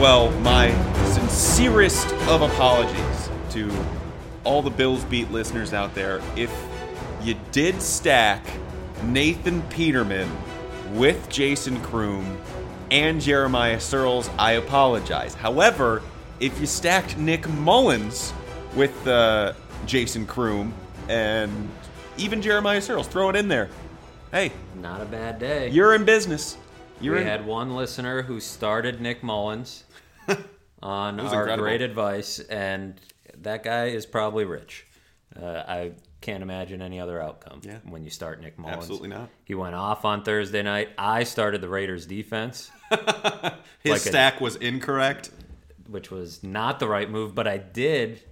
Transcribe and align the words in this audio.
Well, 0.00 0.30
my 0.40 0.70
sincerest 1.06 2.12
of 2.28 2.42
apologies 2.42 3.30
to 3.50 3.72
all 4.42 4.60
the 4.60 4.70
Bills 4.70 5.04
Beat 5.04 5.30
listeners 5.30 5.72
out 5.72 5.94
there. 5.94 6.20
If 6.36 6.52
you 7.22 7.36
did 7.52 7.80
stack 7.80 8.44
Nathan 9.04 9.62
Peterman 9.62 10.28
with 10.92 11.28
Jason 11.30 11.80
Croom 11.82 12.38
and 12.90 13.20
Jeremiah 13.20 13.80
Searles, 13.80 14.28
I 14.38 14.52
apologize. 14.52 15.34
However, 15.34 16.02
if 16.40 16.60
you 16.60 16.66
stacked 16.66 17.16
Nick 17.16 17.48
Mullens 17.48 18.32
with 18.74 19.06
uh, 19.06 19.54
Jason 19.86 20.26
Croom 20.26 20.74
and 21.08 21.70
even 22.18 22.42
Jeremiah 22.42 22.82
Searles, 22.82 23.06
throw 23.06 23.30
it 23.30 23.36
in 23.36 23.48
there. 23.48 23.70
Hey, 24.32 24.52
Not 24.80 25.00
a 25.00 25.04
bad 25.06 25.38
day. 25.38 25.68
you're 25.70 25.94
in 25.94 26.04
business. 26.04 26.58
You're 27.04 27.14
we 27.16 27.20
in. 27.20 27.26
had 27.26 27.46
one 27.46 27.74
listener 27.76 28.22
who 28.22 28.40
started 28.40 29.00
Nick 29.00 29.22
Mullens 29.22 29.84
on 30.82 31.20
our 31.20 31.26
incredible. 31.26 31.64
great 31.64 31.82
advice, 31.82 32.38
and 32.40 33.00
that 33.38 33.62
guy 33.62 33.86
is 33.86 34.06
probably 34.06 34.44
rich. 34.44 34.86
Uh, 35.40 35.62
I 35.66 35.92
can't 36.20 36.42
imagine 36.42 36.80
any 36.80 37.00
other 37.00 37.20
outcome 37.20 37.60
Yeah. 37.64 37.78
when 37.84 38.02
you 38.04 38.10
start 38.10 38.40
Nick 38.40 38.58
Mullens. 38.58 38.78
Absolutely 38.78 39.08
not. 39.08 39.28
He 39.44 39.54
went 39.54 39.74
off 39.74 40.04
on 40.04 40.22
Thursday 40.22 40.62
night. 40.62 40.90
I 40.96 41.24
started 41.24 41.60
the 41.60 41.68
Raiders 41.68 42.06
defense, 42.06 42.70
His 42.90 43.00
like 43.02 43.96
a- 43.96 43.98
stack 43.98 44.40
was 44.40 44.56
incorrect. 44.56 45.30
which 45.88 46.10
was 46.10 46.42
not 46.42 46.78
the 46.80 46.88
right 46.88 47.10
move, 47.10 47.34
but 47.34 47.46
I 47.46 47.58
did. 47.58 48.22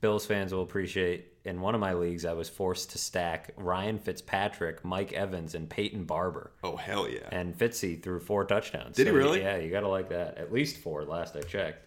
Bills 0.00 0.24
fans 0.26 0.52
will 0.54 0.62
appreciate. 0.62 1.32
In 1.48 1.62
one 1.62 1.74
of 1.74 1.80
my 1.80 1.94
leagues, 1.94 2.26
I 2.26 2.34
was 2.34 2.50
forced 2.50 2.90
to 2.90 2.98
stack 2.98 3.52
Ryan 3.56 3.98
Fitzpatrick, 3.98 4.84
Mike 4.84 5.14
Evans, 5.14 5.54
and 5.54 5.68
Peyton 5.68 6.04
Barber. 6.04 6.52
Oh 6.62 6.76
hell 6.76 7.08
yeah! 7.08 7.26
And 7.32 7.56
Fitzy 7.56 8.02
threw 8.02 8.20
four 8.20 8.44
touchdowns. 8.44 8.96
Did 8.96 9.06
he 9.06 9.12
really? 9.14 9.40
Yeah, 9.40 9.56
you 9.56 9.70
got 9.70 9.80
to 9.80 9.88
like 9.88 10.10
that. 10.10 10.36
At 10.36 10.52
least 10.52 10.76
four. 10.76 11.04
Last 11.06 11.36
I 11.36 11.40
checked, 11.40 11.86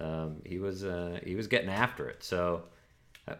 um, 0.00 0.36
he 0.46 0.58
was 0.58 0.82
uh, 0.82 1.20
he 1.26 1.34
was 1.34 1.46
getting 1.46 1.68
after 1.68 2.08
it. 2.08 2.24
So 2.24 2.62
uh, 3.28 3.34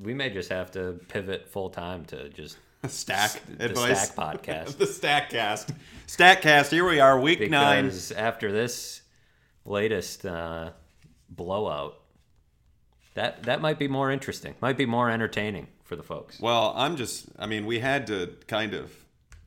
we 0.00 0.14
may 0.14 0.30
just 0.30 0.48
have 0.48 0.70
to 0.70 0.98
pivot 1.08 1.50
full 1.50 1.68
time 1.68 2.06
to 2.06 2.30
just 2.30 2.56
Stack 2.88 3.40
the 3.58 3.66
advice. 3.66 4.10
Stack 4.10 4.16
podcast. 4.42 4.78
the 4.78 4.86
Stackcast. 4.86 5.74
Stackcast. 6.06 6.70
Here 6.70 6.88
we 6.88 7.00
are, 7.00 7.20
week 7.20 7.50
nine. 7.50 7.92
after 8.16 8.52
this 8.52 9.02
latest 9.66 10.24
uh, 10.24 10.70
blowout, 11.28 12.00
that 13.14 13.44
that 13.44 13.60
might 13.60 13.78
be 13.78 13.88
more 13.88 14.10
interesting. 14.10 14.54
Might 14.60 14.76
be 14.76 14.86
more 14.86 15.10
entertaining 15.10 15.68
for 15.84 15.96
the 15.96 16.02
folks. 16.02 16.40
Well, 16.40 16.72
I'm 16.76 16.96
just. 16.96 17.26
I 17.38 17.46
mean, 17.46 17.66
we 17.66 17.78
had 17.78 18.06
to 18.08 18.36
kind 18.46 18.74
of 18.74 18.92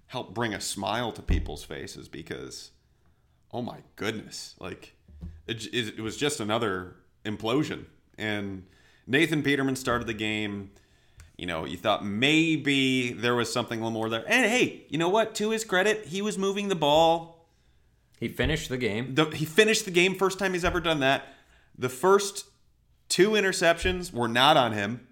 help 0.07 0.33
bring 0.33 0.53
a 0.53 0.61
smile 0.61 1.11
to 1.11 1.21
people's 1.21 1.63
faces 1.63 2.07
because, 2.07 2.71
oh 3.51 3.61
my 3.61 3.79
goodness, 3.95 4.55
like 4.59 4.95
it, 5.47 5.67
it 5.73 5.99
was 5.99 6.17
just 6.17 6.39
another 6.39 6.95
implosion. 7.25 7.85
And 8.17 8.65
Nathan 9.05 9.43
Peterman 9.43 9.75
started 9.75 10.07
the 10.07 10.13
game. 10.13 10.71
You 11.37 11.45
know, 11.45 11.65
you 11.65 11.77
thought 11.77 12.03
maybe 12.03 13.13
there 13.13 13.35
was 13.35 13.53
something 13.53 13.79
a 13.79 13.83
little 13.83 13.91
more 13.91 14.09
there. 14.09 14.23
And 14.27 14.49
hey, 14.49 14.85
you 14.89 14.97
know 14.97 15.09
what? 15.09 15.35
To 15.35 15.51
his 15.51 15.63
credit, 15.63 16.05
he 16.05 16.21
was 16.21 16.37
moving 16.37 16.67
the 16.67 16.75
ball. 16.75 17.45
He 18.19 18.27
finished 18.27 18.69
the 18.69 18.77
game. 18.77 19.13
the, 19.13 19.25
he 19.25 19.45
finished 19.45 19.85
the 19.85 19.91
game 19.91 20.15
first 20.15 20.39
time 20.39 20.53
he's 20.53 20.65
ever 20.65 20.79
done 20.79 21.01
that 21.01 21.25
the 21.77 21.89
first 21.89 22.45
two 23.09 23.31
interceptions 23.31 24.13
were 24.13 24.27
not 24.27 24.57
on 24.57 24.73
him. 24.73 25.07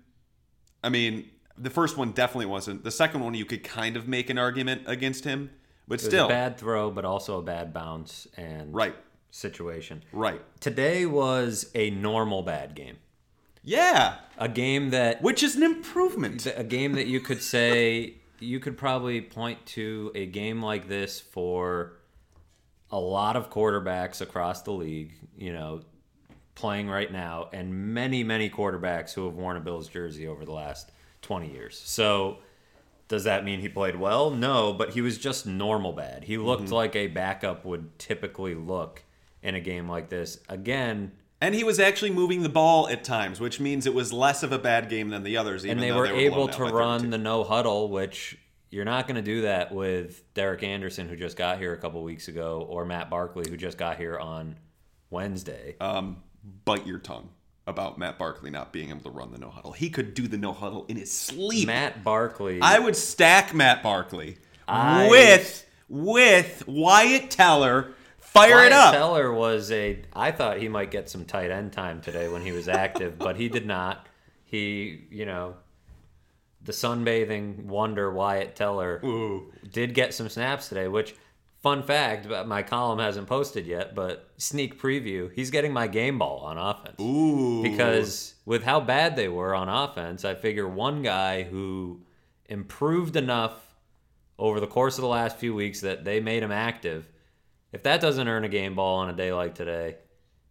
I 0.84 0.90
mean 0.90 1.30
the 1.58 1.70
first 1.70 1.98
one 1.98 2.12
definitely 2.12 2.48
wasn't. 2.48 2.84
The 2.84 2.92
second 2.92 3.22
one 3.22 3.34
you 3.34 3.46
could 3.46 3.64
kind 3.64 3.96
of 3.96 4.08
make 4.08 4.30
an 4.30 4.38
argument 4.38 4.84
against 4.88 5.24
him 5.24 5.52
but 5.88 5.96
It 5.96 6.04
was 6.04 6.06
still. 6.06 6.26
a 6.26 6.30
bad 6.30 6.58
throw, 6.58 6.90
but 6.92 7.06
also 7.06 7.38
a 7.40 7.42
bad 7.44 7.74
bounce 7.74 8.28
and 8.38 8.74
right. 8.74 8.96
situation. 9.32 10.04
right. 10.12 10.42
Today 10.60 11.06
was 11.06 11.70
a 11.76 11.92
normal 11.92 12.42
bad 12.42 12.76
game. 12.76 12.98
yeah. 13.64 14.16
A 14.38 14.50
game 14.50 14.90
that 14.90 15.22
which 15.22 15.44
is 15.44 15.56
an 15.56 15.64
improvement. 15.64 16.46
a 16.56 16.64
game 16.64 16.94
that 16.94 17.08
you 17.08 17.20
could 17.22 17.42
say 17.42 18.16
you 18.40 18.60
could 18.60 18.78
probably 18.78 19.22
point 19.22 19.66
to 19.68 20.12
a 20.16 20.26
game 20.26 20.62
like 20.62 20.88
this 20.90 21.20
for 21.22 21.94
a 22.92 23.00
lot 23.00 23.36
of 23.36 23.50
quarterbacks 23.50 24.22
across 24.22 24.62
the 24.64 24.72
league, 24.72 25.14
you 25.38 25.54
know, 25.54 25.82
playing 26.56 26.90
right 26.90 27.12
now 27.12 27.50
and 27.54 27.94
many 27.94 28.24
many 28.24 28.50
quarterbacks 28.50 29.14
who 29.14 29.26
have 29.26 29.36
worn 29.36 29.58
a 29.58 29.60
Bills 29.60 29.88
jersey 29.88 30.28
over 30.28 30.46
the 30.46 30.52
last 30.52 30.92
20 31.22 31.52
years. 31.52 31.82
So 31.84 32.40
does 33.08 33.26
that 33.26 33.44
mean 33.44 33.60
he 33.60 33.70
played 33.70 33.98
well? 33.98 34.32
No, 34.32 34.74
but 34.74 34.92
he 34.92 35.02
was 35.02 35.18
just 35.18 35.46
normal 35.46 35.94
bad. 35.94 36.24
He 36.24 36.38
looked 36.38 36.72
like 36.72 36.96
a 36.96 37.08
backup 37.08 37.66
would 37.66 38.00
typically 38.00 38.56
look 38.56 39.04
in 39.44 39.54
a 39.54 39.60
game 39.60 39.88
like 39.88 40.10
this. 40.10 40.40
Again, 40.50 41.12
and 41.42 41.54
he 41.54 41.64
was 41.64 41.80
actually 41.80 42.12
moving 42.12 42.42
the 42.42 42.50
ball 42.50 42.88
at 42.88 43.04
times 43.04 43.40
which 43.40 43.60
means 43.60 43.86
it 43.86 43.94
was 43.94 44.12
less 44.12 44.42
of 44.42 44.52
a 44.52 44.58
bad 44.58 44.90
game 44.90 45.10
than 45.10 45.22
the 45.22 45.38
others 45.38 45.66
even 45.66 45.78
and 45.78 45.84
they 45.84 45.92
were 45.92 46.08
they 46.08 46.26
able 46.26 46.48
to 46.48 46.64
run 46.64 47.10
the 47.10 47.18
no 47.18 47.44
huddle, 47.44 47.90
which 47.90 48.38
you're 48.72 48.86
not 48.86 49.08
going 49.08 49.16
to 49.16 49.22
do 49.22 49.42
that 49.42 49.74
with 49.74 50.34
Derek 50.34 50.64
Anderson, 50.64 51.08
who 51.08 51.16
just 51.16 51.38
got 51.38 51.60
here 51.60 51.74
a 51.74 51.78
couple 51.78 52.02
weeks 52.04 52.28
ago, 52.28 52.66
or 52.68 52.86
Matt 52.86 53.10
Barkley, 53.10 53.50
who 53.50 53.56
just 53.56 53.78
got 53.78 53.98
here 53.98 54.18
on 54.18 54.58
Wednesday. 55.10 55.76
um, 55.80 56.18
bite 56.66 56.86
your 56.86 57.00
tongue 57.00 57.30
about 57.68 57.98
Matt 57.98 58.18
Barkley 58.20 58.52
not 58.52 58.72
being 58.72 58.90
able 58.90 59.02
to 59.02 59.10
run 59.10 59.32
the 59.32 59.38
no 59.38 59.50
huddle. 59.50 59.72
He 59.72 59.90
could 59.90 60.14
do 60.14 60.28
the 60.28 60.38
no 60.38 60.54
huddle 60.54 60.86
in 60.88 60.98
his 60.98 61.12
sleep. 61.12 61.68
Matt 61.68 62.04
Barkley, 62.04 62.60
I 62.62 62.80
would 62.80 62.96
stack 62.96 63.54
Matt 63.54 63.82
Barkley 63.84 64.38
I- 64.68 65.08
with 65.10 65.66
with 65.90 66.64
Wyatt 66.68 67.30
Teller. 67.32 67.94
Fire 68.20 68.56
Wyatt 68.56 68.68
it 68.68 68.74
up. 68.74 68.94
Teller 68.94 69.32
was 69.34 69.72
a. 69.72 70.02
I 70.14 70.32
thought 70.32 70.58
he 70.58 70.68
might 70.68 70.92
get 70.92 71.10
some 71.10 71.26
tight 71.26 71.52
end 71.52 71.72
time 71.72 72.02
today 72.02 72.28
when 72.28 72.42
he 72.42 72.52
was 72.52 72.68
active, 72.68 73.18
but 73.20 73.38
he 73.38 73.48
did 73.50 73.66
not. 73.66 74.08
He, 74.44 75.06
you 75.10 75.26
know, 75.26 75.56
the 76.62 76.72
sunbathing 76.72 77.66
wonder 77.66 78.12
Wyatt 78.12 78.56
Teller 78.56 79.00
Ooh. 79.06 79.52
did 79.72 79.94
get 79.94 80.14
some 80.14 80.28
snaps 80.30 80.68
today, 80.70 80.88
which 80.88 81.16
fun 81.66 81.82
fact, 81.82 82.30
but 82.30 82.48
my 82.48 82.62
column 82.62 83.00
hasn't 83.00 83.26
posted 83.26 83.66
yet, 83.66 83.96
but 83.96 84.30
sneak 84.38 84.80
preview, 84.80 85.32
he's 85.34 85.50
getting 85.50 85.74
my 85.74 85.88
game 85.88 86.20
ball 86.20 86.42
on 86.42 86.60
offense. 86.60 87.02
Ooh. 87.02 87.64
Because 87.64 88.36
with 88.46 88.64
how 88.64 88.80
bad 88.80 89.16
they 89.16 89.28
were 89.28 89.56
on 89.56 89.68
offense, 89.68 90.24
I 90.24 90.36
figure 90.36 90.68
one 90.68 91.02
guy 91.02 91.42
who 91.42 92.02
improved 92.46 93.16
enough 93.16 93.74
over 94.38 94.60
the 94.60 94.68
course 94.68 95.00
of 95.00 95.02
the 95.02 95.08
last 95.08 95.38
few 95.38 95.56
weeks 95.56 95.82
that 95.82 96.06
they 96.06 96.20
made 96.20 96.44
him 96.44 96.52
active, 96.52 97.10
if 97.72 97.82
that 97.82 98.00
doesn't 98.00 98.28
earn 98.28 98.44
a 98.44 98.50
game 98.50 98.76
ball 98.76 98.98
on 99.00 99.10
a 99.10 99.14
day 99.14 99.34
like 99.34 99.56
today, 99.56 99.96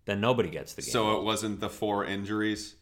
then 0.06 0.20
nobody 0.20 0.50
gets 0.50 0.74
the 0.74 0.82
game 0.82 0.90
so 0.90 1.04
ball. 1.04 1.20
it 1.20 1.24
wasn't 1.24 1.60
the 1.60 1.70
four 1.70 2.04
injuries. 2.04 2.74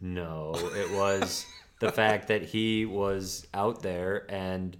No, 0.00 0.54
it 0.54 0.96
was 0.96 1.44
the 1.78 1.92
fact 1.92 2.28
that 2.28 2.40
he 2.40 2.86
was 2.86 3.46
out 3.52 3.82
there 3.82 4.24
and 4.30 4.78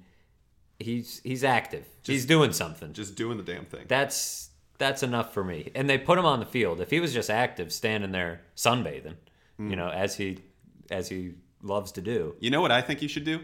he's 0.80 1.20
he's 1.22 1.44
active. 1.44 1.86
he's 2.02 2.26
doing 2.26 2.52
something. 2.52 2.92
Just 2.92 3.14
doing 3.14 3.36
the 3.36 3.44
damn 3.44 3.66
thing. 3.66 3.84
That's 3.86 4.50
that's 4.78 5.02
enough 5.02 5.32
for 5.32 5.44
me. 5.44 5.70
And 5.74 5.88
they 5.88 5.98
put 5.98 6.18
him 6.18 6.24
on 6.24 6.40
the 6.40 6.46
field. 6.46 6.80
If 6.80 6.90
he 6.90 7.00
was 7.00 7.12
just 7.12 7.30
active, 7.30 7.72
standing 7.72 8.12
there 8.12 8.40
sunbathing, 8.56 9.16
you 9.58 9.66
hmm. 9.66 9.74
know, 9.74 9.90
as 9.90 10.16
he 10.16 10.38
as 10.90 11.08
he 11.08 11.34
loves 11.62 11.92
to 11.92 12.00
do. 12.00 12.34
You 12.40 12.50
know 12.50 12.60
what 12.60 12.72
I 12.72 12.80
think 12.80 13.02
you 13.02 13.08
should 13.08 13.24
do? 13.24 13.40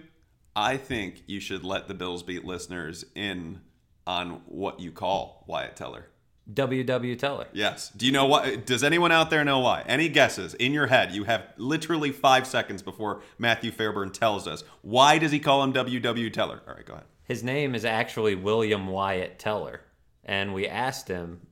I 0.57 0.79
think 0.79 1.23
you 1.27 1.39
should 1.39 1.65
let 1.65 1.87
the 1.87 1.95
Bills 1.95 2.23
beat 2.23 2.45
listeners 2.45 3.05
in 3.15 3.61
on 4.07 4.41
what 4.47 4.81
you 4.81 4.91
call 4.91 5.45
Wyatt 5.47 5.77
Teller. 5.77 6.07
WW 6.53 7.19
Teller. 7.19 7.49
Yes. 7.53 7.91
Do 7.91 8.07
you 8.07 8.13
know 8.13 8.27
what? 8.27 8.67
Does 8.67 8.85
anyone 8.85 9.11
out 9.11 9.31
there 9.31 9.45
know 9.45 9.59
why? 9.59 9.83
Any 9.87 10.09
guesses 10.09 10.55
in 10.55 10.73
your 10.73 10.87
head? 10.87 11.13
You 11.13 11.25
have 11.25 11.43
literally 11.57 12.13
five 12.13 12.47
seconds 12.47 12.83
before 12.83 13.23
Matthew 13.37 13.73
Fairburn 13.73 14.13
tells 14.13 14.47
us. 14.47 14.63
Why 14.83 15.19
does 15.19 15.33
he 15.33 15.41
call 15.41 15.63
him 15.65 15.73
WW 15.73 16.33
Teller? 16.33 16.63
All 16.67 16.75
right, 16.75 16.87
go 16.87 16.95
ahead. 16.95 17.07
His 17.27 17.43
name 17.43 17.75
is 17.75 17.85
actually 17.85 18.35
William 18.35 18.87
Wyatt 18.87 19.39
Teller, 19.39 19.81
and 20.25 20.55
we 20.55 20.67
asked 20.67 21.09
him, 21.09 21.47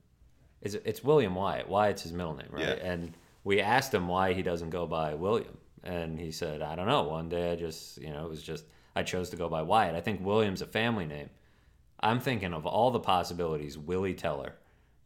"Is 0.61 0.75
it's 0.75 1.03
William 1.03 1.35
Wyatt? 1.35 1.67
Wyatt's 1.67 2.03
his 2.03 2.13
middle 2.13 2.35
name, 2.35 2.47
right?" 2.49 2.77
Yeah. 2.77 2.91
And 2.91 3.17
we 3.43 3.61
asked 3.61 3.93
him 3.93 4.07
why 4.07 4.33
he 4.33 4.41
doesn't 4.41 4.69
go 4.69 4.87
by 4.87 5.13
William, 5.13 5.57
and 5.83 6.19
he 6.19 6.31
said, 6.31 6.61
"I 6.61 6.75
don't 6.75 6.87
know. 6.87 7.03
One 7.03 7.29
day 7.29 7.51
I 7.51 7.55
just, 7.55 8.01
you 8.01 8.09
know, 8.09 8.25
it 8.25 8.29
was 8.29 8.41
just 8.41 8.65
I 8.95 9.03
chose 9.03 9.29
to 9.31 9.35
go 9.35 9.49
by 9.49 9.61
Wyatt. 9.61 9.95
I 9.95 10.01
think 10.01 10.25
William's 10.25 10.61
a 10.61 10.65
family 10.65 11.05
name. 11.05 11.29
I'm 11.99 12.19
thinking 12.19 12.53
of 12.53 12.65
all 12.65 12.91
the 12.91 12.99
possibilities. 12.99 13.77
Willie 13.77 14.13
Teller, 14.13 14.53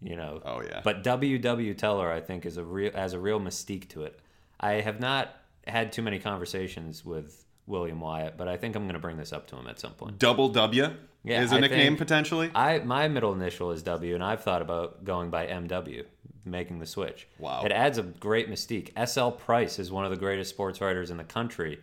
you 0.01 0.15
know. 0.15 0.41
Oh, 0.45 0.61
yeah. 0.61 0.81
But 0.83 1.03
WW 1.03 1.77
Teller, 1.77 2.11
I 2.11 2.19
think, 2.21 2.45
is 2.45 2.57
a 2.57 2.63
real 2.63 2.91
has 2.93 3.13
a 3.13 3.19
real 3.19 3.39
mystique 3.39 3.89
to 3.89 4.03
it. 4.03 4.19
I 4.59 4.73
have 4.73 4.99
not 4.99 5.35
had 5.65 5.91
too 5.91 6.01
many 6.01 6.19
conversations 6.19 7.03
with 7.03 7.45
William 7.69 8.01
Wyatt, 8.01 8.35
but 8.37 8.47
I 8.47 8.57
think 8.57 8.75
I'm 8.75 8.83
going 8.83 8.93
to 8.93 8.99
bring 8.99 9.17
this 9.17 9.31
up 9.31 9.47
to 9.47 9.55
him 9.55 9.67
at 9.67 9.79
some 9.79 9.93
point. 9.93 10.19
Double 10.19 10.49
W 10.49 10.87
Yeah, 11.23 11.41
is 11.41 11.51
a 11.51 11.55
I 11.55 11.59
nickname 11.59 11.95
potentially. 11.95 12.51
I 12.55 12.79
my 12.79 13.07
middle 13.07 13.33
initial 13.33 13.71
is 13.71 13.83
W, 13.83 14.15
and 14.15 14.23
I've 14.23 14.43
thought 14.43 14.61
about 14.61 15.05
going 15.05 15.29
by 15.29 15.45
MW, 15.47 16.03
making 16.45 16.79
the 16.79 16.85
switch. 16.85 17.27
Wow. 17.37 17.61
It 17.63 17.71
adds 17.71 17.97
a 17.97 18.03
great 18.03 18.49
mystique. 18.49 18.89
SL 19.07 19.29
Price 19.31 19.79
is 19.79 19.91
one 19.91 20.03
of 20.03 20.11
the 20.11 20.17
greatest 20.17 20.49
sports 20.49 20.81
writers 20.81 21.11
in 21.11 21.17
the 21.17 21.23
country. 21.23 21.79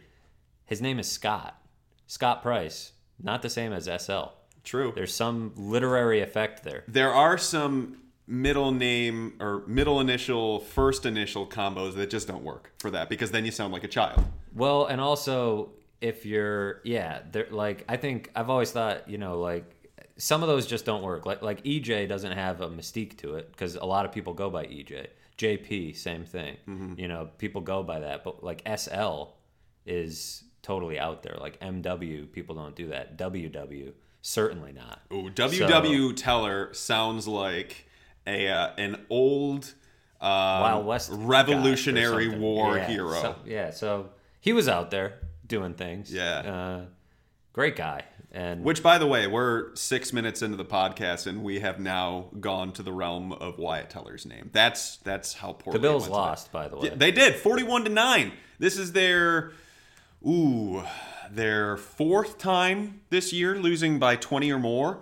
His 0.65 0.83
name 0.83 0.99
is 0.99 1.11
Scott. 1.11 1.61
Scott 2.09 2.43
Price, 2.43 2.93
not 3.23 3.43
the 3.43 3.51
same 3.51 3.73
as 3.73 3.89
SL. 4.03 4.33
True. 4.65 4.93
There's 4.95 5.15
some 5.15 5.53
literary 5.57 6.21
effect 6.21 6.65
there. 6.65 6.83
there 6.89 7.13
are 7.13 7.39
some 7.39 7.99
middle 8.27 8.73
name 8.73 9.35
or 9.41 9.63
middle 9.69 10.01
initial, 10.01 10.59
first 10.59 11.07
initial 11.07 11.47
combos 11.47 11.95
that 11.95 12.11
just 12.11 12.27
don't 12.27 12.43
work 12.43 12.73
for 12.81 12.91
that 12.91 13.09
because 13.09 13.31
then 13.31 13.45
you 13.45 13.53
sound 13.53 13.73
like 13.73 13.85
a 13.85 13.89
child. 13.89 14.25
Well, 14.53 14.87
and 14.87 15.01
also 15.01 15.71
if 16.01 16.27
you're 16.27 16.81
yeah, 16.85 17.21
they're 17.31 17.49
like 17.51 17.85
I 17.89 17.97
think 17.97 18.31
I've 18.35 18.51
always 18.51 18.71
thought, 18.73 19.09
you 19.09 19.19
know, 19.19 19.41
like 19.41 19.65
some 20.19 20.43
of 20.43 20.49
those 20.49 20.67
just 20.67 20.85
don't 20.85 21.03
work. 21.03 21.27
Like 21.27 21.43
like 21.43 21.63
EJ 21.65 22.09
doesn't 22.09 22.33
have 22.33 22.61
a 22.61 22.69
mystique 22.69 23.17
to 23.19 23.35
it 23.37 23.51
because 23.51 23.77
a 23.77 23.85
lot 23.85 24.05
of 24.05 24.13
people 24.13 24.35
go 24.35 24.51
by 24.51 24.65
EJ. 24.65 25.09
JP, 25.39 25.97
same 25.97 26.25
thing. 26.25 26.57
You 26.99 27.09
know, 27.09 27.29
people 27.39 27.61
go 27.61 27.83
by 27.83 28.01
that, 28.01 28.25
but 28.25 28.43
like 28.43 28.63
SL 28.77 29.25
is 29.85 30.45
totally 30.63 30.99
out 30.99 31.23
there. 31.23 31.37
Like 31.39 31.61
MW, 31.61 32.33
people 32.33 32.55
don't 32.55 32.75
do 32.75 32.89
that. 32.89 33.19
WW, 33.19 33.93
certainly 34.23 34.73
not. 34.73 35.03
Ooh, 35.13 35.31
WW 35.31 36.17
Teller 36.17 36.73
sounds 36.73 37.29
like 37.29 37.87
a 38.27 38.49
uh, 38.49 38.71
an 38.79 39.05
old 39.11 39.75
um, 40.21 40.31
Wild 40.31 40.87
West 40.87 41.11
Revolutionary. 41.13 42.29
War 42.29 42.77
Yeah, 42.77 42.87
hero. 42.87 43.21
So, 43.21 43.37
yeah, 43.45 43.71
so 43.71 44.11
he 44.41 44.53
was 44.53 44.69
out 44.69 44.91
there 44.91 45.21
doing 45.47 45.75
things. 45.75 46.13
Yeah. 46.13 46.39
uh, 46.39 46.85
great 47.53 47.77
guy. 47.77 48.05
And 48.33 48.65
Which, 48.65 48.83
by 48.83 48.99
the 48.99 49.07
way, 49.07 49.27
we're 49.27 49.75
six 49.77 50.13
minutes 50.13 50.43
into 50.43 50.57
the 50.59 50.65
podcast, 50.65 51.27
and 51.27 51.43
we 51.43 51.61
have 51.61 51.81
now 51.81 52.27
gone 52.39 52.73
to 52.73 52.83
the 52.83 52.93
realm 52.93 53.33
of 53.33 53.59
Wyatt 53.59 53.89
Teller's 53.89 54.27
name. 54.27 54.51
That's 54.53 54.97
that's 54.99 55.35
how 55.35 55.53
poor 55.53 55.73
the 55.73 55.79
Bills 55.79 56.09
lost, 56.09 56.53
by 56.53 56.69
the 56.69 56.77
way. 56.77 56.91
They 56.91 57.13
did 57.13 57.37
forty-one 57.37 57.85
to 57.85 57.91
nine. 57.91 58.33
This 58.59 58.77
is 58.77 58.93
their 58.93 59.53
ooh 60.27 60.83
their 61.31 61.77
fourth 61.77 62.37
time 62.37 63.01
this 63.09 63.33
year 63.33 63.59
losing 63.59 63.99
by 63.99 64.17
twenty 64.17 64.53
or 64.53 64.59
more. 64.59 64.99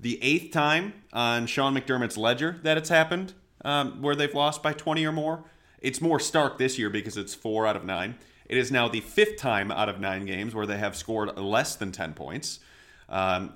The 0.00 0.22
eighth 0.22 0.52
time 0.52 0.94
on 1.12 1.46
Sean 1.46 1.74
McDermott's 1.74 2.16
ledger 2.16 2.58
that 2.62 2.78
it's 2.78 2.88
happened, 2.88 3.34
um, 3.64 4.00
where 4.00 4.14
they've 4.14 4.34
lost 4.34 4.62
by 4.62 4.72
twenty 4.72 5.04
or 5.04 5.12
more. 5.12 5.44
It's 5.80 6.00
more 6.00 6.18
stark 6.18 6.56
this 6.56 6.78
year 6.78 6.88
because 6.88 7.16
it's 7.16 7.34
four 7.34 7.66
out 7.66 7.76
of 7.76 7.84
nine. 7.84 8.16
It 8.48 8.56
is 8.56 8.72
now 8.72 8.88
the 8.88 9.00
fifth 9.00 9.36
time 9.36 9.70
out 9.70 9.88
of 9.88 10.00
nine 10.00 10.24
games 10.24 10.54
where 10.54 10.66
they 10.66 10.78
have 10.78 10.96
scored 10.96 11.36
less 11.38 11.76
than 11.76 11.92
ten 11.92 12.14
points. 12.14 12.60
Um, 13.08 13.54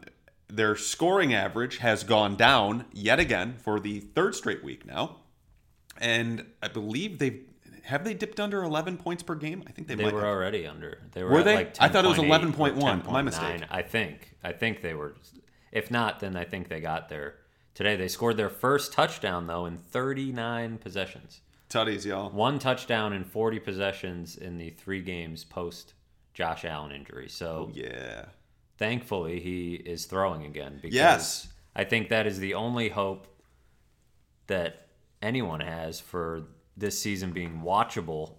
their 0.49 0.77
scoring 0.77 1.33
average 1.33 1.79
has 1.79 2.05
gone 2.05 2.37
down 2.37 2.85
yet 2.93 3.19
again 3.19 3.55
for 3.59 3.81
the 3.81 4.00
third 4.00 4.35
straight 4.35 4.62
week 4.62 4.85
now 4.87 5.17
and 5.99 6.44
I 6.62 6.69
believe 6.69 7.19
they've 7.19 7.41
have 7.85 8.05
they 8.05 8.15
dipped 8.15 8.39
under 8.39 8.62
11 8.62 8.99
points 8.99 9.25
per 9.25 9.35
game. 9.35 9.65
I 9.67 9.73
think 9.73 9.89
they, 9.89 9.97
They 9.97 10.05
might. 10.05 10.12
were 10.12 10.21
have. 10.21 10.29
already 10.29 10.69
under. 10.69 10.99
They 11.12 11.25
were, 11.25 11.31
Were 11.31 11.43
they? 11.43 11.56
Like 11.56 11.77
I 11.81 11.89
thought 11.89 12.05
it 12.05 12.09
was 12.09 12.19
11.1. 12.19 12.77
My 12.81 13.21
10.9. 13.23 13.25
mistake. 13.25 13.62
I 13.69 13.83
think. 13.83 14.37
I 14.44 14.53
think 14.53 14.83
they 14.83 14.94
were. 14.94 15.17
If 15.73 15.91
not, 15.91 16.21
then 16.21 16.37
I 16.37 16.44
think 16.44 16.69
they 16.69 16.81
got 16.81 17.09
there 17.09 17.37
today. 17.75 17.97
They 17.97 18.06
scored 18.06 18.37
their 18.37 18.50
first 18.50 18.93
touchdown 18.93 19.47
though 19.49 19.67
in 19.67 19.79
39 19.79 20.79
possessions. 20.79 21.41
Tutties, 21.72 22.04
y'all. 22.04 22.30
One 22.30 22.58
touchdown 22.58 23.14
in 23.14 23.24
40 23.24 23.58
possessions 23.60 24.36
in 24.36 24.58
the 24.58 24.70
three 24.70 25.00
games 25.00 25.42
post 25.42 25.94
Josh 26.34 26.66
Allen 26.66 26.92
injury. 26.92 27.28
So 27.28 27.70
oh, 27.70 27.72
Yeah. 27.74 28.26
thankfully 28.76 29.40
he 29.40 29.74
is 29.74 30.04
throwing 30.04 30.44
again 30.44 30.78
because 30.82 30.94
Yes. 30.94 31.48
I 31.74 31.84
think 31.84 32.10
that 32.10 32.26
is 32.26 32.38
the 32.38 32.54
only 32.54 32.90
hope 32.90 33.26
that 34.48 34.88
anyone 35.22 35.60
has 35.60 35.98
for 35.98 36.42
this 36.76 36.98
season 36.98 37.32
being 37.32 37.62
watchable 37.62 38.34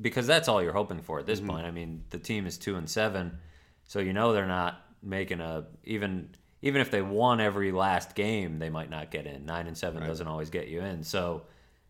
because 0.00 0.26
that's 0.26 0.46
all 0.46 0.62
you're 0.62 0.72
hoping 0.72 1.00
for 1.00 1.18
at 1.18 1.26
this 1.26 1.40
mm-hmm. 1.40 1.50
point. 1.50 1.66
I 1.66 1.72
mean, 1.72 2.04
the 2.10 2.18
team 2.18 2.46
is 2.46 2.58
2 2.58 2.76
and 2.76 2.88
7, 2.88 3.38
so 3.84 3.98
you 3.98 4.12
know 4.12 4.32
they're 4.32 4.46
not 4.46 4.86
making 5.02 5.40
a 5.40 5.64
even 5.84 6.28
even 6.64 6.80
if 6.80 6.92
they 6.92 7.02
won 7.02 7.40
every 7.40 7.72
last 7.72 8.14
game, 8.14 8.60
they 8.60 8.70
might 8.70 8.88
not 8.88 9.10
get 9.10 9.26
in. 9.26 9.44
9 9.44 9.66
and 9.66 9.76
7 9.76 10.00
doesn't 10.00 10.28
always 10.28 10.48
get 10.48 10.68
you 10.68 10.80
in. 10.80 11.02
So 11.02 11.42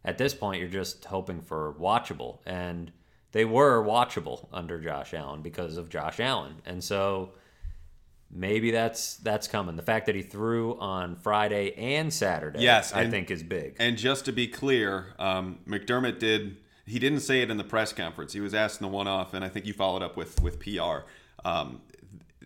at 0.04 0.18
this 0.18 0.34
point 0.34 0.60
you're 0.60 0.68
just 0.68 1.04
hoping 1.04 1.40
for 1.40 1.74
watchable 1.74 2.38
and 2.46 2.92
they 3.32 3.44
were 3.44 3.82
watchable 3.82 4.46
under 4.52 4.78
Josh 4.80 5.14
Allen 5.14 5.40
because 5.42 5.76
of 5.76 5.88
Josh 5.88 6.20
Allen. 6.20 6.56
And 6.66 6.84
so 6.84 7.30
maybe 8.30 8.70
that's 8.70 9.16
that's 9.16 9.48
coming. 9.48 9.76
The 9.76 9.82
fact 9.82 10.06
that 10.06 10.14
he 10.14 10.22
threw 10.22 10.78
on 10.78 11.16
Friday 11.16 11.72
and 11.76 12.12
Saturday, 12.12 12.60
Yes, 12.60 12.92
I 12.92 13.02
and- 13.02 13.10
think 13.10 13.30
is 13.30 13.42
big. 13.42 13.76
And 13.78 13.96
just 13.96 14.24
to 14.26 14.32
be 14.32 14.46
clear, 14.48 15.14
um, 15.18 15.60
McDermott 15.66 16.18
did. 16.18 16.56
He 16.84 16.98
didn't 16.98 17.20
say 17.20 17.42
it 17.42 17.50
in 17.50 17.56
the 17.58 17.64
press 17.64 17.92
conference. 17.92 18.32
He 18.32 18.40
was 18.40 18.54
asked 18.54 18.80
in 18.80 18.86
the 18.86 18.92
one-off, 18.92 19.34
and 19.34 19.44
I 19.44 19.48
think 19.48 19.66
you 19.66 19.72
followed 19.72 20.02
up 20.02 20.16
with 20.16 20.42
with 20.42 20.58
PR. 20.60 21.06
Um, 21.44 21.80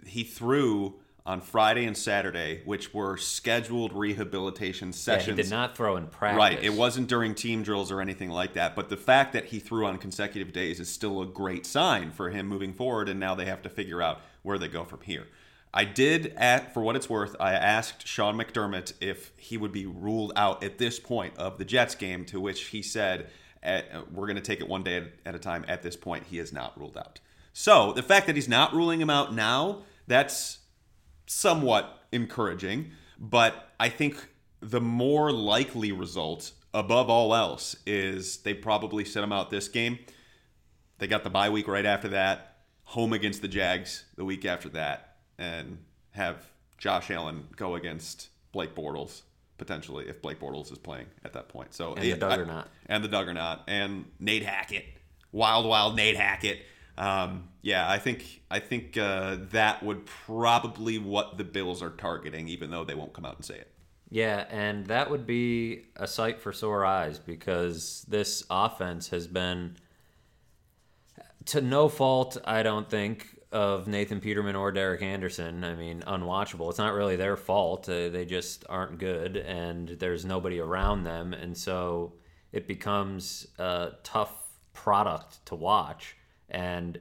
he 0.06 0.22
threw 0.24 1.00
on 1.26 1.40
Friday 1.40 1.84
and 1.84 1.96
Saturday, 1.96 2.62
which 2.64 2.94
were 2.94 3.16
scheduled 3.16 3.92
rehabilitation 3.92 4.88
yeah, 4.88 4.94
sessions. 4.94 5.36
he 5.36 5.42
did 5.42 5.50
not 5.50 5.76
throw 5.76 5.96
in 5.96 6.06
practice. 6.06 6.38
Right. 6.38 6.62
It 6.62 6.72
wasn't 6.72 7.08
during 7.08 7.34
team 7.34 7.64
drills 7.64 7.90
or 7.90 8.00
anything 8.00 8.30
like 8.30 8.54
that. 8.54 8.76
But 8.76 8.88
the 8.88 8.96
fact 8.96 9.32
that 9.32 9.46
he 9.46 9.58
threw 9.58 9.86
on 9.86 9.98
consecutive 9.98 10.52
days 10.52 10.78
is 10.78 10.88
still 10.88 11.20
a 11.20 11.26
great 11.26 11.66
sign 11.66 12.12
for 12.12 12.30
him 12.30 12.46
moving 12.46 12.72
forward. 12.72 13.08
And 13.08 13.18
now 13.18 13.34
they 13.34 13.44
have 13.46 13.60
to 13.62 13.68
figure 13.68 14.00
out 14.00 14.20
where 14.42 14.56
they 14.56 14.68
go 14.68 14.84
from 14.84 15.00
here. 15.00 15.26
I 15.74 15.84
did, 15.84 16.32
at, 16.36 16.72
for 16.72 16.80
what 16.80 16.96
it's 16.96 17.10
worth, 17.10 17.34
I 17.40 17.52
asked 17.52 18.06
Sean 18.06 18.38
McDermott 18.38 18.94
if 19.00 19.32
he 19.36 19.58
would 19.58 19.72
be 19.72 19.84
ruled 19.84 20.32
out 20.36 20.62
at 20.62 20.78
this 20.78 20.98
point 21.00 21.36
of 21.36 21.58
the 21.58 21.66
Jets 21.66 21.96
game, 21.96 22.24
to 22.26 22.40
which 22.40 22.66
he 22.66 22.80
said, 22.80 23.26
at, 23.62 24.10
We're 24.12 24.26
going 24.26 24.36
to 24.36 24.42
take 24.42 24.60
it 24.60 24.68
one 24.68 24.84
day 24.84 24.98
at, 24.98 25.04
at 25.26 25.34
a 25.34 25.38
time. 25.40 25.64
At 25.66 25.82
this 25.82 25.96
point, 25.96 26.24
he 26.30 26.38
is 26.38 26.52
not 26.52 26.78
ruled 26.78 26.96
out. 26.96 27.18
So 27.52 27.92
the 27.92 28.02
fact 28.02 28.26
that 28.26 28.36
he's 28.36 28.48
not 28.48 28.74
ruling 28.74 29.00
him 29.00 29.10
out 29.10 29.34
now, 29.34 29.82
that's 30.06 30.58
somewhat 31.26 32.04
encouraging, 32.12 32.90
but 33.18 33.70
I 33.78 33.88
think 33.88 34.28
the 34.60 34.80
more 34.80 35.30
likely 35.32 35.92
result, 35.92 36.52
above 36.72 37.10
all 37.10 37.34
else, 37.34 37.76
is 37.86 38.38
they 38.38 38.54
probably 38.54 39.04
set 39.04 39.20
them 39.20 39.32
out 39.32 39.50
this 39.50 39.68
game. 39.68 39.98
They 40.98 41.06
got 41.06 41.24
the 41.24 41.30
bye 41.30 41.50
week 41.50 41.68
right 41.68 41.84
after 41.86 42.08
that, 42.08 42.56
home 42.84 43.12
against 43.12 43.42
the 43.42 43.48
Jags 43.48 44.04
the 44.16 44.24
week 44.24 44.44
after 44.44 44.68
that, 44.70 45.16
and 45.38 45.78
have 46.12 46.46
Josh 46.78 47.10
Allen 47.10 47.48
go 47.56 47.74
against 47.74 48.28
Blake 48.52 48.74
Bortles 48.74 49.22
potentially 49.58 50.06
if 50.08 50.20
Blake 50.20 50.38
Bortles 50.38 50.70
is 50.70 50.78
playing 50.78 51.06
at 51.24 51.32
that 51.32 51.48
point. 51.48 51.74
So 51.74 51.94
And 51.94 52.02
the 52.02 52.12
I- 52.14 52.16
Duggernaut. 52.18 52.66
and 52.86 53.02
the 53.02 53.08
Duggernaut 53.08 53.60
and 53.66 54.04
Nate 54.20 54.42
Hackett, 54.44 54.84
wild, 55.32 55.66
wild 55.66 55.96
Nate 55.96 56.16
Hackett. 56.16 56.60
Um, 56.98 57.48
yeah, 57.62 57.90
I 57.90 57.98
think 57.98 58.42
I 58.50 58.58
think 58.58 58.96
uh, 58.96 59.38
that 59.50 59.82
would 59.82 60.06
probably 60.06 60.98
what 60.98 61.36
the 61.36 61.44
Bills 61.44 61.82
are 61.82 61.90
targeting, 61.90 62.48
even 62.48 62.70
though 62.70 62.84
they 62.84 62.94
won't 62.94 63.12
come 63.12 63.24
out 63.24 63.36
and 63.36 63.44
say 63.44 63.56
it. 63.56 63.70
Yeah, 64.08 64.46
and 64.50 64.86
that 64.86 65.10
would 65.10 65.26
be 65.26 65.86
a 65.96 66.06
sight 66.06 66.40
for 66.40 66.52
sore 66.52 66.84
eyes 66.84 67.18
because 67.18 68.06
this 68.08 68.44
offense 68.48 69.08
has 69.08 69.26
been 69.26 69.76
to 71.46 71.60
no 71.60 71.88
fault, 71.88 72.36
I 72.44 72.62
don't 72.62 72.88
think, 72.88 73.36
of 73.52 73.88
Nathan 73.88 74.20
Peterman 74.20 74.56
or 74.56 74.70
Derek 74.72 75.02
Anderson. 75.02 75.64
I 75.64 75.74
mean, 75.74 76.02
unwatchable. 76.06 76.68
It's 76.68 76.78
not 76.78 76.94
really 76.94 77.16
their 77.16 77.36
fault. 77.36 77.88
Uh, 77.88 78.08
they 78.08 78.24
just 78.24 78.64
aren't 78.68 78.98
good, 78.98 79.36
and 79.36 79.88
there's 79.88 80.24
nobody 80.24 80.60
around 80.60 81.04
them, 81.04 81.32
and 81.32 81.56
so 81.56 82.14
it 82.52 82.66
becomes 82.66 83.46
a 83.58 83.92
tough 84.02 84.32
product 84.72 85.44
to 85.46 85.54
watch. 85.54 86.16
And 86.48 86.98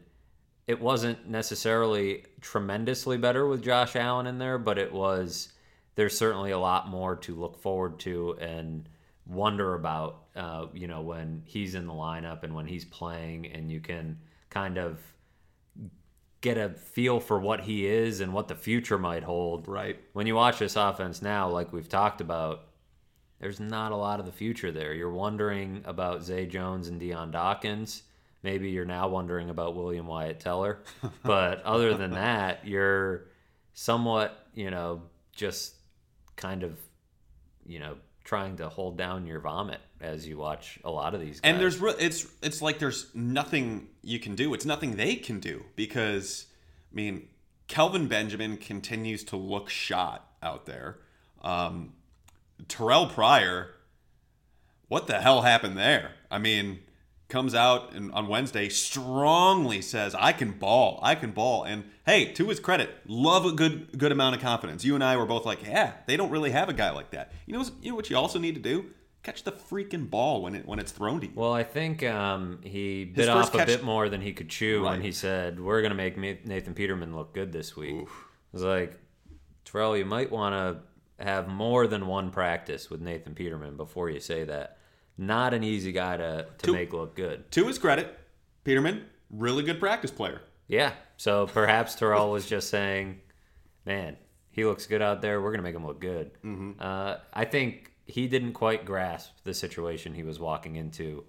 it 0.68 0.82
wasn't 0.82 1.30
necessarily 1.30 2.26
tremendously 2.42 3.18
better 3.18 3.48
with 3.48 3.64
Josh 3.64 3.96
Allen 3.96 4.28
in 4.28 4.40
there, 4.40 4.58
but 4.58 4.78
it 4.78 4.92
was. 4.92 5.50
There's 5.96 6.18
certainly 6.18 6.52
a 6.52 6.60
lot 6.60 6.90
more 6.90 7.16
to 7.18 7.36
look 7.36 7.62
forward 7.62 8.00
to 8.00 8.36
and 8.40 8.90
wonder 9.26 9.76
about. 9.76 10.24
Uh, 10.36 10.68
you 10.74 10.88
know, 10.88 11.02
when 11.02 11.42
he's 11.46 11.76
in 11.76 11.88
the 11.88 11.94
lineup 11.94 12.44
and 12.44 12.54
when 12.54 12.66
he's 12.66 12.84
playing, 12.84 13.46
and 13.54 13.72
you 13.72 13.80
can 13.80 14.20
kind 14.50 14.78
of 14.78 15.00
get 16.42 16.58
a 16.58 16.70
feel 16.70 17.20
for 17.20 17.40
what 17.40 17.62
he 17.62 17.88
is 17.88 18.20
and 18.20 18.32
what 18.32 18.48
the 18.48 18.56
future 18.56 18.98
might 18.98 19.24
hold. 19.24 19.68
Right. 19.68 20.00
When 20.14 20.28
you 20.28 20.36
watch 20.36 20.60
this 20.60 20.76
offense 20.76 21.22
now, 21.22 21.50
like 21.50 21.74
we've 21.74 21.90
talked 21.90 22.22
about, 22.22 22.68
there's 23.40 23.60
not 23.60 23.92
a 23.92 23.96
lot 23.96 24.20
of 24.20 24.26
the 24.26 24.32
future 24.32 24.72
there. 24.72 24.94
You're 24.94 25.12
wondering 25.12 25.82
about 25.86 26.24
Zay 26.24 26.46
Jones 26.46 26.88
and 26.88 27.00
Dion 27.00 27.32
Dawkins. 27.32 28.04
Maybe 28.44 28.70
you're 28.70 28.86
now 28.86 29.08
wondering 29.08 29.50
about 29.50 29.76
William 29.76 30.08
Wyatt 30.08 30.40
Teller. 30.40 30.80
But 31.24 31.64
other 31.64 31.96
than 31.96 32.12
that, 32.12 32.68
you're 32.68 33.26
somewhat, 33.74 34.48
you 34.54 34.70
know, 34.70 35.02
just 35.34 35.76
kind 36.36 36.64
of, 36.64 36.78
you 37.66 37.80
know, 37.80 37.96
trying 38.24 38.58
to 38.58 38.70
hold 38.70 38.98
down 38.98 39.26
your 39.26 39.40
vomit 39.40 39.80
as 40.02 40.28
you 40.28 40.38
watch 40.38 40.80
a 40.84 40.92
lot 40.92 41.14
of 41.14 41.22
these 41.22 41.40
guys. 41.40 41.52
And 41.52 41.60
there's 41.60 41.80
re- 41.80 41.96
it's 42.00 42.28
it's 42.42 42.62
like 42.62 42.80
there's 42.80 43.08
nothing 43.14 43.88
you 44.04 44.20
can 44.20 44.36
do. 44.36 44.54
It's 44.54 44.66
nothing 44.66 44.96
they 44.96 45.16
can 45.16 45.40
do 45.40 45.64
because 45.76 46.48
I 46.92 46.96
mean, 46.96 47.28
Kelvin 47.68 48.08
Benjamin 48.08 48.58
continues 48.58 49.24
to 49.26 49.38
look 49.38 49.70
shot 49.70 50.30
out 50.42 50.66
there. 50.66 51.00
Um, 51.42 51.94
Terrelle 52.68 53.12
Pryor, 53.12 53.72
what 54.88 55.08
the 55.08 55.22
hell 55.22 55.42
happened 55.42 55.78
there? 55.78 56.12
I 56.32 56.38
mean, 56.38 56.80
comes 57.28 57.56
out 57.56 57.94
and 57.94 58.12
on 58.12 58.28
Wednesday 58.28 58.70
strongly 58.70 59.82
says, 59.82 60.16
"I 60.16 60.32
can 60.32 60.52
ball, 60.52 61.00
I 61.02 61.16
can 61.16 61.32
ball." 61.32 61.64
And 61.64 61.86
hey, 62.06 62.32
to 62.34 62.50
his 62.50 62.60
credit, 62.60 62.90
love 63.06 63.46
a 63.46 63.52
good 63.52 63.98
good 63.98 64.12
amount 64.12 64.36
of 64.36 64.42
confidence. 64.42 64.86
You 64.86 64.96
and 64.96 65.04
I 65.04 65.18
were 65.18 65.26
both 65.26 65.46
like, 65.46 65.66
"Yeah, 65.66 65.94
they 66.06 66.18
don't 66.18 66.30
really 66.30 66.52
have 66.52 66.70
a 66.70 66.74
guy 66.74 66.92
like 66.92 67.12
that." 67.12 67.32
You 67.46 67.54
know, 67.54 67.66
you 67.82 67.92
know 67.92 67.96
what 67.96 68.10
you 68.10 68.18
also 68.18 68.40
need 68.40 68.56
to 68.56 68.62
do? 68.62 68.92
Catch 69.24 69.44
the 69.44 69.52
freaking 69.52 70.10
ball 70.10 70.44
when 70.44 70.54
it 70.56 70.68
when 70.68 70.78
it's 70.78 70.92
thrown 70.92 71.20
to 71.22 71.28
you. 71.28 71.34
Well, 71.36 71.54
I 71.54 71.64
think 71.64 72.04
um, 72.04 72.60
he 72.64 73.06
bit 73.06 73.28
first 73.28 73.56
off 73.56 73.62
a 73.62 73.66
bit 73.66 73.84
more 73.84 74.08
than 74.08 74.22
he 74.22 74.34
could 74.34 74.50
chew 74.50 74.84
when 74.84 75.02
he 75.02 75.12
said, 75.12 75.60
"We're 75.60 75.82
going 75.82 75.92
to 75.92 75.96
make 75.96 76.18
Nathan 76.18 76.76
Peterman 76.76 77.16
look 77.16 77.34
good 77.34 77.52
this 77.52 77.76
week." 77.76 77.96
I 78.06 78.08
was 78.54 78.64
like, 78.64 79.00
Terrelle, 79.66 79.98
you 79.98 80.06
might 80.06 80.32
want 80.32 80.54
to 80.54 81.24
have 81.24 81.48
more 81.48 81.88
than 81.88 82.08
one 82.08 82.30
practice 82.30 82.90
with 82.90 83.02
Nathan 83.02 83.34
Peterman 83.36 83.78
before 83.78 84.10
you 84.10 84.20
say 84.20 84.44
that. 84.44 84.78
Not 85.18 85.54
an 85.54 85.64
easy 85.64 85.92
guy 85.92 86.18
to, 86.18 86.48
to 86.58 86.66
Two- 86.66 86.74
make 86.74 86.94
look 86.94 87.16
good. 87.16 87.50
To 87.52 87.68
his 87.68 87.78
credit, 87.78 88.18
Peterman, 88.64 89.06
really 89.30 89.64
good 89.64 89.80
practice 89.80 90.12
player. 90.12 90.42
Yeah. 90.68 90.94
So 91.18 91.48
perhaps 91.48 91.96
Terrelle 91.96 92.32
was 92.32 92.46
just 92.48 92.70
saying, 92.70 93.22
man, 93.86 94.18
he 94.52 94.66
looks 94.66 94.86
good 94.88 95.02
out 95.02 95.22
there. 95.22 95.42
We're 95.42 95.52
going 95.52 95.60
to 95.60 95.64
make 95.64 95.76
him 95.76 95.86
look 95.86 96.02
good. 96.02 96.32
Mm-hmm. 96.44 96.72
Uh, 96.80 97.18
I 97.34 97.46
think 97.46 97.92
he 98.06 98.28
didn't 98.28 98.54
quite 98.54 98.86
grasp 98.86 99.32
the 99.44 99.54
situation 99.54 100.14
he 100.14 100.24
was 100.24 100.40
walking 100.40 100.76
into. 100.76 101.24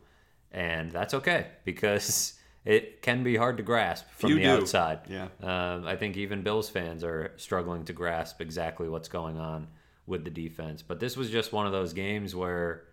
And 0.51 0.91
that's 0.91 1.15
okay 1.15 1.49
because 1.65 2.35
it 2.65 3.03
can 3.03 3.23
be 3.23 3.37
hard 3.37 3.57
to 3.59 3.63
grasp 3.63 4.07
from 4.17 4.29
Few 4.31 4.37
the 4.37 4.43
do. 4.45 4.51
outside. 4.51 5.01
Yeah. 5.09 5.29
Um, 5.43 5.87
I 5.87 5.97
think 5.97 6.17
even 6.17 6.43
Bills 6.43 6.69
fans 6.69 7.05
are 7.05 7.33
struggling 7.37 7.85
to 7.85 7.93
grasp 7.93 8.41
exactly 8.41 8.89
what's 8.89 9.09
going 9.09 9.39
on 9.39 9.69
with 10.07 10.25
the 10.25 10.31
defense. 10.31 10.83
But 10.83 10.99
this 10.99 11.17
was 11.17 11.31
just 11.31 11.53
one 11.53 11.67
of 11.67 11.73
those 11.73 11.93
games 11.93 12.35
where, 12.35 12.85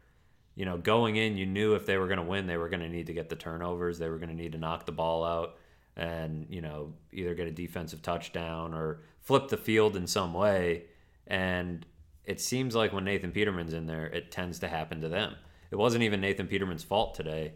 you 0.55 0.65
know, 0.65 0.77
going 0.77 1.15
in, 1.15 1.35
you 1.37 1.45
knew 1.45 1.73
if 1.75 1.85
they 1.85 1.97
were 1.97 2.07
going 2.07 2.19
to 2.19 2.23
win, 2.25 2.45
they 2.47 2.57
were 2.57 2.69
going 2.69 2.81
to 2.81 2.89
need 2.89 3.07
to 3.07 3.13
get 3.13 3.29
the 3.29 3.35
turnovers. 3.35 3.97
They 3.99 4.09
were 4.09 4.17
going 4.17 4.29
to 4.29 4.35
need 4.35 4.51
to 4.51 4.57
knock 4.57 4.85
the 4.85 4.91
ball 4.91 5.23
out 5.23 5.57
and, 5.95 6.45
you 6.49 6.61
know, 6.61 6.93
either 7.11 7.33
get 7.33 7.47
a 7.47 7.51
defensive 7.51 8.01
touchdown 8.01 8.73
or 8.73 9.01
flip 9.21 9.47
the 9.47 9.57
field 9.57 9.95
in 9.95 10.05
some 10.07 10.33
way. 10.33 10.83
And 11.27 11.85
it 12.25 12.39
seems 12.39 12.75
like 12.75 12.93
when 12.93 13.03
Nathan 13.03 13.31
Peterman's 13.31 13.73
in 13.73 13.87
there, 13.87 14.05
it 14.05 14.31
tends 14.31 14.59
to 14.59 14.67
happen 14.67 15.01
to 15.01 15.09
them. 15.09 15.35
It 15.71 15.75
wasn't 15.77 16.03
even 16.03 16.21
Nathan 16.21 16.47
Peterman's 16.47 16.83
fault 16.83 17.15
today. 17.15 17.53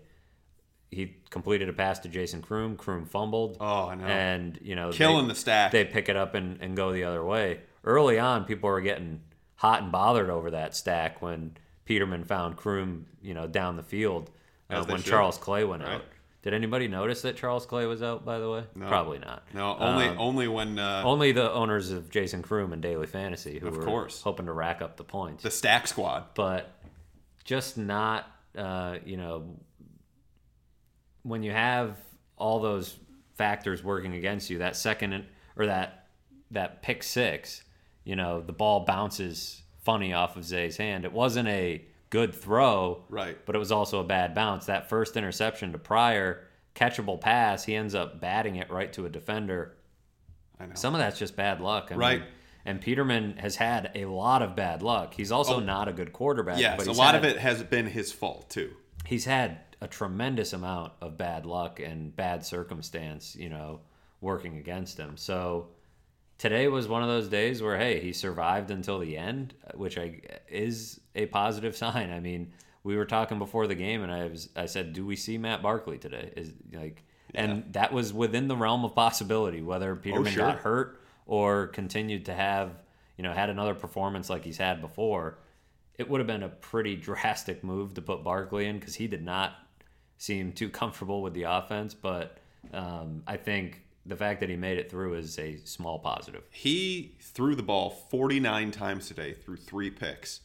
He 0.90 1.18
completed 1.30 1.68
a 1.70 1.74
pass 1.74 2.00
to 2.00 2.10
Jason 2.10 2.42
Croom. 2.42 2.78
Croom 2.78 3.06
fumbled. 3.06 3.58
Oh, 3.60 3.90
I 3.90 3.96
know. 3.96 4.06
And, 4.06 4.58
you 4.62 4.76
know, 4.76 4.92
Killing 4.92 5.28
they- 5.28 5.34
the 5.34 5.40
stack. 5.40 5.72
They 5.72 5.86
pick 5.86 6.10
it 6.10 6.16
up 6.16 6.34
and, 6.34 6.60
and 6.62 6.76
go 6.76 6.92
the 6.94 7.04
other 7.04 7.24
way. 7.24 7.60
Early 7.84 8.18
on, 8.18 8.46
people 8.46 8.70
were 8.70 8.82
getting 8.82 9.22
hot 9.56 9.84
and 9.84 9.92
bothered 9.92 10.30
over 10.30 10.52
that 10.52 10.76
stack 10.76 11.22
when 11.22 11.58
Peterman 11.88 12.24
found 12.26 12.58
Croom, 12.58 13.06
you 13.22 13.34
know, 13.34 13.48
down 13.48 13.78
the 13.78 13.84
field 13.84 14.30
uh, 14.70 14.84
when 14.86 14.98
should. 15.02 15.10
Charles 15.10 15.38
Clay 15.38 15.64
went 15.64 15.82
Right. 15.84 15.94
out. 15.96 16.04
Did 16.44 16.54
anybody 16.54 16.88
notice 16.88 17.24
that 17.24 17.36
Charles 17.36 17.66
Clay 17.66 17.86
was 17.88 18.04
out, 18.04 18.24
by 18.24 18.40
the 18.40 18.50
way? 18.50 18.64
No. 18.76 18.88
Probably 18.88 19.20
not. 19.20 19.44
no, 19.54 19.76
only 19.78 20.06
Um, 20.08 20.18
only 20.20 20.48
when 20.48 20.78
uh, 20.80 21.02
only 21.04 21.32
the 21.32 21.52
owners 21.52 21.92
of 21.92 22.10
Jason 22.10 22.42
Croom 22.42 22.72
and 22.74 22.82
Daily 22.82 23.08
Fantasy 23.08 23.60
who 23.60 23.68
Of 23.68 23.78
were 23.78 23.84
course. 23.86 24.22
hoping 24.22 24.46
to 24.46 24.54
rack 24.54 24.82
up 24.82 24.98
the 24.98 25.04
points. 25.04 25.44
the 25.44 25.52
stack 25.52 25.88
squad. 25.88 26.26
but 26.36 26.70
just 27.44 27.78
not, 27.78 28.30
uh, 28.58 28.98
you 29.06 29.18
know, 29.18 29.56
when 31.24 31.44
you 31.44 31.52
have 31.52 31.98
all 32.38 32.60
those 32.60 32.96
factors 33.36 33.84
working 33.84 34.14
against 34.14 34.50
you, 34.50 34.60
that 34.60 34.76
second 34.76 35.26
or 35.56 35.66
that 35.66 36.08
that 36.52 36.82
pick 36.82 37.04
six, 37.04 37.64
you 38.06 38.16
know, 38.16 38.42
the 38.42 38.54
ball 38.54 38.82
bounces 38.86 39.64
funny 39.88 40.12
off 40.12 40.36
of 40.36 40.44
Zay's 40.44 40.76
hand. 40.76 41.06
It 41.06 41.14
wasn't 41.14 41.48
a 41.48 41.82
good 42.10 42.36
throw, 42.36 43.04
Right. 43.08 43.38
But 43.46 43.56
it 43.56 43.60
was 43.60 43.72
also 43.72 44.02
a 44.02 44.04
bad 44.04 44.36
bounce. 44.36 44.66
That 44.66 44.90
first 44.90 45.16
interception 45.16 45.72
to 45.72 45.78
Pryor, 45.78 46.44
catchable 46.76 47.22
pass, 47.22 47.64
he 47.64 47.74
ends 47.74 47.96
up 47.96 48.20
batting 48.20 48.58
it 48.58 48.70
right 48.70 48.92
to 48.94 49.06
a 49.06 49.10
defender. 49.10 49.78
I 50.60 50.66
know. 50.66 50.76
Some 50.76 50.94
of 50.94 51.00
that's 51.00 51.18
just 51.18 51.38
bad 51.38 51.62
luck. 51.62 51.88
I 51.92 51.96
Right. 51.96 52.20
Mean, 52.20 52.30
and 52.66 52.82
Peterman 52.82 53.38
has 53.38 53.56
had 53.56 53.92
a 53.96 54.04
lot 54.06 54.42
of 54.42 54.58
bad 54.58 54.82
luck. 54.84 55.14
He's 55.14 55.32
also 55.32 55.56
Oh. 55.56 55.60
not 55.62 55.88
a 55.88 55.94
good 55.94 56.12
quarterback. 56.12 56.60
yes, 56.60 56.76
but 56.78 56.88
a 56.88 56.92
lot 56.92 57.14
had- 57.16 57.24
of 57.24 57.32
it 57.32 57.38
has 57.40 57.64
been 57.64 57.88
his 57.88 58.12
fault 58.12 58.50
too. 58.50 58.74
he's 59.06 59.24
had 59.24 59.60
a 59.80 59.88
tremendous 59.88 60.52
amount 60.52 60.92
of 61.00 61.18
bad 61.18 61.46
luck 61.46 61.80
and 61.80 62.14
bad 62.14 62.44
circumstance, 62.46 63.38
you 63.38 63.48
know, 63.48 63.80
working 64.20 64.58
against 64.58 64.98
him. 64.98 65.16
So 65.16 65.70
today 66.38 66.68
was 66.68 66.88
one 66.88 67.02
of 67.02 67.10
those 67.10 67.28
days 67.28 67.62
where 67.62 67.78
hey, 67.78 68.00
he 68.00 68.14
survived 68.14 68.72
until 68.72 69.00
the 69.00 69.18
end, 69.18 69.54
which 69.76 69.98
I 69.98 70.22
is 70.50 71.00
a 71.16 71.26
positive 71.28 71.76
sign. 71.84 72.12
I 72.12 72.20
mean, 72.20 72.54
we 72.84 72.98
were 72.98 73.06
talking 73.06 73.40
before 73.40 73.68
the 73.68 73.76
game 73.76 74.04
and 74.04 74.12
I 74.12 74.28
was 74.28 74.50
I 74.56 74.66
said, 74.66 74.94
"Do 74.94 75.06
we 75.06 75.16
see 75.16 75.38
Matt 75.38 75.62
Barkley 75.62 75.98
today?" 75.98 76.32
Is 76.36 76.54
like 76.74 77.04
and 77.36 77.74
that 77.74 77.92
was 77.92 78.14
within 78.14 78.48
the 78.48 78.56
realm 78.56 78.86
of 78.86 78.96
possibility 78.96 79.62
whether 79.62 79.96
Peterman 79.96 80.32
sure. 80.32 80.46
got 80.46 80.60
hurt 80.60 81.02
or 81.26 81.68
continued 81.68 82.26
to 82.26 82.34
have, 82.34 82.72
you 83.18 83.24
know, 83.24 83.34
had 83.34 83.50
another 83.50 83.74
performance 83.74 84.30
like 84.30 84.46
he's 84.46 84.58
had 84.58 84.80
before 84.80 85.38
it 85.98 86.08
would 86.10 86.20
have 86.20 86.28
been 86.28 86.44
a 86.44 86.50
pretty 86.50 86.96
drastic 87.10 87.64
move 87.64 87.94
to 87.96 88.02
put 88.02 88.24
Barkley 88.24 88.66
in 88.66 88.80
because 88.80 88.96
he 88.96 89.08
did 89.08 89.24
not 89.24 89.56
seem 90.18 90.52
too 90.52 90.70
comfortable 90.70 91.22
with 91.22 91.34
the 91.34 91.44
offense. 91.44 91.94
But 91.94 92.38
um, 92.74 93.24
I 93.28 93.38
think 93.38 93.84
the 94.08 94.16
fact 94.16 94.40
that 94.40 94.50
he 94.50 94.56
made 94.56 94.78
it 94.78 94.90
through 94.90 95.14
is 95.16 95.38
a 95.38 95.58
small 95.66 96.00
positive. 96.00 96.44
He 96.50 97.18
threw 97.22 97.54
the 97.56 97.64
ball 97.64 97.90
49 97.90 98.72
times 98.72 99.08
today 99.08 99.34
through 99.34 99.58
three 99.58 99.92
picks. 99.92 100.40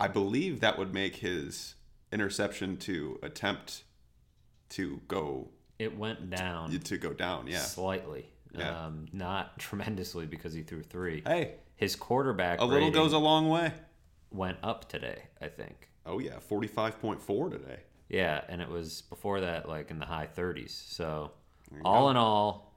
I 0.00 0.08
believe 0.08 0.60
that 0.60 0.76
would 0.78 0.92
make 0.92 1.16
his 1.16 1.74
interception 2.12 2.76
to 2.78 3.18
attempt 3.22 3.84
to 4.70 5.00
go 5.08 5.48
It 5.78 5.96
went 5.96 6.30
down 6.30 6.70
to 6.80 6.98
go 6.98 7.12
down. 7.12 7.46
Yeah. 7.46 7.58
slightly, 7.60 8.30
Yeah. 8.52 8.86
um, 8.86 9.06
not 9.12 9.58
tremendously 9.66 10.26
because 10.26 10.52
he 10.52 10.62
threw 10.62 10.82
three. 10.82 11.22
Hey, 11.24 11.54
His 11.76 11.96
quarterback 11.96 12.60
a 12.60 12.64
little 12.64 12.90
goes 12.90 13.12
a 13.12 13.18
long 13.18 13.48
way. 13.48 13.72
went 14.30 14.58
up 14.62 14.88
today, 14.88 15.22
I 15.40 15.48
think. 15.48 15.90
Oh 16.06 16.18
yeah, 16.18 16.38
45.4 16.50 17.50
today. 17.50 17.80
Yeah, 18.08 18.42
and 18.48 18.60
it 18.60 18.68
was 18.68 19.02
before 19.02 19.40
that 19.40 19.68
like 19.68 19.90
in 19.90 19.98
the 19.98 20.06
high 20.06 20.28
30s. 20.36 20.70
So 20.70 21.30
all 21.84 22.10
in 22.10 22.16
all, 22.16 22.73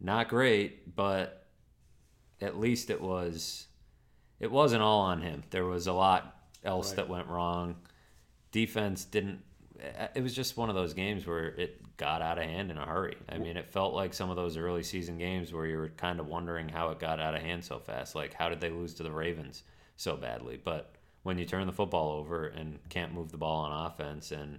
not 0.00 0.28
great, 0.28 0.94
but 0.96 1.46
at 2.40 2.58
least 2.58 2.90
it 2.90 3.00
was 3.00 3.66
it 4.38 4.50
wasn't 4.50 4.82
all 4.82 5.00
on 5.00 5.20
him. 5.20 5.42
There 5.50 5.66
was 5.66 5.86
a 5.86 5.92
lot 5.92 6.36
else 6.64 6.90
Right. 6.90 6.96
that 6.96 7.08
went 7.08 7.28
wrong. 7.28 7.76
Defense 8.52 9.04
didn't 9.04 9.42
eh, 9.80 10.08
it 10.16 10.22
was 10.22 10.34
just 10.34 10.56
one 10.56 10.68
of 10.68 10.74
those 10.74 10.94
games 10.94 11.26
where 11.26 11.48
it 11.48 11.96
got 11.96 12.22
out 12.22 12.38
of 12.38 12.44
hand 12.44 12.70
in 12.70 12.78
a 12.78 12.86
hurry. 12.86 13.16
I 13.28 13.36
mean, 13.38 13.56
it 13.58 13.70
felt 13.70 13.92
like 13.94 14.14
some 14.14 14.30
of 14.30 14.36
those 14.36 14.56
early 14.56 14.82
season 14.82 15.18
games 15.18 15.52
where 15.52 15.66
you 15.66 15.76
were 15.76 15.90
kind 15.90 16.18
of 16.18 16.26
wondering 16.26 16.68
how 16.70 16.88
it 16.90 16.98
got 16.98 17.20
out 17.20 17.34
of 17.34 17.42
hand 17.42 17.64
so 17.64 17.78
fast. 17.78 18.14
Like 18.14 18.32
how 18.34 18.48
did 18.48 18.60
they 18.60 18.70
lose 18.70 18.94
to 18.94 19.02
the 19.02 19.12
Ravens 19.12 19.62
so 19.96 20.16
badly? 20.16 20.58
But 20.62 20.94
when 21.22 21.36
you 21.36 21.44
turn 21.44 21.66
the 21.66 21.72
football 21.72 22.12
over 22.12 22.46
and 22.46 22.78
can't 22.88 23.12
move 23.12 23.30
the 23.30 23.36
ball 23.36 23.64
on 23.66 23.86
offense 23.86 24.32
and 24.32 24.58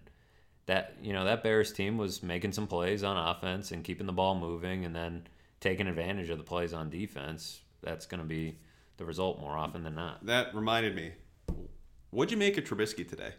that 0.68 0.96
you 1.02 1.14
know 1.14 1.26
that 1.26 1.44
Bears 1.44 1.72
team 1.72 1.98
was 1.98 2.22
making 2.24 2.52
some 2.54 2.68
plays 2.68 3.04
on 3.04 3.18
offense 3.18 3.72
and 3.72 3.84
keeping 3.84 4.08
the 4.08 4.14
ball 4.14 4.36
moving 4.36 4.86
and 4.86 4.96
then 4.96 5.28
taking 5.60 5.88
advantage 5.88 6.30
of 6.30 6.38
the 6.38 6.44
plays 6.44 6.74
on 6.74 6.90
defense. 6.90 7.62
That's 7.82 8.06
going 8.06 8.22
to 8.22 8.28
be 8.28 8.58
the 8.98 9.06
result 9.06 9.40
more 9.40 9.58
often 9.58 9.84
than 9.84 9.96
not. 9.96 10.26
That 10.26 10.54
reminded 10.54 10.96
me. 10.96 11.12
What'd 12.12 12.32
you 12.32 12.38
make 12.38 12.58
of 12.58 12.64
Trubisky 12.66 13.08
today? 13.08 13.34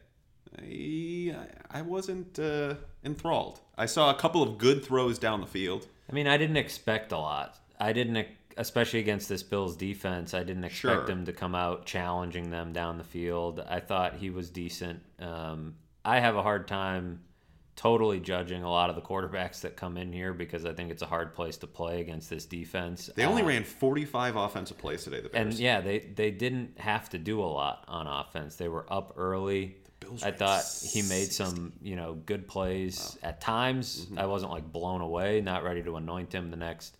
I, 0.58 1.34
I 1.70 1.82
wasn't 1.82 2.38
uh, 2.38 2.74
enthralled. 3.04 3.60
I 3.76 3.86
saw 3.86 4.10
a 4.10 4.14
couple 4.14 4.42
of 4.42 4.58
good 4.58 4.84
throws 4.84 5.18
down 5.18 5.40
the 5.40 5.46
field. 5.46 5.86
I 6.10 6.12
mean, 6.12 6.26
I 6.26 6.36
didn't 6.36 6.56
expect 6.56 7.12
a 7.12 7.18
lot. 7.18 7.58
I 7.80 7.92
didn't, 7.92 8.26
especially 8.56 9.00
against 9.00 9.28
this 9.28 9.42
Bills 9.42 9.76
defense. 9.76 10.34
I 10.34 10.42
didn't 10.42 10.64
expect 10.64 11.06
Sure. 11.06 11.10
him 11.10 11.24
to 11.26 11.32
come 11.32 11.54
out 11.54 11.86
challenging 11.86 12.50
them 12.50 12.72
down 12.72 12.98
the 12.98 13.04
field. 13.04 13.60
I 13.66 13.80
thought 13.80 14.16
he 14.16 14.30
was 14.30 14.50
decent. 14.50 15.00
Um, 15.18 15.74
I 16.04 16.20
have 16.20 16.36
a 16.36 16.42
hard 16.42 16.66
time 16.68 17.20
totally 17.74 18.20
judging 18.20 18.62
a 18.62 18.70
lot 18.70 18.90
of 18.90 18.96
the 18.96 19.02
quarterbacks 19.02 19.62
that 19.62 19.76
come 19.76 19.96
in 19.96 20.12
here 20.12 20.34
because 20.34 20.66
I 20.66 20.72
think 20.74 20.90
it's 20.90 21.02
a 21.02 21.06
hard 21.06 21.34
place 21.34 21.56
to 21.58 21.66
play 21.66 22.00
against 22.00 22.28
this 22.28 22.44
defense. 22.44 23.08
They 23.16 23.24
only 23.24 23.42
Uh, 23.42 23.46
ran 23.46 23.64
45 23.64 24.36
offensive 24.36 24.76
plays 24.78 25.04
today. 25.04 25.20
The 25.20 25.30
Bears. 25.30 25.54
And 25.54 25.58
yeah, 25.58 25.80
they 25.80 26.00
they 26.00 26.30
didn't 26.30 26.78
have 26.78 27.08
to 27.10 27.18
do 27.18 27.40
a 27.42 27.46
lot 27.46 27.84
on 27.88 28.06
offense. 28.06 28.56
They 28.56 28.68
were 28.68 28.86
up 28.92 29.14
early. 29.16 29.76
I 30.22 30.32
thought 30.32 30.64
he 30.82 31.00
made 31.02 31.32
some, 31.32 31.72
you 31.80 31.94
know, 31.96 32.14
good 32.14 32.46
plays 32.48 33.16
at 33.22 33.40
times. 33.40 34.04
Mm-hmm. 34.04 34.18
I 34.18 34.26
wasn't 34.26 34.50
like 34.52 34.70
blown 34.70 35.00
away, 35.00 35.40
not 35.40 35.62
ready 35.62 35.82
to 35.84 35.96
anoint 35.96 36.34
him 36.34 36.50
the 36.50 36.56
next 36.56 36.96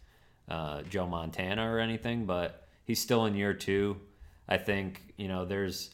uh, 0.48 0.82
Joe 0.82 1.06
Montana 1.06 1.70
or 1.70 1.80
anything, 1.80 2.24
but 2.26 2.66
he's 2.84 3.00
still 3.00 3.26
in 3.26 3.34
year 3.34 3.54
two. 3.54 4.00
I 4.48 4.56
think 4.56 5.02
you 5.16 5.28
know 5.28 5.44
there's 5.44 5.90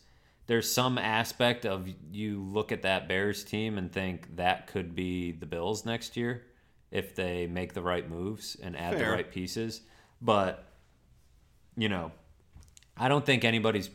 there's 0.48 0.70
some 0.70 0.98
aspect 0.98 1.64
of 1.66 1.86
you 2.10 2.42
look 2.42 2.72
at 2.72 2.82
that 2.82 3.06
Bears 3.06 3.44
team 3.44 3.78
and 3.78 3.92
think 3.92 4.34
that 4.36 4.66
could 4.66 4.94
be 4.94 5.30
the 5.30 5.46
Bills 5.46 5.84
next 5.84 6.16
year 6.16 6.42
if 6.90 7.14
they 7.14 7.46
make 7.46 7.74
the 7.74 7.82
right 7.82 8.08
moves 8.08 8.56
and 8.60 8.74
add 8.76 8.98
the 8.98 9.04
right 9.04 9.30
pieces. 9.30 9.82
But 10.20 10.64
you 11.76 11.88
know, 11.88 12.10
I 12.96 13.08
don't 13.08 13.24
think 13.24 13.44
anybody's 13.44 13.90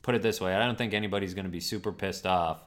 put 0.00 0.14
it 0.14 0.22
this 0.22 0.40
way. 0.40 0.54
I 0.54 0.64
don't 0.64 0.78
think 0.78 0.94
anybody's 0.94 1.34
going 1.34 1.44
to 1.44 1.50
be 1.50 1.60
super 1.60 1.92
pissed 1.92 2.24
off 2.24 2.62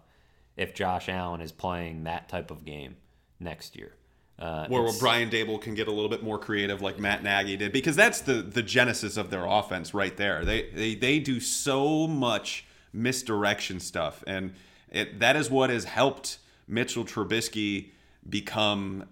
if 0.58 0.76
Josh 0.76 1.08
Allen 1.08 1.40
is 1.40 1.54
playing 1.54 2.04
that 2.04 2.28
type 2.28 2.52
of 2.52 2.66
game 2.66 2.98
next 3.40 3.78
year. 3.78 3.94
Uh, 4.38 4.68
Where 4.68 4.84
it's- 4.84 5.00
Brian 5.00 5.30
Daboll 5.30 5.62
can 5.62 5.76
get 5.76 5.88
a 5.88 5.92
little 5.92 6.10
bit 6.10 6.24
more 6.24 6.38
creative, 6.40 6.82
like 6.82 7.00
Matt 7.00 7.24
Nagy 7.24 7.56
did, 7.56 7.72
because 7.72 7.96
that's 7.96 8.20
the 8.20 8.34
the 8.42 8.62
genesis 8.62 9.16
of 9.16 9.30
their 9.30 9.46
offense 9.46 9.94
right 9.94 10.16
there. 10.18 10.44
They 10.44 10.70
they 10.72 10.96
they 10.96 11.20
do 11.20 11.40
so 11.40 12.06
much 12.06 12.66
misdirection 12.94 13.80
stuff, 13.80 14.24
and 14.28 14.54
it 14.92 15.20
that 15.20 15.36
is 15.36 15.50
what 15.50 15.70
has 15.70 15.86
helped 15.86 16.40
Mitchell 16.68 17.06
Trubisky 17.06 17.92
become, 18.28 19.06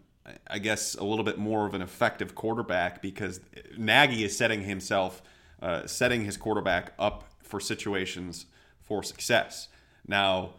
I 0.47 0.59
guess, 0.59 0.95
a 0.95 1.03
little 1.03 1.25
bit 1.25 1.37
more 1.37 1.65
of 1.65 1.73
an 1.73 1.81
effective 1.81 2.35
quarterback 2.35 3.01
because 3.01 3.39
Nagy 3.77 4.23
is 4.23 4.37
setting 4.37 4.63
himself, 4.63 5.21
uh, 5.61 5.87
setting 5.87 6.25
his 6.25 6.37
quarterback 6.37 6.93
up 6.99 7.23
for 7.41 7.59
situations 7.59 8.45
for 8.81 9.03
success. 9.03 9.67
Now, 10.07 10.53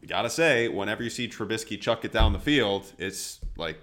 you 0.00 0.08
gotta 0.08 0.30
say, 0.30 0.68
whenever 0.68 1.02
you 1.02 1.10
see 1.10 1.28
Trubisky 1.28 1.80
chuck 1.80 2.04
it 2.04 2.12
down 2.12 2.32
the 2.32 2.38
field, 2.38 2.92
it's 2.98 3.40
like 3.56 3.78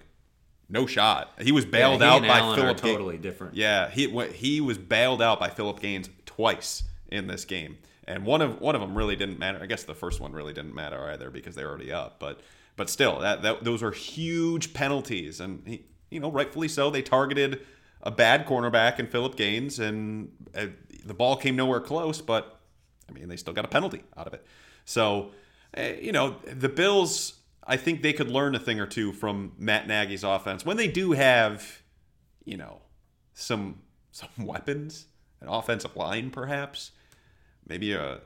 no 0.68 0.86
shot. 0.86 1.32
He 1.40 1.52
was 1.52 1.64
bailed 1.64 2.00
Yeah, 2.00 2.10
he 2.10 2.16
out 2.16 2.28
by 2.28 2.38
Allen 2.38 2.60
Philip. 2.60 2.76
Totally 2.76 3.18
different. 3.18 3.54
Yeah, 3.54 3.90
he 3.90 4.08
he 4.32 4.60
was 4.60 4.78
bailed 4.78 5.22
out 5.22 5.40
by 5.40 5.48
Phillip 5.48 5.80
Gaines 5.80 6.10
twice 6.26 6.84
in 7.10 7.26
this 7.26 7.44
game, 7.44 7.78
and 8.10 8.24
one 8.24 8.42
of 8.42 8.60
one 8.60 8.74
of 8.74 8.80
them 8.80 8.96
really 8.96 9.16
didn't 9.16 9.38
matter. 9.38 9.58
I 9.62 9.66
guess 9.66 9.84
the 9.84 9.94
first 9.94 10.20
one 10.20 10.32
really 10.32 10.52
didn't 10.52 10.74
matter 10.74 11.10
either 11.10 11.30
because 11.30 11.54
they 11.54 11.64
were 11.64 11.70
already 11.70 11.92
up. 11.92 12.18
But 12.18 12.40
but 12.76 12.90
still, 12.90 13.20
that, 13.20 13.42
that 13.42 13.64
those 13.64 13.82
are 13.82 13.92
huge 13.92 14.72
penalties, 14.72 15.40
and 15.40 15.62
he, 15.66 15.84
you 16.10 16.20
know 16.20 16.30
rightfully 16.30 16.68
so. 16.68 16.90
They 16.90 17.02
targeted 17.02 17.60
a 18.02 18.10
bad 18.10 18.46
cornerback 18.46 18.98
in 18.98 19.06
Phillip 19.06 19.36
Gaines, 19.36 19.78
and 19.78 20.32
uh, 20.54 20.66
the 21.04 21.14
ball 21.14 21.36
came 21.36 21.56
nowhere 21.56 21.80
close. 21.80 22.20
But 22.20 22.60
I 23.08 23.12
mean, 23.12 23.28
they 23.28 23.36
still 23.36 23.52
got 23.52 23.64
a 23.64 23.68
penalty 23.68 24.02
out 24.16 24.26
of 24.26 24.34
it. 24.34 24.44
So, 24.84 25.30
eh, 25.74 25.96
you 26.00 26.12
know, 26.12 26.36
the 26.44 26.68
Bills, 26.68 27.34
I 27.64 27.76
think 27.76 28.02
they 28.02 28.12
could 28.12 28.30
learn 28.30 28.54
a 28.54 28.58
thing 28.58 28.80
or 28.80 28.86
two 28.86 29.12
from 29.12 29.52
Matt 29.58 29.86
Nagy's 29.86 30.24
offense 30.24 30.64
when 30.64 30.76
they 30.76 30.88
do 30.88 31.12
have, 31.12 31.82
you 32.44 32.56
know, 32.56 32.80
some 33.34 33.82
some 34.12 34.30
weapons, 34.38 35.06
an 35.40 35.48
offensive 35.48 35.94
line 35.96 36.30
perhaps, 36.30 36.90
maybe 37.70 37.94
a 37.94 38.20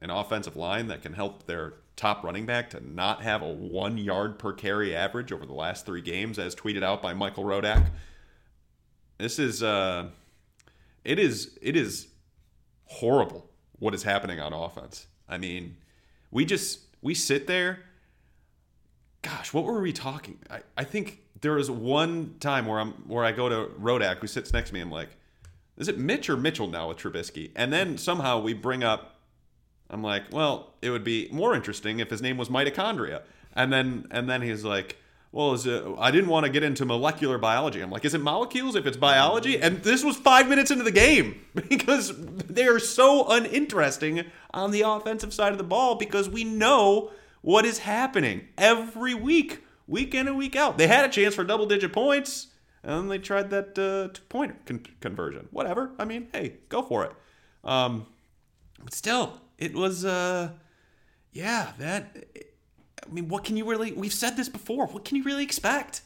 an 0.00 0.10
offensive 0.10 0.54
line 0.54 0.86
that 0.86 1.02
can 1.02 1.12
help 1.12 1.46
their 1.46 1.74
top 1.96 2.22
running 2.22 2.46
back 2.46 2.70
to 2.70 2.80
not 2.88 3.22
have 3.22 3.42
a 3.42 3.52
one 3.52 3.98
yard 3.98 4.38
per 4.38 4.52
carry 4.52 4.94
average 4.94 5.32
over 5.32 5.44
the 5.44 5.52
last 5.52 5.84
three 5.84 6.00
games, 6.00 6.38
as 6.38 6.54
tweeted 6.54 6.84
out 6.84 7.02
by 7.02 7.12
Michael 7.12 7.42
Rodak. 7.42 7.90
This 9.18 9.40
is 9.40 9.64
uh, 9.64 10.10
it 11.04 11.18
is 11.18 11.58
it 11.60 11.76
is 11.76 12.06
horrible 12.84 13.50
what 13.80 13.94
is 13.94 14.04
happening 14.04 14.38
on 14.38 14.52
offense. 14.52 15.06
I 15.28 15.38
mean, 15.38 15.76
we 16.30 16.44
just 16.44 16.80
we 17.02 17.14
sit 17.14 17.48
there. 17.48 17.80
Gosh, 19.22 19.52
what 19.52 19.64
were 19.64 19.80
we 19.80 19.92
talking? 19.92 20.38
I, 20.48 20.60
I 20.76 20.84
think 20.84 21.20
there 21.40 21.54
was 21.54 21.68
one 21.68 22.36
time 22.38 22.66
where 22.66 22.78
I'm 22.78 22.92
where 23.08 23.24
I 23.24 23.32
go 23.32 23.48
to 23.48 23.72
Rodak, 23.80 24.18
who 24.18 24.28
sits 24.28 24.52
next 24.52 24.68
to 24.68 24.74
me. 24.74 24.80
I'm 24.80 24.92
like, 24.92 25.10
is 25.78 25.88
it 25.88 25.98
Mitch 25.98 26.28
or 26.28 26.36
Mitchell 26.36 26.68
now 26.68 26.88
with 26.88 26.98
Trubisky? 26.98 27.50
And 27.54 27.72
then 27.72 27.96
somehow 27.98 28.40
we 28.40 28.52
bring 28.52 28.82
up. 28.82 29.14
I'm 29.90 30.02
like, 30.02 30.24
well, 30.32 30.74
it 30.82 30.90
would 30.90 31.04
be 31.04 31.28
more 31.32 31.54
interesting 31.54 32.00
if 32.00 32.10
his 32.10 32.20
name 32.20 32.36
was 32.36 32.48
mitochondria. 32.48 33.22
And 33.54 33.72
then 33.72 34.06
and 34.10 34.28
then 34.28 34.42
he's 34.42 34.64
like, 34.64 34.96
well, 35.30 35.52
is 35.52 35.66
it, 35.66 35.84
I 35.98 36.10
didn't 36.10 36.30
want 36.30 36.46
to 36.46 36.52
get 36.52 36.62
into 36.62 36.84
molecular 36.84 37.38
biology. 37.38 37.80
I'm 37.80 37.90
like, 37.90 38.04
is 38.04 38.14
it 38.14 38.20
molecules 38.20 38.74
if 38.76 38.86
it's 38.86 38.96
biology? 38.96 39.60
And 39.60 39.82
this 39.82 40.02
was 40.02 40.16
five 40.16 40.48
minutes 40.48 40.70
into 40.70 40.84
the 40.84 40.90
game 40.90 41.44
because 41.68 42.12
they 42.16 42.66
are 42.66 42.78
so 42.78 43.28
uninteresting 43.28 44.24
on 44.52 44.70
the 44.70 44.82
offensive 44.82 45.32
side 45.32 45.52
of 45.52 45.58
the 45.58 45.64
ball 45.64 45.94
because 45.94 46.28
we 46.28 46.44
know 46.44 47.12
what 47.40 47.64
is 47.64 47.78
happening 47.78 48.48
every 48.56 49.14
week, 49.14 49.62
week 49.86 50.14
in 50.14 50.28
and 50.28 50.36
week 50.36 50.56
out. 50.56 50.76
They 50.76 50.86
had 50.86 51.04
a 51.04 51.12
chance 51.12 51.34
for 51.34 51.44
double 51.44 51.66
digit 51.66 51.92
points 51.92 52.48
and 52.82 52.92
then 52.92 53.08
they 53.08 53.18
tried 53.18 53.50
that 53.50 53.78
uh, 53.78 54.12
two 54.12 54.22
point 54.28 54.64
con- 54.66 54.86
conversion. 55.00 55.48
Whatever. 55.50 55.92
I 55.98 56.04
mean, 56.04 56.28
hey, 56.32 56.54
go 56.68 56.82
for 56.82 57.04
it. 57.04 57.12
Um, 57.64 58.06
but 58.82 58.94
still, 58.94 59.40
it 59.58 59.74
was, 59.74 60.04
uh, 60.04 60.50
yeah, 61.32 61.72
that. 61.78 62.16
I 63.04 63.12
mean, 63.12 63.28
what 63.28 63.44
can 63.44 63.56
you 63.56 63.68
really? 63.68 63.92
We've 63.92 64.12
said 64.12 64.36
this 64.36 64.48
before. 64.48 64.86
What 64.86 65.04
can 65.04 65.16
you 65.16 65.22
really 65.24 65.44
expect? 65.44 66.02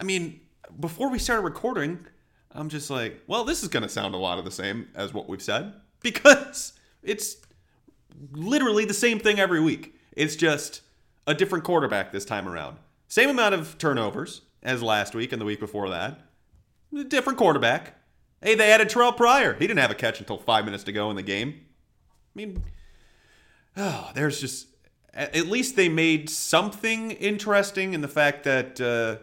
I 0.00 0.04
mean, 0.04 0.40
before 0.80 1.10
we 1.10 1.18
started 1.18 1.42
recording, 1.42 2.06
I'm 2.52 2.68
just 2.68 2.90
like, 2.90 3.22
well, 3.26 3.44
this 3.44 3.62
is 3.62 3.68
going 3.68 3.82
to 3.82 3.88
sound 3.88 4.14
a 4.14 4.18
lot 4.18 4.38
of 4.38 4.44
the 4.44 4.50
same 4.50 4.88
as 4.94 5.12
what 5.12 5.28
we've 5.28 5.42
said 5.42 5.74
because 6.00 6.72
it's 7.02 7.36
literally 8.32 8.84
the 8.84 8.94
same 8.94 9.18
thing 9.18 9.38
every 9.38 9.60
week. 9.60 9.94
It's 10.12 10.36
just 10.36 10.82
a 11.26 11.34
different 11.34 11.64
quarterback 11.64 12.12
this 12.12 12.24
time 12.24 12.48
around. 12.48 12.78
Same 13.08 13.30
amount 13.30 13.54
of 13.54 13.78
turnovers 13.78 14.42
as 14.62 14.82
last 14.82 15.14
week 15.14 15.32
and 15.32 15.40
the 15.40 15.46
week 15.46 15.60
before 15.60 15.90
that. 15.90 16.20
Different 17.08 17.38
quarterback. 17.38 17.94
Hey, 18.42 18.54
they 18.54 18.72
added 18.72 18.88
Terrelle 18.88 19.16
Pryor. 19.16 19.54
He 19.54 19.66
didn't 19.66 19.80
have 19.80 19.90
a 19.90 19.94
catch 19.94 20.20
until 20.20 20.38
five 20.38 20.64
minutes 20.64 20.84
to 20.84 20.92
go 20.92 21.10
in 21.10 21.16
the 21.16 21.22
game. 21.22 21.54
I 21.56 22.34
mean, 22.34 22.62
oh, 23.76 24.10
there's 24.14 24.40
just 24.40 24.68
at 25.14 25.46
least 25.46 25.76
they 25.76 25.88
made 25.88 26.30
something 26.30 27.10
interesting 27.12 27.92
in 27.92 28.00
the 28.00 28.08
fact 28.08 28.44
that 28.44 28.80
uh, 28.80 29.22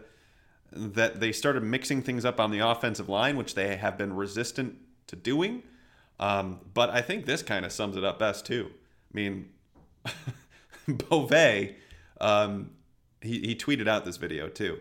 that 0.72 1.20
they 1.20 1.32
started 1.32 1.62
mixing 1.62 2.00
things 2.00 2.24
up 2.24 2.38
on 2.38 2.50
the 2.50 2.60
offensive 2.60 3.08
line, 3.08 3.36
which 3.36 3.54
they 3.54 3.76
have 3.76 3.98
been 3.98 4.14
resistant 4.14 4.76
to 5.08 5.16
doing. 5.16 5.62
Um, 6.20 6.60
but 6.74 6.90
I 6.90 7.00
think 7.00 7.26
this 7.26 7.42
kind 7.42 7.64
of 7.64 7.72
sums 7.72 7.96
it 7.96 8.04
up 8.04 8.18
best 8.18 8.46
too. 8.46 8.70
I 8.70 9.16
mean, 9.16 9.48
Beauvais, 10.86 11.76
um, 12.20 12.70
he, 13.20 13.40
he 13.40 13.56
tweeted 13.56 13.88
out 13.88 14.04
this 14.04 14.16
video 14.16 14.48
too. 14.48 14.78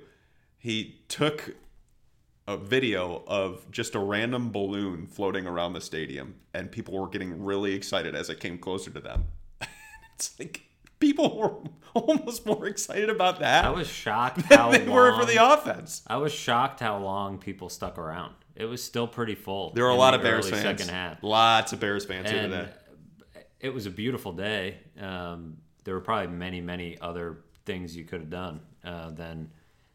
He 0.60 1.02
took 1.08 1.56
a 2.48 2.58
video 2.58 3.24
of 3.28 3.70
just 3.72 3.96
a 3.96 4.00
random 4.00 4.52
balloon 4.52 5.08
floating 5.08 5.48
around 5.48 5.74
the 5.74 5.82
stadium, 5.82 6.36
and 6.54 6.72
people 6.72 7.00
were 7.00 7.08
getting 7.08 7.44
really 7.44 7.74
excited 7.74 8.14
as 8.14 8.30
it 8.30 8.40
came 8.40 8.58
closer 8.58 8.92
to 8.92 9.00
them. 9.00 9.26
it's 10.16 10.38
like 10.38 10.64
people 11.00 11.38
were 11.38 11.54
almost 11.94 12.46
more 12.46 12.68
excited 12.68 13.10
about 13.10 13.40
that 13.40 13.66
I 13.66 13.70
was 13.70 13.88
shocked 13.88 14.42
how 14.44 14.72
they 14.72 14.80
were 14.80 15.12
for 15.14 15.20
long- 15.20 15.28
the 15.28 15.38
offense. 15.38 16.04
I 16.08 16.18
was 16.18 16.34
shocked 16.34 16.82
how 16.82 16.98
long 16.98 17.38
people 17.38 17.70
stuck 17.70 17.98
around. 17.98 18.36
It 18.56 18.66
was 18.66 18.84
still 18.84 19.08
pretty 19.08 19.36
full. 19.36 19.72
There 19.72 19.86
were 19.86 19.90
a 19.90 19.96
lot 19.96 20.14
of 20.14 20.22
Bears 20.22 20.50
fans. 20.50 20.62
Second 20.62 20.90
half. 20.90 21.24
Lots 21.24 21.72
of 21.72 21.80
Bears 21.80 22.04
fans 22.04 22.30
here 22.30 22.42
and 22.42 22.52
today. 22.52 22.72
it 23.62 23.74
was 23.74 23.86
a 23.86 23.90
beautiful 23.90 24.34
day. 24.34 24.80
Um, 25.00 25.58
there 25.86 25.94
were 25.94 26.02
probably 26.02 26.36
many, 26.36 26.60
many 26.60 27.00
other 27.00 27.44
things 27.66 27.96
you 27.96 28.04
could 28.04 28.20
have 28.20 28.30
done 28.30 28.60
uh, 28.84 29.12
than 29.12 29.50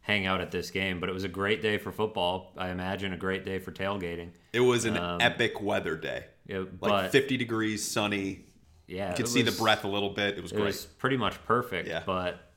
hang 0.05 0.27
out 0.27 0.41
at 0.43 0.51
this 0.51 0.71
game, 0.71 1.01
but 1.01 1.09
it 1.09 1.13
was 1.13 1.25
a 1.25 1.29
great 1.29 1.63
day 1.63 1.79
for 1.79 1.91
football. 1.91 2.53
I 2.59 2.69
imagine 2.69 3.15
a 3.15 3.17
great 3.17 3.45
day 3.47 3.59
for 3.59 3.73
tailgating. 3.73 4.29
It 4.53 4.61
was 4.61 4.85
an 4.85 4.99
um, 4.99 5.19
epic 5.23 5.63
weather 5.63 5.97
day. 5.97 6.27
It, 6.47 6.59
Like 6.59 6.79
but 6.81 7.11
50 7.11 7.39
degrees, 7.39 7.83
sunny. 7.91 8.45
yeah, 8.87 9.09
You 9.11 9.17
could 9.17 9.29
see 9.29 9.43
was- 9.43 9.57
the 9.57 9.63
breath 9.63 9.83
a 9.85 9.89
little 9.89 10.11
bit. 10.11 10.37
It 10.37 10.43
was 10.43 10.53
It 10.53 10.57
great. 10.57 10.67
was 10.67 10.85
pretty 10.85 11.17
much 11.17 11.43
perfect, 11.47 11.89
Yeah. 11.89 12.03
but 12.05 12.53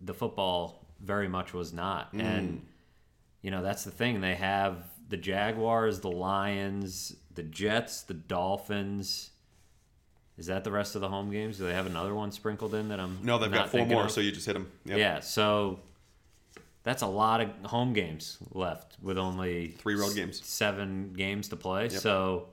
the 0.00 0.14
football 0.14 0.86
very 1.00 1.28
much 1.28 1.52
was 1.52 1.74
not. 1.74 2.12
And 2.14 2.66
you 3.42 3.50
know 3.50 3.62
that's 3.62 3.84
the 3.84 3.90
thing. 3.90 4.20
They 4.22 4.34
have 4.36 4.76
the 5.10 5.18
Jaguars, 5.18 6.00
the 6.00 6.10
Lions, 6.10 7.14
the 7.34 7.42
Jets, 7.42 8.00
the 8.02 8.14
Dolphins. 8.14 9.30
Is 10.38 10.46
that 10.46 10.64
the 10.64 10.70
rest 10.72 10.94
of 10.94 11.00
the 11.02 11.08
home 11.08 11.30
games? 11.30 11.58
Do 11.58 11.66
they 11.66 11.74
have 11.74 11.86
another 11.86 12.14
one 12.14 12.32
sprinkled 12.32 12.74
in 12.74 12.88
that 12.88 12.98
I'm 12.98 13.18
no, 13.22 13.36
they've 13.38 13.52
got 13.52 13.68
four 13.70 13.84
more, 13.84 14.04
of? 14.04 14.10
so 14.10 14.20
you 14.22 14.32
just 14.32 14.46
hit 14.46 14.54
them. 14.54 14.70
Yep. 14.86 14.98
Yeah, 14.98 15.20
so 15.20 15.80
that's 16.88 17.02
a 17.02 17.06
lot 17.06 17.42
of 17.42 17.50
home 17.64 17.92
games 17.92 18.38
left 18.52 18.96
with 19.02 19.18
only 19.18 19.68
Three 19.78 19.94
road 19.94 20.14
games. 20.14 20.42
seven 20.42 21.12
games 21.12 21.48
to 21.48 21.56
play. 21.56 21.90
So, 21.90 22.46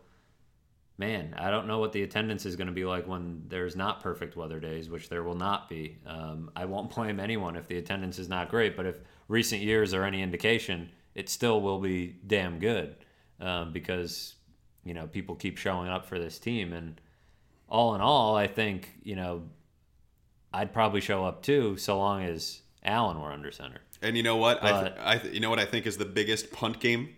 man, 0.98 1.34
I 1.38 1.50
don't 1.50 1.67
know 1.67 1.80
what 1.80 1.93
the 1.93 2.04
attendance 2.04 2.45
is 2.45 2.58
going 2.58 2.67
to 2.67 2.74
be 2.74 2.84
like 2.84 3.08
when 3.08 3.43
there's 3.48 3.78
not 3.78 4.02
perfect 4.02 4.36
weather 4.36 4.60
days, 4.60 4.89
which 4.89 5.08
there 5.08 5.24
will 5.24 5.38
not 5.38 5.69
be. 5.69 6.00
Um, 6.06 6.52
I 6.54 6.65
won't 6.65 6.89
blame 6.95 7.21
anyone 7.21 7.56
if 7.56 7.69
the 7.69 7.78
attendance 7.78 8.19
is 8.19 8.28
not 8.28 8.50
great, 8.50 8.76
but 8.76 8.86
if 8.86 9.00
recent 9.30 9.62
years 9.62 9.93
are 9.93 10.04
any 10.04 10.21
indication, 10.21 10.91
it 11.13 11.30
still 11.30 11.62
will 11.62 11.80
be 11.80 12.17
damn 12.28 12.60
good 12.60 12.98
um, 13.39 13.71
because 13.71 14.36
you 14.84 14.93
know 14.93 15.08
people 15.08 15.36
keep 15.36 15.58
showing 15.58 15.88
up 15.88 16.06
for 16.06 16.19
this 16.19 16.39
team, 16.39 16.74
and 16.74 17.00
all 17.69 17.95
in 17.95 18.02
all, 18.02 18.36
I 18.36 18.48
think 18.48 19.00
you 19.02 19.15
know 19.15 19.43
I'd 20.52 20.74
probably 20.74 21.00
show 21.00 21.24
up 21.24 21.41
too, 21.41 21.78
so 21.78 21.98
long 21.98 22.24
as 22.24 22.63
Allen 22.84 23.21
were 23.21 23.32
under 23.32 23.50
center. 23.52 23.80
And 24.06 24.15
you 24.15 24.24
know 24.24 24.38
what? 24.38 24.63
I, 24.63 24.82
th- 24.82 24.94
I 25.00 25.18
th- 25.18 25.34
you 25.34 25.39
know 25.39 25.50
what 25.50 25.60
I 25.60 25.65
think 25.65 25.86
is 25.88 25.98
the 25.98 26.06
biggest 26.06 26.52
punt 26.52 26.80
game? 26.80 27.10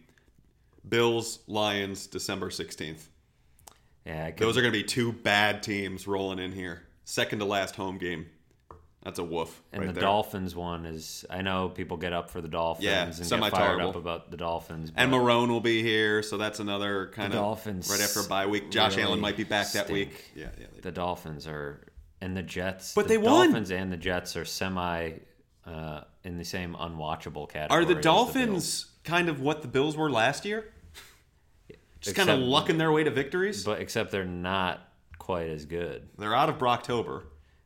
Bills 0.88 1.40
Lions 1.48 2.08
December 2.08 2.50
16th. 2.50 3.08
Yeah, 4.06 4.26
I 4.28 4.32
could, 4.32 4.46
Those 4.46 4.58
are 4.58 4.62
going 4.62 4.72
to 4.74 4.80
be 4.80 4.84
two 4.86 5.12
bad 5.12 5.62
teams 5.64 6.08
rolling 6.08 6.40
in 6.40 6.54
here. 6.54 6.84
Second 7.04 7.40
to 7.40 7.46
last 7.46 7.76
home 7.76 7.98
game. 7.98 8.28
That's 9.04 9.20
a 9.20 9.24
woof 9.24 9.62
And 9.72 9.82
right 9.84 9.88
the 9.88 9.94
there. 9.94 10.02
Dolphins 10.02 10.54
one 10.56 10.86
is 10.86 11.24
I 11.30 11.42
know 11.42 11.70
people 11.70 11.96
get 11.96 12.12
up 12.12 12.30
for 12.30 12.42
the 12.42 12.48
Dolphins 12.50 12.86
Yeah, 12.86 13.04
and 13.06 13.42
get 13.42 13.52
fired 13.52 13.80
up 13.80 13.96
about 13.96 14.32
the 14.32 14.38
Dolphins. 14.38 14.92
and 14.96 15.12
Marrone 15.12 15.48
will 15.50 15.62
be 15.62 15.82
here, 15.82 16.22
so 16.24 16.36
that's 16.38 16.60
another 16.60 17.08
kind 17.14 17.32
The 17.32 17.38
of 17.38 17.44
Dolphins 17.44 17.90
right 17.90 18.02
after 18.02 18.20
a 18.22 18.24
bye 18.24 18.48
week. 18.48 18.70
Josh 18.70 18.98
really 18.98 19.04
Allen 19.04 19.20
might 19.22 19.38
be 19.38 19.46
back 19.46 19.72
that 19.74 19.90
week. 19.90 20.32
Yeah, 20.36 20.48
yeah. 20.60 20.66
the 20.82 20.92
Dolphins 20.92 21.48
are 21.48 21.80
and 22.20 22.36
the 22.36 22.44
Jets, 22.44 22.96
But 22.96 23.04
the 23.04 23.10
they 23.10 23.18
won. 23.18 23.48
Dolphins 23.50 23.72
and 23.72 23.94
the 23.94 23.98
Jets 23.98 24.36
are 24.36 24.44
semi 24.46 25.12
uh, 25.66 26.02
in 26.28 26.38
the 26.38 26.44
same 26.46 26.76
unwatchable 26.76 27.50
category. 27.50 27.82
Are 27.82 27.86
the 27.86 27.96
Dolphins 27.96 28.84
Bills. 28.84 28.86
kind 29.06 29.30
of 29.30 29.40
what 29.40 29.62
the 29.62 29.68
Bills 29.68 29.96
were 29.96 30.12
last 30.12 30.44
year? 30.46 30.66
Just 32.02 32.16
kind 32.16 32.30
of 32.30 32.40
lucking 32.40 32.78
their 32.78 32.92
way 32.92 33.04
to 33.04 33.12
victories. 33.12 33.64
but 33.64 33.80
except 33.80 34.12
they're 34.12 34.26
not 34.26 34.82
quite 35.18 35.50
as 35.50 35.66
good. 35.66 36.10
They're 36.18 36.36
out 36.36 36.50
of 36.50 36.58
Brocktober. 36.58 37.24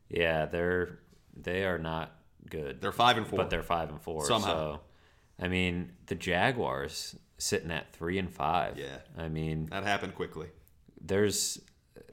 Yeah, 0.09 0.45
they're 0.45 0.99
they 1.35 1.65
are 1.65 1.79
not 1.79 2.15
good. 2.49 2.81
They're 2.81 2.91
five 2.91 3.17
and 3.17 3.25
four. 3.27 3.37
but 3.37 3.49
they're 3.49 3.63
five 3.63 3.89
and 3.89 3.99
four. 4.01 4.25
Somehow. 4.25 4.75
So, 4.75 4.79
I 5.39 5.47
mean, 5.47 5.93
the 6.05 6.15
Jaguars 6.15 7.15
sitting 7.39 7.71
at 7.71 7.91
three 7.93 8.19
and 8.19 8.31
five. 8.31 8.77
Yeah. 8.77 8.97
I 9.17 9.27
mean, 9.27 9.67
that 9.71 9.83
happened 9.83 10.13
quickly. 10.15 10.47
there's 10.99 11.59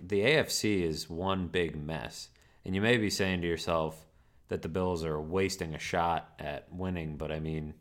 the 0.01 0.21
AFC 0.21 0.83
is 0.83 1.11
one 1.11 1.49
big 1.49 1.77
mess, 1.77 2.31
and 2.65 2.75
you 2.75 2.81
may 2.81 2.97
be 2.97 3.11
saying 3.11 3.43
to 3.43 3.47
yourself 3.47 4.08
that 4.49 4.63
the 4.63 4.69
Bills 4.69 5.05
are 5.05 5.21
wasting 5.21 5.75
a 5.75 5.79
shot 5.79 6.33
at 6.39 6.73
winning, 6.73 7.17
but 7.17 7.31
I 7.31 7.41
mean, 7.41 7.75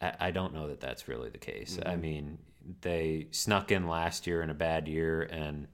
I, 0.00 0.14
I 0.20 0.30
don't 0.30 0.54
know 0.54 0.68
that 0.68 0.80
that's 0.80 1.08
really 1.08 1.30
the 1.30 1.38
case. 1.38 1.78
I 1.84 1.96
mean, 1.96 2.38
they 2.80 3.28
snuck 3.30 3.70
in 3.70 3.86
last 3.86 4.26
year 4.26 4.42
in 4.42 4.50
a 4.50 4.54
bad 4.54 4.88
year, 4.88 5.22
and 5.22 5.68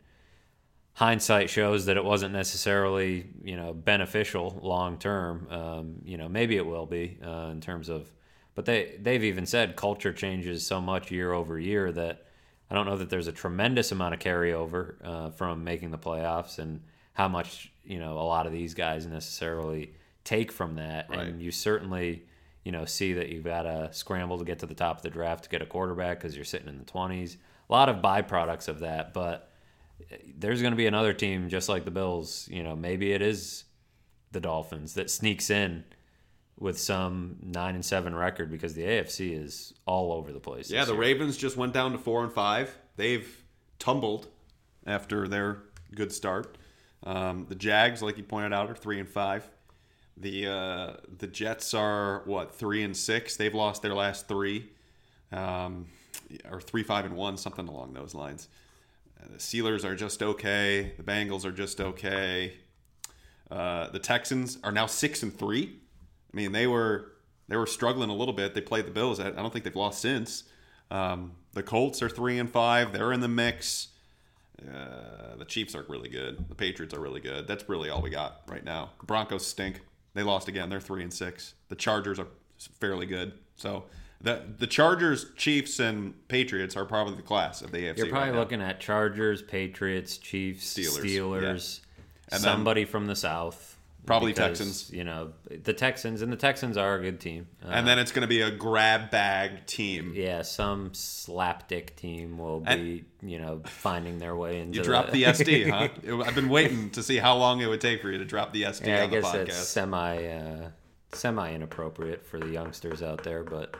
hindsight 0.95 1.49
shows 1.49 1.87
that 1.87 1.97
it 1.97 2.05
wasn't 2.05 2.33
necessarily 2.33 3.27
you 3.45 3.57
know 3.57 3.73
beneficial 3.73 4.59
long 4.63 4.99
term. 4.99 5.47
Um, 5.51 5.95
you 6.05 6.17
know, 6.17 6.29
maybe 6.29 6.57
it 6.57 6.67
will 6.67 6.87
be 6.87 7.19
uh, 7.25 7.49
in 7.53 7.61
terms 7.61 7.89
of, 7.89 8.11
but 8.55 8.65
they 8.65 8.99
they've 9.01 9.25
even 9.25 9.47
said 9.47 9.77
culture 9.77 10.13
changes 10.13 10.67
so 10.67 10.81
much 10.81 11.11
year 11.11 11.33
over 11.33 11.59
year 11.59 11.93
that 11.93 12.25
I 12.71 12.75
don't 12.75 12.87
know 12.87 12.97
that 12.97 13.11
there's 13.11 13.29
a 13.29 13.33
tremendous 13.33 13.93
amount 13.93 14.15
of 14.15 14.21
carryover 14.21 14.97
uh, 15.05 15.31
from 15.31 15.63
making 15.63 15.93
the 15.93 15.99
playoffs 15.99 16.59
and 16.59 16.83
how 17.19 17.27
much 17.27 17.73
you 17.85 17.99
know 17.99 18.17
a 18.19 18.23
lot 18.23 18.47
of 18.47 18.53
these 18.53 18.75
guys 18.75 19.05
necessarily 19.05 19.93
take 20.23 20.53
from 20.53 20.77
that. 20.77 21.11
Right. 21.11 21.21
And 21.21 21.43
you 21.43 21.51
certainly 21.51 22.23
you 22.65 22.71
know 22.71 22.85
see 22.85 23.15
that 23.15 23.29
you've 23.29 23.45
got 23.45 23.63
to 23.63 23.91
scramble 23.93 24.39
to 24.39 24.45
get 24.45 24.61
to 24.61 24.67
the 24.67 24.75
top 24.75 24.99
of 24.99 25.03
the 25.03 25.11
draft 25.11 25.45
to 25.45 25.51
get 25.51 25.61
a 25.61 25.67
quarterback 25.67 26.19
because 26.19 26.37
you're 26.37 26.45
sitting 26.45 26.69
in 26.69 26.79
the 26.79 26.85
20s. 26.85 27.37
A 27.69 27.73
lot 27.73 27.89
of 27.89 27.97
byproducts 27.97 28.69
of 28.69 28.81
that, 28.81 29.13
but 29.13 29.51
eh, 30.11 30.17
there's 30.39 30.63
going 30.63 30.73
to 30.73 30.77
be 30.77 30.87
another 30.87 31.13
team 31.13 31.49
just 31.49 31.69
like 31.69 31.85
the 31.85 31.91
Bills. 31.91 32.49
You 32.51 32.63
know, 32.63 32.77
maybe 32.77 33.13
it 33.13 33.21
is 33.21 33.65
the 34.31 34.41
Dolphins 34.41 34.95
that 34.95 35.11
sneaks 35.11 35.51
in 35.51 35.85
with 36.57 36.79
some 36.79 37.37
nine 37.43 37.75
and 37.75 37.85
seven 37.85 38.15
record 38.15 38.51
because 38.51 38.75
the 38.75 38.83
AFC 38.83 39.37
is 39.37 39.75
all 39.87 40.13
over 40.13 40.33
the 40.33 40.41
place. 40.41 40.71
Yeah, 40.71 40.85
the 40.85 40.93
year. 40.93 41.01
Ravens 41.01 41.37
just 41.37 41.57
went 41.57 41.73
down 41.73 41.93
to 41.93 41.99
four 41.99 42.23
and 42.23 42.33
five. 42.33 42.77
They've 42.97 43.45
tumbled 43.81 44.29
after 44.87 45.27
their 45.27 45.63
good 45.95 46.13
start. 46.13 46.57
Um, 47.05 47.47
the 47.49 47.55
Jags, 47.55 48.03
like 48.03 48.17
you 48.17 48.25
pointed 48.25 48.53
out, 48.53 48.71
are 48.71 48.75
three 48.75 48.99
and 48.99 49.09
five. 49.09 49.49
The 50.17 50.47
uh, 50.49 50.93
the 51.19 51.27
Jets 51.27 51.75
are 51.75 52.23
what 52.25 52.55
three 52.55 52.83
and 52.83 52.97
six. 52.97 53.37
They've 53.37 53.55
lost 53.55 53.83
their 53.83 53.95
last 53.95 54.27
three, 54.27 54.71
um, 55.31 55.87
or 56.51 56.61
three 56.61 56.83
five 56.83 57.05
and 57.05 57.15
one, 57.15 57.37
something 57.37 57.69
along 57.69 57.93
those 57.93 58.15
lines. 58.15 58.49
Uh, 59.21 59.29
the 59.33 59.39
Steelers 59.39 59.85
are 59.85 59.95
just 59.95 60.23
okay. 60.23 60.93
The 60.97 61.03
Bengals 61.05 61.45
are 61.45 61.53
just 61.53 61.81
okay. 61.81 62.55
Uh, 63.51 63.89
the 63.91 63.99
Texans 63.99 64.59
are 64.65 64.73
now 64.73 64.87
six 64.87 65.23
and 65.23 65.37
three. 65.37 65.77
I 66.33 66.37
mean, 66.37 66.53
they 66.53 66.67
were 66.67 67.13
they 67.49 67.57
were 67.57 67.67
struggling 67.67 68.11
a 68.11 68.15
little 68.15 68.35
bit. 68.35 68.55
They 68.55 68.61
played 68.61 68.87
the 68.87 68.91
Bills. 68.91 69.21
I 69.21 69.31
don't 69.31 69.53
think 69.53 69.65
they've 69.65 69.75
lost 69.75 70.01
since. 70.01 70.45
Um, 70.91 71.33
the 71.53 71.63
Colts 71.63 72.03
are 72.03 72.09
three 72.09 72.39
and 72.39 72.51
five. 72.51 72.93
They're 72.93 73.13
in 73.13 73.21
the 73.21 73.29
mix. 73.29 73.89
Uh, 74.67 75.37
the 75.37 75.45
Chiefs 75.45 75.75
are 75.75 75.85
really 75.89 76.09
good. 76.09 76.49
The 76.49 76.55
Patriots 76.55 76.95
are 76.95 77.01
really 77.01 77.21
good. 77.21 77.47
That's 77.47 77.69
really 77.69 77.91
all 77.91 78.03
we 78.03 78.11
got 78.11 78.43
right 78.49 78.65
now. 78.65 78.91
The 79.01 79.07
Broncos 79.07 79.47
stink. 79.47 79.81
They 80.15 80.23
lost 80.23 80.49
again. 80.49 80.69
They're 80.69 80.81
three 80.81 81.03
and 81.03 81.13
six. 81.13 81.55
The 81.69 81.77
Chargers 81.77 82.19
are 82.19 82.27
fairly 82.81 83.07
good. 83.07 83.33
So 83.57 83.85
the 84.21 84.43
the 84.59 84.67
Chargers, 84.67 85.27
Chiefs, 85.37 85.79
and 85.79 86.15
Patriots 86.29 86.77
are 86.77 86.85
probably 86.85 87.15
the 87.15 87.23
class 87.23 87.63
of 87.63 87.71
the 87.71 87.79
AFC. 87.79 87.99
You're 87.99 88.09
probably 88.09 88.31
right 88.31 88.39
looking 88.39 88.61
at 88.61 88.81
Chargers, 88.81 89.43
Patriots, 89.43 90.19
Chiefs, 90.19 90.75
Steelers, 90.77 91.05
Steelers, 91.05 91.81
then- 92.31 92.41
somebody 92.41 92.85
from 92.85 93.07
the 93.07 93.17
South. 93.17 93.78
Probably 94.09 94.33
because, 94.33 94.59
Texans. 94.59 94.91
You 94.93 95.05
know, 95.05 95.33
the 95.63 95.73
Texans, 95.73 96.23
and 96.23 96.33
the 96.33 96.37
Texans 96.37 96.77
are 96.77 96.97
a 96.97 97.01
good 97.03 97.21
team. 97.21 97.47
Uh, 97.65 97.69
and 97.69 97.87
then 97.87 97.99
it's 98.01 98.11
going 98.11 98.23
to 98.23 98.27
be 98.29 98.41
a 98.41 98.51
grab 98.51 99.11
bag 99.11 99.67
team. 99.67 100.13
yeah, 100.17 100.43
some 100.43 100.91
slapdick 100.91 101.95
team 101.95 102.39
will 102.39 102.61
be, 102.61 103.05
you 103.23 103.39
know, 103.39 103.63
finding 103.67 104.19
their 104.19 104.35
way 104.35 104.61
into 104.61 104.79
You 104.79 104.85
dropped 104.85 105.13
the 105.13 105.23
SD, 105.25 105.71
huh? 106.09 106.23
I've 106.27 106.35
been 106.35 106.49
waiting 106.49 106.91
to 106.91 107.03
see 107.03 107.19
how 107.19 107.37
long 107.37 107.61
it 107.61 107.67
would 107.69 107.81
take 107.81 108.03
for 108.03 108.11
you 108.11 108.19
to 108.19 108.25
drop 108.25 108.53
the 108.53 108.63
SD 108.63 108.87
Yeah, 108.87 109.01
I 109.01 109.05
on 109.05 109.11
the 109.11 109.17
guess 109.21 109.25
podcast. 109.33 109.49
it's 109.49 109.57
semi 109.57 110.27
uh, 110.27 110.69
semi 111.13 111.53
inappropriate 111.55 112.27
for 112.27 112.39
the 112.41 112.49
youngsters 112.49 113.03
out 113.03 113.23
there, 113.25 113.45
but 113.45 113.77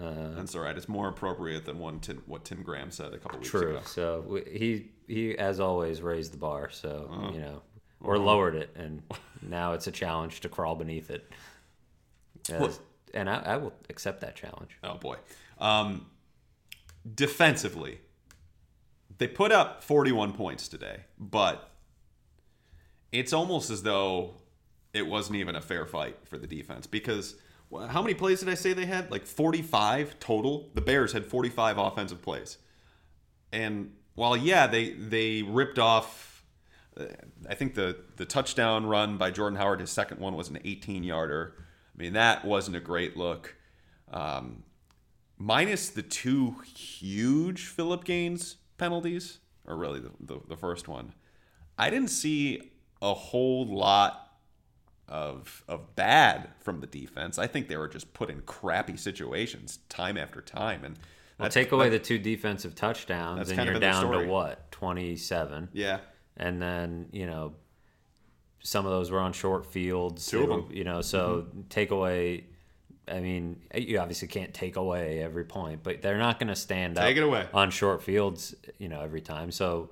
uh, 0.00 0.34
That's 0.36 0.54
all 0.54 0.62
right. 0.62 0.76
It's 0.76 0.88
more 0.88 1.08
appropriate 1.08 1.64
than 1.64 1.78
one 1.78 1.98
Tim, 2.00 2.22
what 2.26 2.44
Tim 2.44 2.62
Graham 2.62 2.90
said 2.90 3.12
a 3.14 3.18
couple 3.18 3.38
weeks 3.38 3.50
true. 3.50 3.70
ago. 3.70 3.78
True. 3.80 3.86
So 3.86 4.40
he 4.50 4.90
he 5.08 5.36
as 5.38 5.58
always 5.58 6.02
raised 6.02 6.32
the 6.32 6.36
bar, 6.38 6.70
so 6.70 7.08
Uh-huh. 7.10 7.32
you 7.32 7.40
know, 7.40 7.62
or 8.00 8.18
lowered 8.18 8.54
it, 8.54 8.70
and 8.76 9.02
now 9.42 9.72
it's 9.72 9.86
a 9.86 9.92
challenge 9.92 10.40
to 10.40 10.48
crawl 10.48 10.74
beneath 10.74 11.10
it. 11.10 11.30
As- 12.50 12.80
and 13.14 13.28
I, 13.28 13.38
I 13.38 13.56
will 13.56 13.72
accept 13.88 14.20
that 14.20 14.36
challenge. 14.36 14.78
Oh 14.84 14.94
boy. 14.94 15.16
Um, 15.58 16.06
defensively, 17.14 18.00
they 19.18 19.26
put 19.26 19.50
up 19.50 19.82
41 19.82 20.32
points 20.32 20.68
today, 20.68 21.04
but 21.18 21.70
it's 23.12 23.32
almost 23.32 23.70
as 23.70 23.82
though 23.82 24.34
it 24.92 25.06
wasn't 25.06 25.36
even 25.36 25.56
a 25.56 25.60
fair 25.60 25.86
fight 25.86 26.16
for 26.24 26.38
the 26.38 26.46
defense 26.46 26.86
because 26.86 27.36
how 27.90 28.00
many 28.00 28.14
plays 28.14 28.40
did 28.40 28.48
I 28.48 28.54
say 28.54 28.72
they 28.72 28.86
had? 28.86 29.10
Like 29.10 29.26
45 29.26 30.18
total. 30.18 30.70
The 30.74 30.80
Bears 30.80 31.12
had 31.12 31.26
45 31.26 31.78
offensive 31.78 32.22
plays. 32.22 32.58
And 33.52 33.92
while 34.14 34.36
yeah, 34.36 34.66
they 34.66 34.90
they 34.90 35.42
ripped 35.42 35.78
off 35.78 36.37
I 37.48 37.54
think 37.54 37.74
the 37.74 37.96
the 38.16 38.24
touchdown 38.26 38.86
run 38.86 39.16
by 39.18 39.30
Jordan 39.30 39.58
Howard, 39.58 39.80
his 39.80 39.90
second 39.90 40.20
one 40.20 40.34
was 40.34 40.48
an 40.48 40.58
18 40.64 41.04
yarder. 41.04 41.54
I 41.58 42.02
mean, 42.02 42.12
that 42.14 42.44
wasn't 42.44 42.76
a 42.76 42.80
great 42.80 43.16
look. 43.16 43.56
Um, 44.12 44.62
minus 45.36 45.88
the 45.90 46.02
two 46.02 46.56
huge 46.74 47.66
Phillip 47.66 48.04
Gaines 48.04 48.56
penalties, 48.78 49.38
or 49.66 49.76
really 49.76 50.00
the, 50.00 50.10
the, 50.20 50.40
the 50.48 50.56
first 50.56 50.88
one, 50.88 51.12
I 51.76 51.90
didn't 51.90 52.08
see 52.10 52.72
a 53.02 53.14
whole 53.14 53.66
lot 53.66 54.24
of 55.08 55.64
of 55.68 55.94
bad 55.96 56.50
from 56.60 56.80
the 56.80 56.86
defense. 56.86 57.38
I 57.38 57.46
think 57.46 57.68
they 57.68 57.76
were 57.76 57.88
just 57.88 58.12
put 58.12 58.28
in 58.30 58.42
crappy 58.42 58.96
situations 58.96 59.78
time 59.88 60.16
after 60.18 60.40
time, 60.40 60.84
and 60.84 60.98
Well, 61.38 61.48
take 61.48 61.72
away 61.72 61.88
the 61.88 61.98
two 61.98 62.18
defensive 62.18 62.74
touchdowns, 62.74 63.50
and 63.50 63.64
you're 63.64 63.78
down 63.78 64.10
to 64.10 64.26
what 64.26 64.70
twenty 64.70 65.16
seven. 65.16 65.68
yeah. 65.72 65.98
And 66.38 66.62
then 66.62 67.08
you 67.12 67.26
know 67.26 67.54
some 68.60 68.84
of 68.86 68.92
those 68.92 69.10
were 69.10 69.20
on 69.20 69.32
short 69.32 69.66
fields 69.66 70.26
Two 70.26 70.42
of 70.42 70.48
They 70.48 70.54
were- 70.54 70.62
'em. 70.62 70.72
you 70.72 70.84
know 70.84 71.00
so 71.02 71.46
mm-hmm. 71.48 71.60
take 71.68 71.90
away 71.90 72.44
i 73.06 73.20
mean 73.20 73.60
you 73.74 73.98
obviously 73.98 74.28
can't 74.28 74.52
take 74.52 74.76
away 74.76 75.22
every 75.22 75.44
point 75.44 75.82
but 75.82 76.02
they're 76.02 76.18
not 76.18 76.38
going 76.38 76.48
to 76.48 76.56
stand 76.56 76.96
Take 76.96 77.16
up 77.16 77.22
it 77.22 77.22
away. 77.22 77.46
on 77.54 77.70
short 77.70 78.02
fields 78.02 78.54
you 78.78 78.88
know 78.88 79.00
every 79.00 79.20
time 79.20 79.50
so 79.52 79.90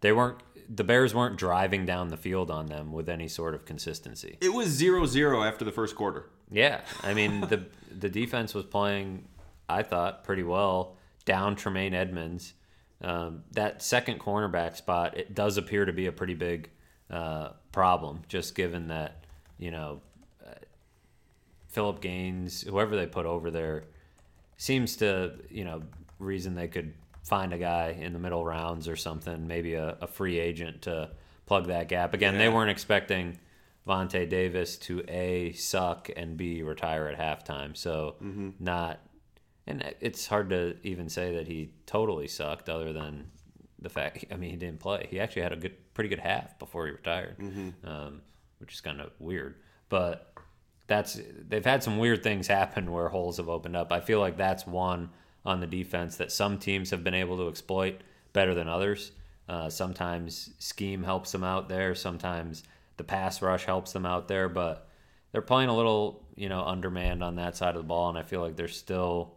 they 0.00 0.12
weren't 0.12 0.38
the 0.74 0.82
bears 0.82 1.14
weren't 1.14 1.36
driving 1.36 1.84
down 1.86 2.08
the 2.08 2.16
field 2.16 2.50
on 2.50 2.66
them 2.66 2.90
with 2.90 3.08
any 3.08 3.28
sort 3.28 3.54
of 3.54 3.64
consistency 3.66 4.36
It 4.40 4.52
was 4.52 4.68
0-0 4.80 5.46
after 5.46 5.64
the 5.64 5.70
first 5.72 5.94
quarter. 5.94 6.30
yeah 6.50 6.80
i 7.02 7.12
mean 7.14 7.40
the 7.52 7.66
the 7.96 8.08
defense 8.08 8.54
was 8.54 8.64
playing 8.64 9.28
i 9.68 9.82
thought 9.82 10.24
pretty 10.24 10.42
well 10.42 10.96
down 11.26 11.54
tremaine 11.54 11.94
edmunds 11.94 12.54
um, 13.02 13.42
that 13.52 13.82
second 13.82 14.18
cornerback 14.18 14.76
spot 14.76 15.16
it 15.16 15.34
does 15.34 15.56
appear 15.56 15.84
to 15.84 15.92
be 15.92 16.06
a 16.06 16.12
pretty 16.12 16.34
big 16.34 16.70
uh, 17.10 17.50
problem 17.72 18.22
just 18.28 18.54
given 18.54 18.88
that 18.88 19.24
you 19.58 19.70
know 19.70 20.00
uh, 20.44 20.54
phillip 21.68 22.00
gaines 22.00 22.62
whoever 22.62 22.96
they 22.96 23.06
put 23.06 23.26
over 23.26 23.50
there 23.50 23.84
seems 24.56 24.96
to 24.96 25.32
you 25.50 25.64
know 25.64 25.82
reason 26.18 26.54
they 26.54 26.68
could 26.68 26.94
find 27.22 27.52
a 27.52 27.58
guy 27.58 27.96
in 28.00 28.12
the 28.12 28.18
middle 28.18 28.44
rounds 28.44 28.88
or 28.88 28.96
something 28.96 29.46
maybe 29.46 29.74
a, 29.74 29.96
a 30.00 30.06
free 30.06 30.38
agent 30.38 30.82
to 30.82 31.10
plug 31.44 31.66
that 31.66 31.88
gap. 31.88 32.14
Again 32.14 32.38
they 32.38 32.48
weren't 32.48 32.70
expecting 32.70 33.38
Vontae 33.86 34.28
Davis 34.28 34.76
to 34.78 35.02
a 35.08 35.52
suck 35.52 36.08
and 36.16 36.36
b 36.36 36.62
retire 36.62 37.08
at 37.08 37.18
halftime. 37.18 37.76
So 37.76 38.16
not 38.58 39.00
and 39.66 39.94
it's 40.00 40.26
hard 40.26 40.50
to 40.50 40.76
even 40.82 41.08
say 41.08 41.34
that 41.36 41.46
he 41.48 41.70
totally 41.86 42.28
sucked 42.28 42.68
other 42.68 42.92
than 42.92 43.26
the 43.80 43.88
fact 43.88 44.24
I 44.30 44.36
mean 44.36 44.50
he 44.50 44.56
didn't 44.56 44.80
play 44.80 45.06
he 45.10 45.20
actually 45.20 45.42
had 45.42 45.52
a 45.52 45.56
good 45.56 45.94
pretty 45.94 46.08
good 46.08 46.20
half 46.20 46.58
before 46.58 46.86
he 46.86 46.92
retired 46.92 47.36
um, 47.84 48.22
which 48.58 48.72
is 48.74 48.80
kind 48.80 49.00
of 49.00 49.10
weird 49.18 49.56
but 49.88 50.32
that's 50.86 51.20
they've 51.48 51.64
had 51.64 51.82
some 51.82 51.98
weird 51.98 52.22
things 52.22 52.46
happen 52.46 52.92
where 52.92 53.08
holes 53.08 53.38
have 53.38 53.48
opened 53.48 53.76
up. 53.76 53.92
I 53.92 54.00
feel 54.00 54.20
like 54.20 54.36
that's 54.36 54.66
one 54.66 55.10
on 55.44 55.60
the 55.60 55.66
defense 55.66 56.16
that 56.16 56.32
some 56.32 56.58
teams 56.58 56.90
have 56.90 57.04
been 57.04 57.14
able 57.14 57.36
to 57.38 57.48
exploit 57.48 58.00
better 58.32 58.54
than 58.54 58.68
others. 58.68 59.12
Uh, 59.48 59.68
sometimes 59.68 60.50
scheme 60.58 61.02
helps 61.02 61.32
them 61.32 61.44
out 61.44 61.68
there. 61.68 61.94
Sometimes 61.94 62.64
the 62.96 63.04
pass 63.04 63.42
rush 63.42 63.64
helps 63.64 63.92
them 63.92 64.06
out 64.06 64.28
there, 64.28 64.48
but 64.48 64.88
they're 65.32 65.42
playing 65.42 65.68
a 65.68 65.76
little, 65.76 66.24
you 66.34 66.48
know, 66.48 66.64
undermanned 66.64 67.22
on 67.22 67.36
that 67.36 67.56
side 67.56 67.76
of 67.76 67.82
the 67.82 67.88
ball, 67.88 68.08
and 68.08 68.18
I 68.18 68.22
feel 68.22 68.40
like 68.40 68.56
they're 68.56 68.68
still 68.68 69.35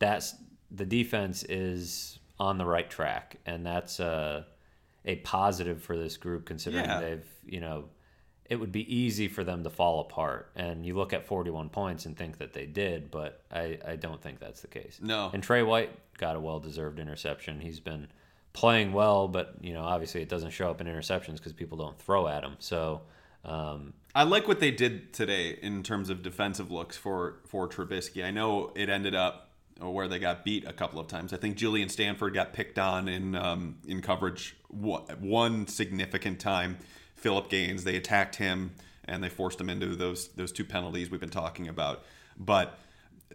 that's 0.00 0.34
the 0.72 0.84
defense 0.84 1.44
is 1.44 2.18
on 2.40 2.58
the 2.58 2.64
right 2.66 2.90
track, 2.90 3.36
and 3.46 3.64
that's 3.64 4.00
a 4.00 4.46
a 5.04 5.16
positive 5.16 5.82
for 5.82 5.96
this 5.96 6.16
group 6.16 6.44
considering 6.46 6.84
Yeah. 6.84 7.00
they've 7.00 7.26
you 7.46 7.60
know 7.60 7.84
it 8.50 8.56
would 8.58 8.72
be 8.72 8.84
easy 8.94 9.28
for 9.28 9.44
them 9.44 9.62
to 9.62 9.70
fall 9.70 10.00
apart. 10.00 10.50
And 10.56 10.84
you 10.84 10.96
look 10.96 11.12
at 11.12 11.24
41 11.24 11.68
points 11.68 12.04
and 12.06 12.16
think 12.16 12.38
that 12.38 12.52
they 12.52 12.66
did, 12.66 13.08
but 13.08 13.44
I, 13.52 13.78
I 13.86 13.94
don't 13.94 14.20
think 14.20 14.40
that's 14.40 14.60
the 14.60 14.66
case. 14.66 14.98
No. 15.00 15.30
And 15.32 15.40
Trey 15.40 15.62
White 15.62 15.90
got 16.18 16.34
a 16.34 16.40
well 16.40 16.58
deserved 16.58 16.98
interception. 16.98 17.60
He's 17.60 17.78
been 17.78 18.08
playing 18.52 18.92
well, 18.92 19.28
but 19.28 19.54
you 19.60 19.72
know 19.72 19.82
obviously 19.82 20.20
it 20.22 20.28
doesn't 20.28 20.50
show 20.50 20.68
up 20.68 20.80
in 20.80 20.88
interceptions 20.88 21.36
because 21.36 21.52
people 21.52 21.78
don't 21.78 21.98
throw 21.98 22.26
at 22.26 22.42
him. 22.42 22.56
So. 22.58 23.02
Um, 23.42 23.94
I 24.14 24.24
like 24.24 24.46
what 24.48 24.60
they 24.60 24.70
did 24.70 25.14
today 25.14 25.56
in 25.62 25.82
terms 25.82 26.10
of 26.10 26.22
defensive 26.22 26.70
looks 26.70 26.96
for 26.98 27.36
for 27.46 27.66
Trubisky. 27.68 28.22
I 28.24 28.30
know 28.30 28.70
it 28.74 28.90
ended 28.90 29.14
up 29.14 29.49
where 29.88 30.08
they 30.08 30.18
got 30.18 30.44
beat 30.44 30.66
a 30.66 30.72
couple 30.72 31.00
of 31.00 31.06
times. 31.06 31.32
I 31.32 31.36
think 31.36 31.56
Julian 31.56 31.88
Stanford 31.88 32.34
got 32.34 32.52
picked 32.52 32.78
on 32.78 33.08
in 33.08 33.34
um, 33.34 33.78
in 33.86 34.02
coverage 34.02 34.56
one, 34.68 35.66
significant 35.66 36.40
time. 36.40 36.78
Phillip 37.16 37.48
Gaines, 37.48 37.84
they 37.84 37.96
attacked 37.96 38.36
him 38.36 38.72
and 39.04 39.22
they 39.22 39.28
forced 39.28 39.60
him 39.60 39.70
into 39.70 39.96
those 39.96 40.28
those 40.28 40.52
two 40.52 40.64
penalties 40.64 41.10
we've 41.10 41.20
been 41.20 41.30
talking 41.30 41.68
about. 41.68 42.04
But 42.36 42.78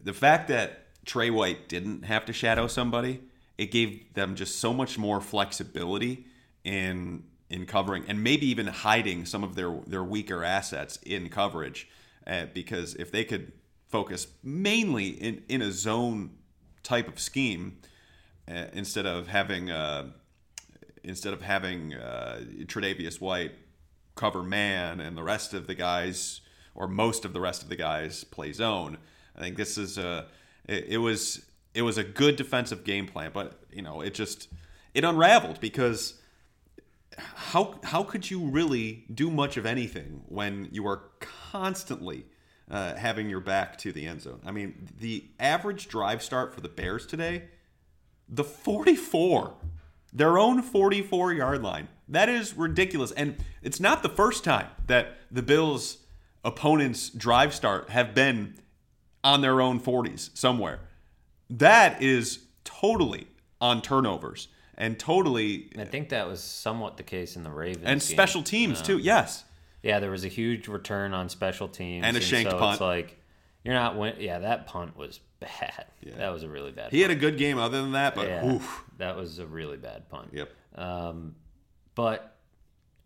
the 0.01 0.13
fact 0.13 0.47
that 0.49 0.85
Trey 1.05 1.29
White 1.29 1.67
didn't 1.67 2.03
have 2.05 2.25
to 2.25 2.33
shadow 2.33 2.67
somebody, 2.67 3.21
it 3.57 3.71
gave 3.71 4.13
them 4.13 4.35
just 4.35 4.59
so 4.59 4.73
much 4.73 4.97
more 4.97 5.21
flexibility 5.21 6.25
in 6.63 7.23
in 7.49 7.65
covering 7.65 8.03
and 8.07 8.23
maybe 8.23 8.47
even 8.47 8.67
hiding 8.67 9.25
some 9.25 9.43
of 9.43 9.55
their 9.55 9.79
their 9.87 10.03
weaker 10.03 10.43
assets 10.43 10.97
in 11.03 11.29
coverage 11.29 11.87
uh, 12.27 12.45
because 12.53 12.95
if 12.95 13.11
they 13.11 13.23
could 13.23 13.51
focus 13.87 14.27
mainly 14.43 15.07
in 15.07 15.43
in 15.47 15.61
a 15.61 15.71
zone 15.71 16.31
type 16.83 17.07
of 17.07 17.19
scheme 17.19 17.77
uh, 18.47 18.65
instead 18.73 19.05
of 19.05 19.27
having 19.27 19.71
uh, 19.71 20.07
instead 21.03 21.33
of 21.33 21.41
having 21.41 21.93
uh, 21.93 22.41
Tre'Davious 22.65 23.21
White 23.21 23.53
cover 24.15 24.43
man 24.43 24.99
and 24.99 25.17
the 25.17 25.23
rest 25.23 25.53
of 25.53 25.67
the 25.67 25.75
guys 25.75 26.41
or 26.73 26.87
most 26.87 27.25
of 27.25 27.33
the 27.33 27.39
rest 27.39 27.63
of 27.63 27.69
the 27.69 27.75
guys 27.75 28.23
play 28.23 28.51
zone. 28.51 28.97
I 29.35 29.41
think 29.41 29.57
this 29.57 29.77
is 29.77 29.97
a 29.97 30.27
it, 30.67 30.85
it 30.89 30.97
was 30.97 31.45
it 31.73 31.81
was 31.81 31.97
a 31.97 32.03
good 32.03 32.35
defensive 32.35 32.83
game 32.83 33.07
plan, 33.07 33.31
but 33.33 33.59
you 33.71 33.81
know 33.81 34.01
it 34.01 34.13
just 34.13 34.47
it 34.93 35.03
unraveled 35.03 35.59
because 35.59 36.21
how 37.17 37.79
how 37.83 38.03
could 38.03 38.29
you 38.29 38.45
really 38.45 39.05
do 39.13 39.29
much 39.29 39.57
of 39.57 39.65
anything 39.65 40.21
when 40.27 40.69
you 40.71 40.87
are 40.87 41.03
constantly 41.19 42.25
uh, 42.69 42.95
having 42.95 43.29
your 43.29 43.39
back 43.39 43.77
to 43.79 43.91
the 43.91 44.05
end 44.07 44.21
zone? 44.21 44.41
I 44.45 44.51
mean, 44.51 44.87
the 44.99 45.25
average 45.39 45.87
drive 45.87 46.21
start 46.23 46.53
for 46.53 46.61
the 46.61 46.69
Bears 46.69 47.05
today, 47.05 47.43
the 48.27 48.43
44, 48.43 49.53
their 50.13 50.37
own 50.37 50.61
44 50.61 51.33
yard 51.33 51.61
line. 51.61 51.87
That 52.07 52.29
is 52.29 52.55
ridiculous, 52.55 53.11
and 53.11 53.37
it's 53.61 53.79
not 53.79 54.03
the 54.03 54.09
first 54.09 54.43
time 54.43 54.67
that 54.87 55.17
the 55.31 55.41
Bills' 55.41 55.97
opponents' 56.43 57.09
drive 57.09 57.53
start 57.53 57.89
have 57.89 58.13
been 58.13 58.55
on 59.23 59.41
their 59.41 59.59
own 59.59 59.79
40s 59.79 60.35
somewhere. 60.37 60.81
That 61.49 62.01
is 62.01 62.45
totally 62.63 63.27
on 63.59 63.81
turnovers 63.81 64.47
and 64.77 64.99
totally 64.99 65.69
I 65.77 65.85
think 65.85 66.09
that 66.09 66.27
was 66.27 66.43
somewhat 66.43 66.97
the 66.97 67.03
case 67.03 67.35
in 67.35 67.43
the 67.43 67.49
Ravens 67.49 67.85
and 67.85 67.99
game. 67.99 68.07
special 68.07 68.43
teams 68.43 68.81
too. 68.81 68.97
Yes, 68.97 69.43
Yeah, 69.85 69.99
there 69.99 70.09
was 70.09 70.25
a 70.25 70.29
huge 70.29 70.67
return 70.67 71.13
on 71.13 71.29
special 71.29 71.67
teams 71.67 72.03
And 72.05 72.17
a 72.17 72.21
shanked 72.21 72.49
so 72.49 72.57
punt. 72.57 72.73
It's 72.73 72.81
like 72.81 73.19
you're 73.63 73.75
not 73.75 73.95
win- 73.95 74.15
Yeah, 74.19 74.39
that 74.39 74.65
punt 74.65 74.97
was 74.97 75.19
bad. 75.39 75.85
That 76.17 76.29
was 76.29 76.41
a 76.41 76.49
really 76.49 76.71
bad. 76.71 76.91
he 76.91 77.01
had 77.01 77.11
a 77.11 77.15
good 77.15 77.37
game 77.37 77.59
other 77.59 77.81
than 77.81 77.91
that, 77.91 78.15
but 78.15 78.27
yeah, 78.27 78.45
oof. 78.45 78.83
that 78.97 79.15
was 79.15 79.37
a 79.37 79.45
really 79.45 79.77
bad 79.77 80.09
punt. 80.09 80.29
Yep. 80.33 80.49
Um, 80.73 81.35
but 81.93 82.35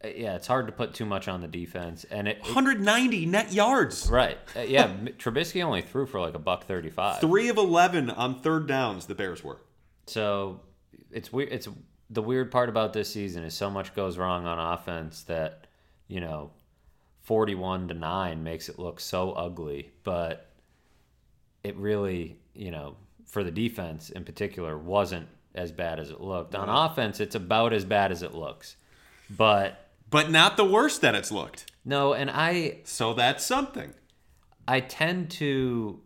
uh, 0.02 0.08
yeah, 0.08 0.36
it's 0.36 0.48
hard 0.48 0.68
to 0.68 0.72
put 0.72 0.94
too 0.94 1.06
much 1.06 1.28
on 1.28 1.42
the 1.42 1.50
defense, 1.50 2.06
and 2.10 2.30
it, 2.30 2.38
it 2.38 2.44
190 2.44 3.26
net 3.26 3.52
yards. 3.52 4.10
right. 4.10 4.38
Uh, 4.56 4.62
yeah, 4.62 4.88
Trubisky 5.18 5.62
only 5.62 5.82
threw 5.82 6.06
for 6.06 6.22
like 6.22 6.34
a 6.34 6.40
buck 6.40 6.66
thirty-five. 6.66 7.20
Three 7.20 7.50
of 7.50 7.58
11 7.58 8.10
on 8.10 8.40
third 8.40 8.68
downs, 8.68 9.06
the 9.06 9.16
Bears 9.16 9.44
were. 9.44 9.60
So 10.08 10.62
it's 11.12 11.34
weird. 11.34 11.52
It's 11.52 11.68
the 12.10 12.22
weird 12.22 12.52
part 12.52 12.70
about 12.70 12.94
this 12.94 13.12
season 13.12 13.44
is 13.44 13.54
so 13.54 13.70
much 13.70 13.94
goes 13.94 14.18
wrong 14.18 14.46
on 14.48 14.58
offense 14.58 15.24
that 15.24 15.68
you 16.08 16.22
know, 16.22 16.52
forty-one 17.22 17.88
to 17.90 17.94
nine 17.94 18.44
makes 18.44 18.70
it 18.70 18.80
look 18.80 19.00
so 19.00 19.32
ugly, 19.32 19.92
but 20.04 20.48
it 21.64 21.76
really, 21.76 22.40
you 22.54 22.72
know, 22.72 22.96
for 23.26 23.44
the 23.44 23.52
defense 23.52 24.10
in 24.10 24.24
particular, 24.24 24.78
wasn't 24.78 25.28
as 25.56 25.72
bad 25.72 26.00
as 26.00 26.10
it 26.10 26.22
looked. 26.22 26.56
On 26.56 26.70
offense, 26.70 27.20
it's 27.20 27.36
about 27.36 27.74
as 27.74 27.84
bad 27.86 28.12
as 28.12 28.24
it 28.24 28.34
looks, 28.34 28.76
but 29.30 29.90
But 30.10 30.32
not 30.32 30.58
the 30.58 30.66
worst 30.66 31.02
that 31.02 31.16
it's 31.16 31.32
looked. 31.32 31.72
no, 31.86 32.14
and 32.14 32.30
I 32.32 32.80
So 32.84 33.14
that's 33.14 33.46
something. 33.46 33.94
I 34.68 34.80
tend 34.80 35.32
to 35.32 36.00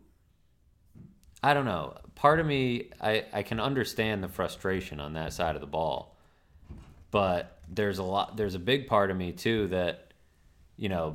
I 1.42 1.52
don't 1.54 1.66
know. 1.66 1.96
Part 2.14 2.40
of 2.40 2.46
me 2.46 2.90
I, 3.00 3.24
I 3.32 3.42
can 3.42 3.60
understand 3.60 4.22
the 4.24 4.28
frustration 4.28 4.98
on 5.00 5.12
that 5.14 5.32
side 5.32 5.54
of 5.54 5.60
the 5.60 5.66
ball. 5.66 6.16
But 7.10 7.58
there's 7.68 7.98
a 7.98 8.02
lot 8.02 8.36
there's 8.36 8.54
a 8.54 8.58
big 8.58 8.86
part 8.86 9.10
of 9.10 9.16
me 9.16 9.32
too 9.32 9.68
that 9.68 10.03
you 10.76 10.88
know 10.88 11.14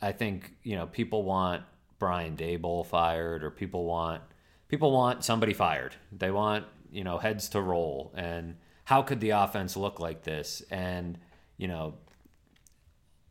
I 0.00 0.12
think, 0.12 0.52
you 0.62 0.76
know, 0.76 0.86
people 0.86 1.22
want 1.22 1.62
Brian 1.98 2.36
Daboll 2.36 2.84
fired 2.84 3.42
or 3.42 3.50
people 3.50 3.86
want 3.86 4.22
people 4.68 4.92
want 4.92 5.24
somebody 5.24 5.54
fired. 5.54 5.94
They 6.12 6.30
want, 6.30 6.66
you 6.90 7.02
know, 7.02 7.18
heads 7.18 7.48
to 7.50 7.60
roll 7.62 8.12
and 8.14 8.56
how 8.84 9.02
could 9.02 9.20
the 9.20 9.30
offense 9.30 9.76
look 9.76 9.98
like 9.98 10.22
this 10.22 10.62
and, 10.70 11.18
you 11.56 11.66
know, 11.66 11.94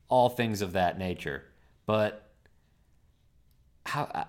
all 0.10 0.30
things 0.30 0.62
of 0.62 0.74
that 0.74 0.98
nature. 0.98 1.44
But 1.86 2.30
how 3.86 4.10
I, 4.14 4.26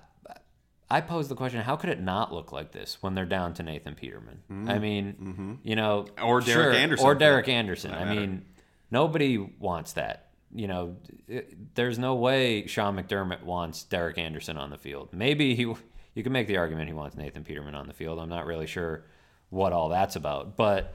I 0.91 1.01
pose 1.01 1.29
the 1.29 1.35
question: 1.35 1.63
How 1.63 1.77
could 1.77 1.91
it 1.91 2.01
not 2.01 2.33
look 2.33 2.53
like 2.53 2.73
this 2.73 2.99
when 3.01 3.15
they're 3.15 3.25
down 3.25 3.55
to 3.55 3.63
Nathan 3.63 3.95
Peterman? 3.95 4.69
I 4.69 4.79
mean, 4.79 5.59
you 5.65 5.75
know, 5.75 6.05
Mm-hmm. 6.17 6.25
Or 6.25 6.41
Derek 6.41 6.47
sure, 6.47 6.73
Anderson, 6.73 7.07
or 7.07 7.15
Derek 7.15 7.49
Anderson. 7.49 7.93
I 7.93 8.05
matter. 8.05 8.21
mean, 8.21 8.45
nobody 8.91 9.39
wants 9.39 9.95
that. 9.95 10.26
You 10.55 10.69
know, 10.69 10.97
it- 11.29 11.75
there's 11.75 11.99
no 11.99 12.15
way 12.15 12.67
Sean 12.67 12.97
McDermott 12.97 13.43
wants 13.43 13.83
Derek 13.85 14.19
Anderson 14.19 14.57
on 14.57 14.71
the 14.71 14.79
field. 14.79 15.09
Maybe 15.13 15.55
he, 15.55 15.63
you 16.15 16.23
can 16.23 16.33
make 16.33 16.47
the 16.47 16.57
argument 16.57 16.89
he 16.89 16.95
wants 16.95 17.17
Nathan 17.17 17.45
Peterman 17.45 17.75
on 17.75 17.87
the 17.87 17.93
field. 17.93 18.19
I'm 18.19 18.29
not 18.29 18.47
really 18.47 18.67
sure 18.67 19.05
what 19.51 19.73
all 19.73 19.89
that's 19.91 20.17
about, 20.17 20.57
but 20.57 20.95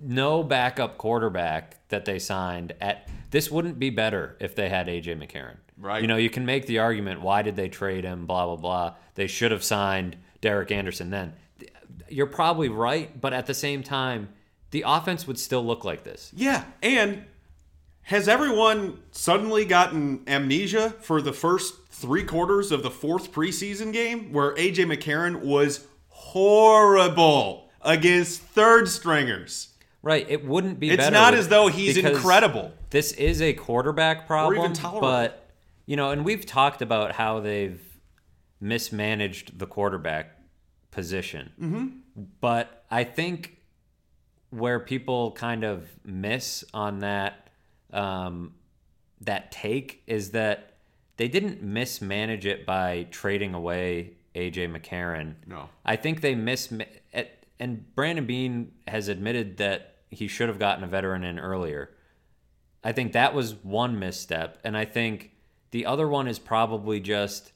no 0.00 0.42
backup 0.42 0.98
quarterback 0.98 1.76
that 1.88 2.04
they 2.04 2.18
signed 2.18 2.72
at 2.80 3.08
this 3.30 3.50
wouldn't 3.50 3.78
be 3.78 3.90
better 3.90 4.36
if 4.40 4.54
they 4.54 4.68
had 4.68 4.86
AJ 4.86 5.16
McCarron. 5.20 5.56
Right. 5.76 6.00
You 6.02 6.08
know, 6.08 6.16
you 6.16 6.30
can 6.30 6.46
make 6.46 6.66
the 6.66 6.78
argument 6.78 7.20
why 7.20 7.42
did 7.42 7.56
they 7.56 7.68
trade 7.68 8.04
him, 8.04 8.26
blah 8.26 8.46
blah 8.46 8.56
blah. 8.56 8.94
They 9.14 9.26
should 9.26 9.50
have 9.50 9.64
signed 9.64 10.16
Derek 10.40 10.70
Anderson 10.70 11.10
then. 11.10 11.34
You're 12.08 12.26
probably 12.26 12.68
right, 12.68 13.20
but 13.20 13.32
at 13.32 13.46
the 13.46 13.54
same 13.54 13.82
time, 13.82 14.30
the 14.70 14.84
offense 14.86 15.26
would 15.26 15.38
still 15.38 15.64
look 15.64 15.84
like 15.84 16.04
this. 16.04 16.32
Yeah, 16.34 16.64
and 16.82 17.24
has 18.08 18.26
everyone 18.26 18.98
suddenly 19.10 19.66
gotten 19.66 20.22
amnesia 20.26 20.94
for 21.02 21.20
the 21.20 21.32
first 21.32 21.88
three 21.90 22.24
quarters 22.24 22.72
of 22.72 22.82
the 22.82 22.90
fourth 22.90 23.32
preseason 23.32 23.92
game 23.92 24.32
where 24.32 24.54
AJ 24.54 24.90
McCarron 24.90 25.42
was 25.42 25.86
horrible 26.08 27.68
against 27.82 28.40
third 28.40 28.88
stringers? 28.88 29.74
Right. 30.00 30.24
It 30.26 30.42
wouldn't 30.42 30.80
be 30.80 30.88
It's 30.88 31.10
not 31.10 31.34
as 31.34 31.48
though 31.48 31.66
he's 31.68 31.98
incredible. 31.98 32.72
This 32.88 33.12
is 33.12 33.42
a 33.42 33.52
quarterback 33.52 34.26
problem. 34.26 34.72
even. 34.72 35.00
But, 35.02 35.46
you 35.84 35.96
know, 35.96 36.10
and 36.10 36.24
we've 36.24 36.46
talked 36.46 36.80
about 36.80 37.12
how 37.12 37.40
they've 37.40 37.82
mismanaged 38.58 39.58
the 39.58 39.66
quarterback 39.66 40.30
position. 40.90 41.52
Mm-hmm. 41.60 41.86
But 42.40 42.86
I 42.90 43.04
think 43.04 43.58
where 44.48 44.80
people 44.80 45.32
kind 45.32 45.62
of 45.62 45.90
miss 46.06 46.64
on 46.72 47.00
that 47.00 47.47
um, 47.92 48.54
that 49.20 49.50
take 49.52 50.02
is 50.06 50.30
that 50.32 50.74
they 51.16 51.28
didn't 51.28 51.62
mismanage 51.62 52.46
it 52.46 52.64
by 52.64 53.06
trading 53.10 53.54
away 53.54 54.14
AJ 54.34 54.70
McCarron. 54.74 55.34
No. 55.46 55.68
I 55.84 55.96
think 55.96 56.20
they 56.20 56.34
miss 56.34 56.72
and 57.60 57.94
Brandon 57.94 58.24
Beane 58.24 58.72
has 58.86 59.08
admitted 59.08 59.56
that 59.56 59.96
he 60.10 60.28
should 60.28 60.48
have 60.48 60.58
gotten 60.58 60.84
a 60.84 60.86
veteran 60.86 61.24
in 61.24 61.38
earlier. 61.38 61.90
I 62.84 62.92
think 62.92 63.12
that 63.12 63.34
was 63.34 63.54
one 63.56 63.98
misstep, 63.98 64.58
and 64.64 64.76
I 64.76 64.84
think 64.84 65.32
the 65.72 65.86
other 65.86 66.08
one 66.08 66.28
is 66.28 66.38
probably 66.38 67.00
just 67.00 67.52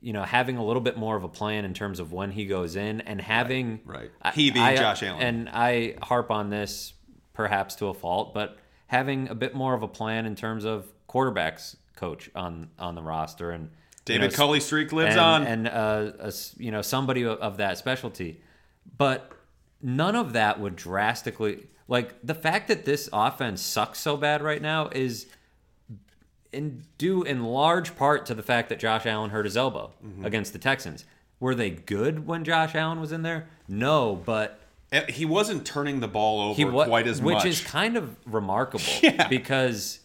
you 0.00 0.12
know 0.12 0.22
having 0.22 0.56
a 0.56 0.64
little 0.64 0.80
bit 0.82 0.96
more 0.96 1.16
of 1.16 1.24
a 1.24 1.28
plan 1.28 1.64
in 1.64 1.74
terms 1.74 1.98
of 2.00 2.12
when 2.12 2.30
he 2.30 2.46
goes 2.46 2.76
in 2.76 3.00
and 3.02 3.20
having 3.20 3.80
right. 3.84 4.10
I- 4.22 4.30
He 4.30 4.50
being 4.50 4.64
I- 4.64 4.76
Josh 4.76 5.02
Allen. 5.02 5.20
and 5.22 5.48
I 5.48 5.96
harp 6.02 6.30
on 6.30 6.50
this 6.50 6.94
perhaps 7.32 7.74
to 7.76 7.86
a 7.86 7.94
fault, 7.94 8.32
but 8.34 8.58
having 8.92 9.28
a 9.28 9.34
bit 9.34 9.54
more 9.54 9.72
of 9.74 9.82
a 9.82 9.88
plan 9.88 10.26
in 10.26 10.36
terms 10.36 10.64
of 10.64 10.86
quarterbacks 11.08 11.76
coach 11.96 12.30
on 12.36 12.68
on 12.78 12.94
the 12.94 13.02
roster 13.02 13.50
and 13.50 13.64
you 13.64 13.70
David 14.04 14.30
know, 14.32 14.36
Culley 14.36 14.60
streak 14.60 14.92
lives 14.92 15.12
and, 15.12 15.20
on. 15.20 15.46
and 15.46 15.68
uh, 15.68 16.12
a 16.20 16.32
you 16.58 16.70
know 16.70 16.82
somebody 16.82 17.24
of, 17.24 17.56
that 17.56 17.78
specialty, 17.78 18.40
but 18.98 19.32
none 19.80 20.14
of 20.16 20.32
that 20.34 20.60
would 20.60 20.76
drastically 20.76 21.66
like 21.88 22.14
the 22.22 22.34
fact 22.34 22.68
that 22.68 22.84
this 22.84 23.08
offense 23.12 23.60
sucks 23.62 23.98
so 24.00 24.16
bad 24.16 24.42
right 24.42 24.60
now 24.62 24.88
is 24.92 25.26
in 26.52 26.84
due 26.98 27.22
in 27.22 27.42
large 27.44 27.96
part 27.96 28.26
to 28.26 28.34
the 28.34 28.42
fact 28.42 28.68
that 28.68 28.78
Josh 28.78 29.06
Allen 29.06 29.30
hurt 29.30 29.44
his 29.44 29.56
elbow 29.56 29.92
Mm-hmm. 30.04 30.24
against 30.26 30.52
the 30.52 30.58
Texans. 30.58 31.04
Were 31.40 31.54
they 31.54 31.70
good 31.70 32.26
when 32.26 32.44
Josh 32.44 32.74
Allen 32.74 33.00
was 33.00 33.10
in 33.12 33.22
there? 33.22 33.48
No, 33.68 34.14
but 34.14 34.60
he 35.08 35.24
wasn't 35.24 35.64
turning 35.64 36.00
the 36.00 36.08
ball 36.08 36.40
over 36.50 36.56
he 36.56 36.64
wa- 36.64 36.84
quite 36.84 37.06
as 37.06 37.20
which 37.22 37.34
much. 37.34 37.44
Which 37.44 37.52
is 37.52 37.60
kind 37.62 37.96
of 37.96 38.16
remarkable 38.26 38.84
Yeah. 39.02 39.28
because 39.28 40.00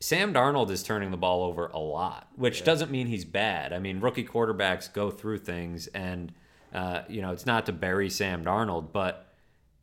Sam 0.00 0.32
Darnold 0.34 0.70
is 0.70 0.82
turning 0.82 1.10
the 1.10 1.16
ball 1.16 1.42
over 1.44 1.66
a 1.68 1.78
lot, 1.78 2.28
which 2.36 2.64
doesn't 2.64 2.90
mean 2.90 3.06
he's 3.06 3.24
bad. 3.24 3.72
I 3.72 3.78
mean, 3.78 4.00
rookie 4.00 4.24
quarterbacks 4.24 4.92
go 4.92 5.10
through 5.10 5.38
things, 5.38 5.86
and 5.88 6.32
uh, 6.74 7.02
you 7.08 7.22
know 7.22 7.32
it's 7.32 7.46
not 7.46 7.66
to 7.66 7.72
bury 7.72 8.10
Sam 8.10 8.44
Darnold, 8.44 8.92
but 8.92 9.32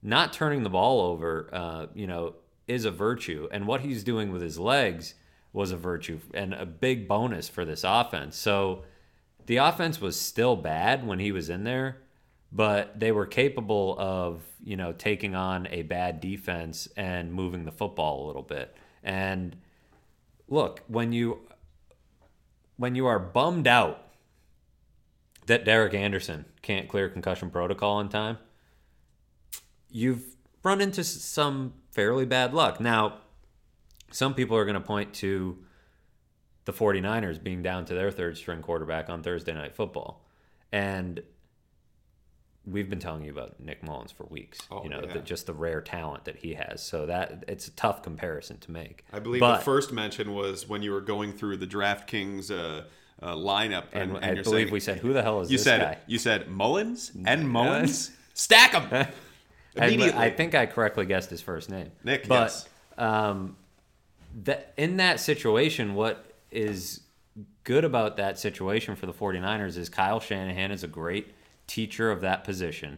not 0.04 0.34
turning 0.34 0.64
the 0.64 0.70
ball 0.70 1.02
over, 1.02 1.50
uh, 1.54 1.86
you 1.94 2.08
know, 2.08 2.36
is 2.68 2.86
a 2.86 2.92
virtue, 2.92 3.48
and 3.52 3.68
what 3.68 3.82
he's 3.82 4.04
doing 4.04 4.32
with 4.32 4.42
his 4.42 4.58
legs 4.60 5.14
was 5.54 5.72
a 5.72 5.78
virtue 5.78 6.20
and 6.34 6.54
a 6.54 6.66
big 6.66 7.08
bonus 7.08 7.48
for 7.50 7.66
this 7.66 7.84
offense. 7.84 8.36
So 8.38 8.84
the 9.46 9.58
offense 9.58 10.00
was 10.02 10.20
still 10.20 10.56
bad 10.56 11.06
when 11.06 11.20
he 11.20 11.32
was 11.32 11.50
in 11.50 11.64
there, 11.66 11.98
but 12.52 13.00
they 13.00 13.12
were 13.12 13.26
capable 13.26 13.96
of, 13.98 14.42
you 14.64 14.76
know, 14.76 14.92
taking 14.92 15.36
on 15.36 15.68
a 15.72 15.84
bad 15.84 16.20
defense 16.20 16.88
and 16.98 17.34
moving 17.34 17.64
the 17.66 17.72
football 17.72 18.26
a 18.26 18.28
little 18.28 18.42
bit. 18.42 18.76
And 19.04 19.56
look, 20.48 20.82
when 20.88 21.14
you 21.14 21.40
when 22.78 22.96
you 22.96 23.06
are 23.06 23.20
bummed 23.20 23.68
out 23.68 24.08
that 25.46 25.66
Derek 25.66 25.94
Anderson 25.94 26.46
can't 26.62 26.88
clear 26.88 27.10
concussion 27.10 27.50
protocol 27.50 28.00
in 28.00 28.10
time, 28.10 28.38
you've 29.90 30.24
run 30.64 30.82
into 30.82 31.04
some 31.04 31.74
fairly 31.92 32.26
bad 32.26 32.54
luck. 32.54 32.80
Now, 32.80 33.20
some 34.12 34.34
people 34.34 34.58
are 34.58 34.66
going 34.66 34.76
to 34.76 34.82
point 34.82 35.14
to 35.16 35.58
the 36.66 36.74
49ers 36.74 37.42
being 37.42 37.62
down 37.62 37.86
to 37.86 37.94
their 37.94 38.12
third 38.12 38.38
string 38.38 38.62
quarterback 38.62 39.10
on 39.10 39.24
Thursday 39.24 39.54
night 39.54 39.76
football. 39.76 40.26
And 40.72 41.22
we've 42.65 42.89
been 42.89 43.00
telling 43.00 43.24
you 43.24 43.32
about 43.32 43.60
Nick 43.60 43.84
Mullens 43.84 44.12
for 44.12 44.26
weeks. 44.26 44.60
Oh, 44.69 44.84
you 44.84 44.89
know, 44.89 45.02
yeah. 45.02 45.13
the, 45.13 45.19
just 45.19 45.45
the 45.45 45.54
rare 45.54 45.82
talent 45.82 46.26
that 46.26 46.38
he 46.38 46.54
has. 46.54 46.82
So 46.82 47.06
that 47.08 47.43
it's 47.47 47.67
a 47.67 47.71
tough 47.71 48.04
comparison 48.04 48.58
to 48.60 48.71
make. 48.71 49.06
I 49.12 49.19
believe 49.19 49.39
But- 49.39 49.58
the 49.58 49.63
first 49.63 49.91
mention 49.91 50.34
was 50.34 50.67
when 50.67 50.82
you 50.82 50.91
were 50.91 51.02
going 51.02 51.34
through 51.34 51.58
the 51.58 51.67
DraftKings 51.67 52.52
uh, 52.52 52.84
uh, 53.21 53.36
lineup, 53.36 53.86
and, 53.93 54.15
and, 54.17 54.26
I 54.26 54.32
you're 54.34 54.43
believe 54.43 54.67
saying- 54.67 54.74
we 54.74 54.80
said, 54.80 54.97
"Who 55.00 55.13
the 55.13 55.21
hell 55.21 55.41
is 55.41 55.52
you 55.52 55.58
this 55.58 55.63
said 55.63 55.82
guy?" 55.82 55.97
you 56.08 56.17
said 56.17 56.47
Mullens 56.47 57.12
and 57.26 57.47
Mullens. 57.52 58.12
Stack 58.34 58.71
them 58.71 58.88
I. 58.91 59.08
I 59.78 60.30
think 60.32 60.56
I 60.56 60.65
correctly 60.65 61.06
guessed 61.06 61.30
his 61.30 61.41
first 61.41 61.69
name. 61.69 61.91
Nick, 62.04 62.28
but 62.28 62.52
yes. 62.52 62.69
um, 62.97 63.56
that 64.43 64.74
in 64.78 64.97
that 64.97 65.19
situation, 65.19 65.93
what 65.93 66.26
is 66.52 67.02
good 67.63 67.86
about 67.86 68.17
that 68.17 68.39
situation 68.39 68.95
for 68.95 69.06
the 69.06 69.13
49ers 69.13 69.78
is 69.78 69.88
Kyle 69.88 70.19
Shanahan 70.19 70.71
is 70.71 70.84
a 70.84 70.88
great 70.88 71.34
teacher 71.72 72.12
of 72.12 72.22
that 72.22 72.44
position, 72.44 72.98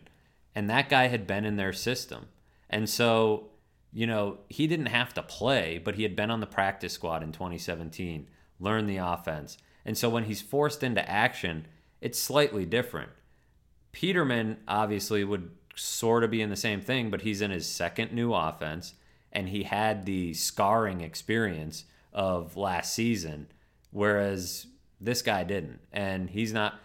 and 0.56 0.70
that 0.70 0.90
guy 0.90 1.08
had 1.08 1.28
been 1.28 1.46
in 1.46 1.58
their 1.58 1.74
system, 1.74 2.28
and 2.70 2.90
so 2.90 3.50
you 3.92 4.08
know 4.08 4.40
he 4.50 4.68
didn't 4.68 4.88
have 4.88 5.14
to 5.14 5.22
play, 5.22 5.80
but 5.84 5.96
he 5.96 6.04
had 6.04 6.16
been 6.16 6.32
on 6.32 6.40
the 6.40 6.48
practice 6.48 6.94
squad 6.94 7.24
in 7.24 7.32
2017, 7.32 8.28
learned 8.60 8.90
the 8.90 8.98
offense, 8.98 9.58
and 9.86 9.98
so 9.98 10.10
when 10.10 10.26
he's 10.26 10.42
forced 10.42 10.84
into 10.84 11.10
action, 11.10 11.68
it's 12.02 12.20
slightly 12.20 12.66
different. 12.66 13.12
Peterman 13.92 14.58
obviously 14.68 15.24
would 15.24 15.52
sort 15.76 16.24
of 16.24 16.32
be 16.32 16.42
in 16.42 16.50
the 16.50 16.56
same 16.56 16.82
thing, 16.82 17.10
but 17.10 17.22
he's 17.22 17.42
in 17.42 17.52
his 17.52 17.66
second 17.68 18.12
new 18.12 18.34
offense, 18.34 18.94
and 19.32 19.50
he 19.50 19.64
had 19.64 20.06
the 20.06 20.34
scarring 20.34 21.02
experience 21.02 21.86
of 22.12 22.58
last 22.58 22.94
season, 22.94 23.48
whereas 23.92 24.68
this 25.00 25.22
guy 25.22 25.44
didn't. 25.44 25.80
And 25.92 26.30
he's 26.30 26.54
not. 26.54 26.80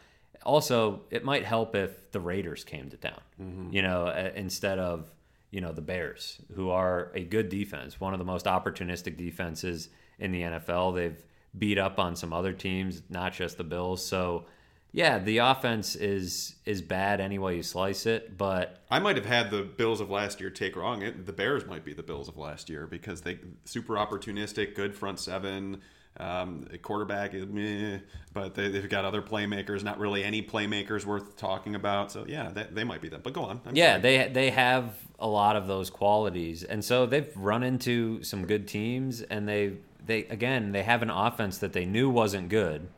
Also, 0.45 1.03
it 1.11 1.25
might 1.25 1.45
help 1.45 1.75
if 1.75 2.11
the 2.13 2.21
Raiders 2.21 2.65
came 2.65 2.89
to 2.91 2.97
town, 2.97 3.21
mm-hmm. 3.41 3.73
you 3.73 3.83
know, 3.83 4.09
instead 4.35 4.79
of 4.79 5.11
you 5.51 5.61
know 5.61 5.73
the 5.73 5.83
Bears, 5.83 6.39
who 6.55 6.71
are 6.71 7.11
a 7.15 7.23
good 7.23 7.49
defense, 7.49 8.01
one 8.01 8.13
of 8.13 8.19
the 8.19 8.25
most 8.25 8.47
opportunistic 8.47 9.17
defenses 9.17 9.89
in 10.19 10.33
the 10.33 10.43
NFL. 10.43 10.95
They've 10.95 11.23
beat 11.57 11.79
up 11.79 11.99
on 11.99 12.17
some 12.17 12.33
other 12.33 12.53
teams, 12.53 13.03
not 13.09 13.33
just 13.33 13.57
the 13.57 13.65
Bills. 13.65 14.05
So 14.05 14.45
yeah, 14.93 15.19
the 15.19 15.39
offense 15.39 15.97
is 15.97 16.57
is 16.65 16.81
bad 16.81 17.21
any 17.21 17.39
way 17.39 17.57
you 17.57 17.63
slice 17.63 18.07
it, 18.07 18.37
but 18.39 18.83
I 18.91 18.99
might 18.99 19.17
have 19.17 19.27
had 19.27 19.51
the 19.51 19.63
Bills 19.63 20.01
of 20.01 20.11
last 20.11 20.41
year 20.41 20.51
take 20.51 20.77
wrong. 20.77 21.03
It, 21.03 21.27
the 21.27 21.33
Bears 21.33 21.67
might 21.67 21.85
be 21.85 21.93
the 21.93 22.03
Bills 22.03 22.29
of 22.29 22.37
last 22.37 22.71
year 22.71 22.87
because 22.87 23.21
they 23.21 23.39
super 23.65 23.95
opportunistic, 23.95 24.75
good 24.75 24.95
front 24.95 25.21
seven. 25.21 25.83
Um, 26.21 26.67
quarterback 26.83 27.35
is 27.35 27.47
meh, 27.47 27.99
but 28.33 28.55
they, 28.55 28.69
they've 28.69 28.89
got 28.89 29.05
other 29.05 29.23
playmakers. 29.23 29.85
Not 29.85 29.99
really 29.99 30.25
any 30.25 30.43
playmakers 30.43 31.05
worth 31.05 31.37
talking 31.37 31.77
about. 31.77 32.11
So 32.11 32.25
yeah, 32.27 32.51
they, 32.51 32.67
they 32.71 32.85
might 32.85 33.01
be 33.01 33.09
them. 33.09 33.21
But 33.23 33.35
go 33.35 33.45
on. 33.45 33.61
I'm 33.65 33.77
yeah, 33.77 33.93
sorry. 33.93 34.03
they 34.03 34.29
they 34.29 34.51
have 34.51 34.97
a 35.21 35.29
lot 35.29 35.55
of 35.55 35.67
those 35.69 35.91
qualities, 35.91 36.65
and 36.65 36.85
so 36.85 37.07
they've 37.07 37.31
run 37.37 37.63
into 37.63 38.23
some 38.23 38.47
good 38.47 38.67
teams, 38.67 39.23
and 39.23 39.49
they 39.49 39.75
they 40.05 40.25
again 40.25 40.73
they 40.73 40.83
have 40.83 41.03
an 41.03 41.11
offense 41.11 41.59
that 41.59 41.73
they 41.73 41.85
knew 41.85 42.11
wasn't 42.11 42.49
good, 42.49 42.89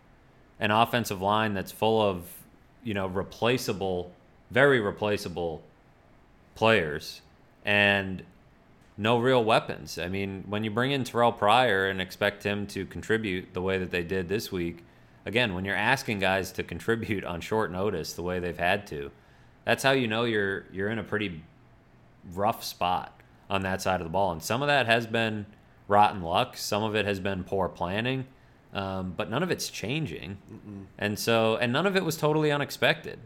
an 0.59 0.71
offensive 0.71 1.21
line 1.21 1.53
that's 1.53 1.73
full 1.73 2.01
of 2.01 2.25
you 2.83 2.95
know 2.95 3.07
replaceable, 3.07 4.13
very 4.51 4.81
replaceable 4.81 5.63
players, 6.55 7.21
and 7.67 8.23
no 9.01 9.19
real 9.19 9.43
weapons. 9.43 9.99
I 9.99 10.09
mean, 10.09 10.45
when 10.47 10.63
you 10.63 10.71
bring 10.71 10.91
in 10.91 11.05
Terrelle 11.05 11.37
Pryor 11.37 11.89
and 11.89 12.03
expect 12.03 12.43
him 12.43 12.67
to 12.69 12.85
contribute 12.85 13.55
the 13.55 13.63
way 13.63 13.79
that 13.79 13.91
they 13.91 14.03
did 14.03 14.29
this 14.29 14.53
week, 14.53 14.85
again, 15.25 15.55
when 15.55 15.65
you're 15.65 15.75
asking 15.75 16.19
guys 16.19 16.53
to 16.53 16.63
contribute 16.63 17.25
on 17.25 17.41
short 17.41 17.73
notice 17.73 18.13
the 18.13 18.23
way 18.23 18.39
they've 18.39 18.59
had 18.59 18.87
to, 18.89 19.11
that's 19.65 19.83
how 19.83 19.93
you 19.93 20.07
know 20.07 20.25
you're 20.25 20.67
you're 20.71 20.91
in 20.91 20.99
a 20.99 21.03
pretty 21.03 21.43
rough 22.35 22.63
spot 22.63 23.19
on 23.49 23.63
that 23.63 23.81
side 23.81 24.01
of 24.01 24.05
the 24.05 24.11
ball. 24.11 24.33
And 24.33 24.43
some 24.43 24.61
of 24.61 24.69
that 24.69 24.85
has 24.85 25.07
been 25.07 25.47
rotten 25.89 26.21
luck. 26.21 26.59
Some 26.59 26.83
of 26.83 26.95
it 26.95 27.07
has 27.07 27.21
been 27.21 27.43
poor 27.43 27.69
planning. 27.69 28.27
Um, 28.75 29.15
but 29.17 29.31
none 29.31 29.43
of 29.43 29.51
it's 29.51 29.69
changing. 29.71 30.39
And 30.99 31.19
so, 31.19 31.57
and 31.57 31.73
none 31.73 31.87
of 31.87 31.97
it 31.97 32.05
was 32.05 32.17
totally 32.17 32.53
unexpected. 32.53 33.19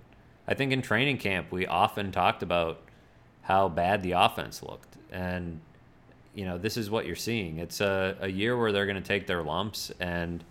I 0.47 0.55
think 0.55 0.73
in 0.73 0.83
training 0.83 1.19
camp, 1.19 1.51
we 1.51 1.67
often 1.67 2.13
talked 2.13 2.43
about 2.43 2.81
how 3.43 3.69
bad 3.69 4.03
the 4.03 4.13
offense 4.13 4.63
looked. 4.63 4.94
And, 5.15 5.61
you 6.35 6.45
know, 6.45 6.59
this 6.59 6.77
is 6.77 6.91
what 6.91 7.07
you're 7.07 7.17
seeing. 7.17 7.59
It's 7.59 7.81
a, 7.81 8.17
a 8.21 8.29
year 8.29 8.59
where 8.59 8.73
they're 8.73 8.87
going 8.87 9.01
to 9.01 9.09
take 9.09 9.27
their 9.27 9.43
lumps. 9.43 9.93
And 10.01 10.43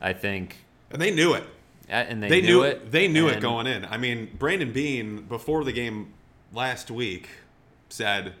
I 0.00 0.12
think, 0.12 0.56
and 0.90 1.02
they 1.02 1.10
knew 1.10 1.34
it. 1.34 1.44
and 1.88 2.22
they, 2.22 2.28
They 2.28 2.40
knew, 2.40 2.48
knew 2.48 2.62
it. 2.62 2.92
They 2.92 3.08
knew 3.08 3.28
it 3.28 3.40
going 3.40 3.66
in. 3.66 3.84
I 3.84 3.96
mean, 3.96 4.30
Brandon 4.38 4.72
Beane 4.72 5.22
before 5.22 5.64
the 5.64 5.72
game 5.72 6.12
last 6.52 6.90
week 6.90 7.28
said, 7.88 8.34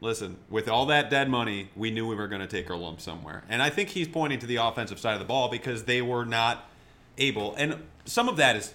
"Listen, 0.00 0.38
with 0.48 0.68
all 0.68 0.86
that 0.86 1.10
dead 1.10 1.28
money, 1.28 1.68
we 1.76 1.90
knew 1.90 2.06
we 2.06 2.14
were 2.14 2.28
going 2.28 2.40
to 2.40 2.46
take 2.46 2.70
our 2.70 2.76
lump 2.76 3.00
somewhere." 3.00 3.44
And 3.48 3.62
I 3.62 3.68
think 3.68 3.90
he's 3.90 4.08
pointing 4.08 4.38
to 4.38 4.46
the 4.46 4.56
offensive 4.56 4.98
side 4.98 5.12
of 5.14 5.18
the 5.18 5.26
ball 5.26 5.48
because 5.50 5.84
they 5.84 6.00
were 6.00 6.24
not 6.24 6.68
able, 7.18 7.54
and 7.56 7.82
some 8.06 8.28
of 8.28 8.36
that 8.36 8.56
is 8.56 8.72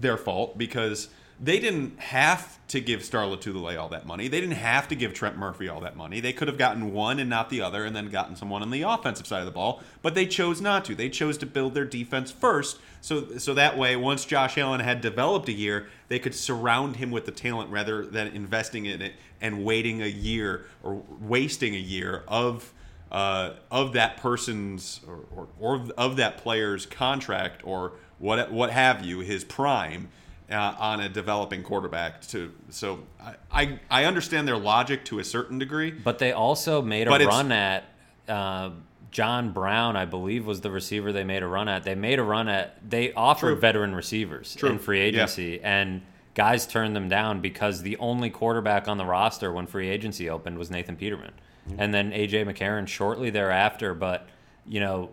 their 0.00 0.16
fault 0.16 0.58
because 0.58 1.08
they 1.38 1.58
didn't 1.58 2.00
have 2.00 2.58
to 2.68 2.80
give 2.80 3.04
Star 3.04 3.24
Lotulelei 3.24 3.78
all 3.78 3.90
that 3.90 4.06
money. 4.06 4.26
They 4.26 4.40
didn't 4.40 4.56
have 4.56 4.88
to 4.88 4.94
give 4.94 5.12
Trent 5.12 5.36
Murphy 5.36 5.68
all 5.68 5.80
that 5.80 5.96
money. 5.96 6.18
They 6.18 6.32
could 6.32 6.48
have 6.48 6.56
gotten 6.56 6.92
one 6.92 7.18
and 7.18 7.28
not 7.28 7.50
the 7.50 7.60
other, 7.60 7.84
and 7.84 7.94
then 7.94 8.08
gotten 8.08 8.36
someone 8.36 8.62
on 8.62 8.70
the 8.70 8.82
offensive 8.82 9.26
side 9.26 9.40
of 9.40 9.46
the 9.46 9.52
ball. 9.52 9.82
But 10.00 10.14
they 10.14 10.26
chose 10.26 10.60
not 10.60 10.84
to. 10.86 10.94
They 10.94 11.10
chose 11.10 11.36
to 11.38 11.46
build 11.46 11.74
their 11.74 11.84
defense 11.84 12.30
first, 12.30 12.78
so 13.00 13.36
so 13.38 13.54
that 13.54 13.76
way, 13.76 13.96
once 13.96 14.24
Josh 14.24 14.56
Allen 14.56 14.80
had 14.80 15.00
developed 15.00 15.48
a 15.48 15.52
year, 15.52 15.88
they 16.08 16.18
could 16.18 16.34
surround 16.34 16.96
him 16.96 17.10
with 17.10 17.26
the 17.26 17.32
talent 17.32 17.70
rather 17.70 18.04
than 18.04 18.28
investing 18.28 18.86
in 18.86 19.02
it 19.02 19.12
and 19.40 19.64
waiting 19.64 20.02
a 20.02 20.06
year 20.06 20.66
or 20.82 21.02
wasting 21.20 21.74
a 21.74 21.78
year 21.78 22.24
of 22.26 22.72
uh, 23.12 23.50
of 23.70 23.92
that 23.92 24.16
person's 24.16 25.00
or, 25.06 25.20
or, 25.36 25.48
or 25.60 25.86
of 25.98 26.16
that 26.16 26.38
player's 26.38 26.86
contract 26.86 27.60
or 27.64 27.92
what 28.18 28.50
what 28.50 28.70
have 28.70 29.04
you, 29.04 29.20
his 29.20 29.44
prime 29.44 30.08
uh, 30.50 30.74
on 30.78 31.00
a 31.00 31.08
developing 31.08 31.62
quarterback. 31.62 32.20
To 32.28 32.52
so 32.70 33.00
I, 33.20 33.34
I 33.50 33.80
I 33.90 34.04
understand 34.04 34.46
their 34.46 34.58
logic 34.58 35.04
to 35.06 35.18
a 35.18 35.24
certain 35.24 35.58
degree. 35.58 35.90
But 35.90 36.18
they 36.18 36.32
also 36.32 36.82
made 36.82 37.06
a 37.06 37.10
But 37.10 37.22
run 37.24 37.50
at 37.52 37.84
uh, 38.28 38.70
John 39.10 39.52
Brown, 39.52 39.96
I 39.96 40.04
believe, 40.04 40.46
was 40.46 40.60
the 40.60 40.70
receiver 40.70 41.12
they 41.12 41.24
made 41.24 41.42
a 41.42 41.46
run 41.46 41.68
at. 41.68 41.84
They 41.84 41.94
made 41.94 42.18
a 42.18 42.22
run 42.22 42.48
at. 42.48 42.88
They 42.88 43.12
offered 43.14 43.52
True. 43.52 43.60
veteran 43.60 43.94
receivers 43.94 44.54
True. 44.54 44.70
in 44.70 44.78
free 44.78 44.98
Yeah. 45.00 45.06
agency, 45.06 45.60
and 45.62 46.02
guys 46.34 46.66
turned 46.66 46.94
them 46.94 47.08
down 47.08 47.40
because 47.40 47.80
the 47.82 47.96
only 47.96 48.28
quarterback 48.30 48.88
on 48.88 48.98
the 48.98 49.06
roster 49.06 49.50
when 49.52 49.66
free 49.66 49.88
agency 49.88 50.28
opened 50.28 50.58
was 50.58 50.70
Nathan 50.70 50.96
Peterman. 50.96 51.32
And 51.78 51.92
then 51.92 52.12
AJ 52.12 52.44
McCarron 52.44 52.86
shortly 52.86 53.28
thereafter, 53.30 53.92
but 53.94 54.28
you 54.66 54.78
know, 54.78 55.10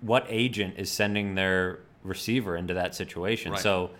what 0.00 0.24
agent 0.28 0.74
is 0.76 0.90
sending 0.92 1.34
their 1.34 1.80
receiver 2.08 2.56
into 2.56 2.74
that 2.74 2.94
situation? 2.94 3.52
Right. 3.52 3.60
So 3.60 3.90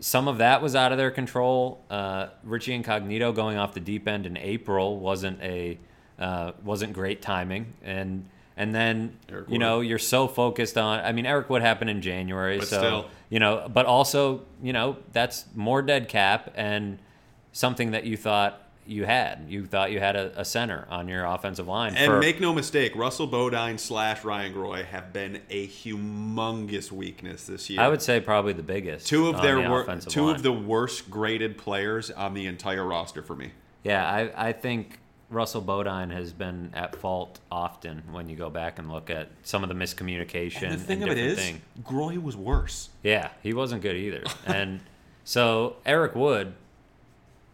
some 0.00 0.26
of 0.28 0.38
that 0.38 0.62
was 0.62 0.74
out 0.74 0.90
of 0.92 0.98
their 0.98 1.10
control. 1.10 1.80
Uh, 1.90 2.28
Richie 2.42 2.74
Incognito 2.74 3.32
going 3.32 3.56
off 3.58 3.74
the 3.74 3.80
deep 3.80 4.08
end 4.08 4.26
in 4.26 4.36
April 4.36 4.98
wasn't 4.98 5.40
a 5.42 5.78
uh, 6.18 6.52
wasn't 6.64 6.92
great 6.92 7.22
timing, 7.22 7.72
and 7.84 8.28
and 8.56 8.74
then 8.74 9.16
Eric 9.28 9.48
you 9.48 9.52
Wood. 9.52 9.58
know 9.60 9.80
you're 9.80 9.98
so 9.98 10.28
focused 10.28 10.76
on. 10.78 11.00
I 11.00 11.12
mean, 11.12 11.26
Eric 11.26 11.48
Wood 11.50 11.62
happened 11.62 11.90
in 11.90 12.00
January, 12.02 12.58
But 12.58 12.68
so 12.68 12.78
still. 12.78 13.06
you 13.30 13.38
know, 13.38 13.68
but 13.72 13.86
also 13.86 14.42
you 14.62 14.72
know 14.72 14.96
that's 15.12 15.46
more 15.54 15.82
dead 15.82 16.08
cap 16.08 16.52
and 16.54 16.98
something 17.52 17.90
that 17.92 18.04
you 18.04 18.16
thought 18.16 18.61
you 18.86 19.04
had. 19.04 19.46
You 19.48 19.66
thought 19.66 19.92
you 19.92 20.00
had 20.00 20.16
a, 20.16 20.40
a 20.40 20.44
center 20.44 20.86
on 20.90 21.08
your 21.08 21.24
offensive 21.24 21.68
line. 21.68 21.96
And 21.96 22.06
for, 22.06 22.18
make 22.18 22.40
no 22.40 22.52
mistake, 22.52 22.94
Russell 22.96 23.26
Bodine 23.26 23.78
slash 23.78 24.24
Ryan 24.24 24.52
Groy 24.54 24.84
have 24.84 25.12
been 25.12 25.40
a 25.50 25.66
humongous 25.68 26.90
weakness 26.90 27.46
this 27.46 27.70
year. 27.70 27.80
I 27.80 27.88
would 27.88 28.02
say 28.02 28.20
probably 28.20 28.52
the 28.52 28.62
biggest. 28.62 29.06
two 29.06 29.28
of 29.28 29.40
their 29.42 29.62
the 29.62 29.68
wor- 29.68 29.84
two 30.08 30.26
line. 30.26 30.34
of 30.34 30.42
the 30.42 30.52
worst 30.52 31.10
graded 31.10 31.58
players 31.58 32.10
on 32.10 32.34
the 32.34 32.46
entire 32.46 32.84
roster 32.84 33.22
for 33.22 33.36
me. 33.36 33.52
Yeah, 33.84 34.08
I, 34.08 34.48
I 34.48 34.52
think 34.52 34.98
Russell 35.32 35.62
Bodine 35.62 36.10
has 36.10 36.32
been 36.32 36.70
at 36.74 36.94
fault 36.96 37.40
often 37.50 38.02
when 38.12 38.28
you 38.28 38.36
go 38.36 38.50
back 38.50 38.78
and 38.78 38.90
look 38.90 39.10
at 39.10 39.28
some 39.42 39.62
of 39.62 39.68
the 39.68 39.74
miscommunication. 39.74 40.70
And 40.70 40.74
the 40.74 40.84
thing 40.84 41.02
of 41.02 41.08
it 41.10 41.14
different 41.14 41.38
thing. 41.38 41.62
Groy 41.82 42.22
was 42.22 42.36
worse. 42.36 42.90
yeah, 43.02 43.30
he 43.42 43.54
wasn't 43.54 43.82
good 43.82 43.96
either. 43.96 44.24
and 44.46 44.80
so 45.24 45.76
Eric 45.86 46.14
Wood, 46.14 46.54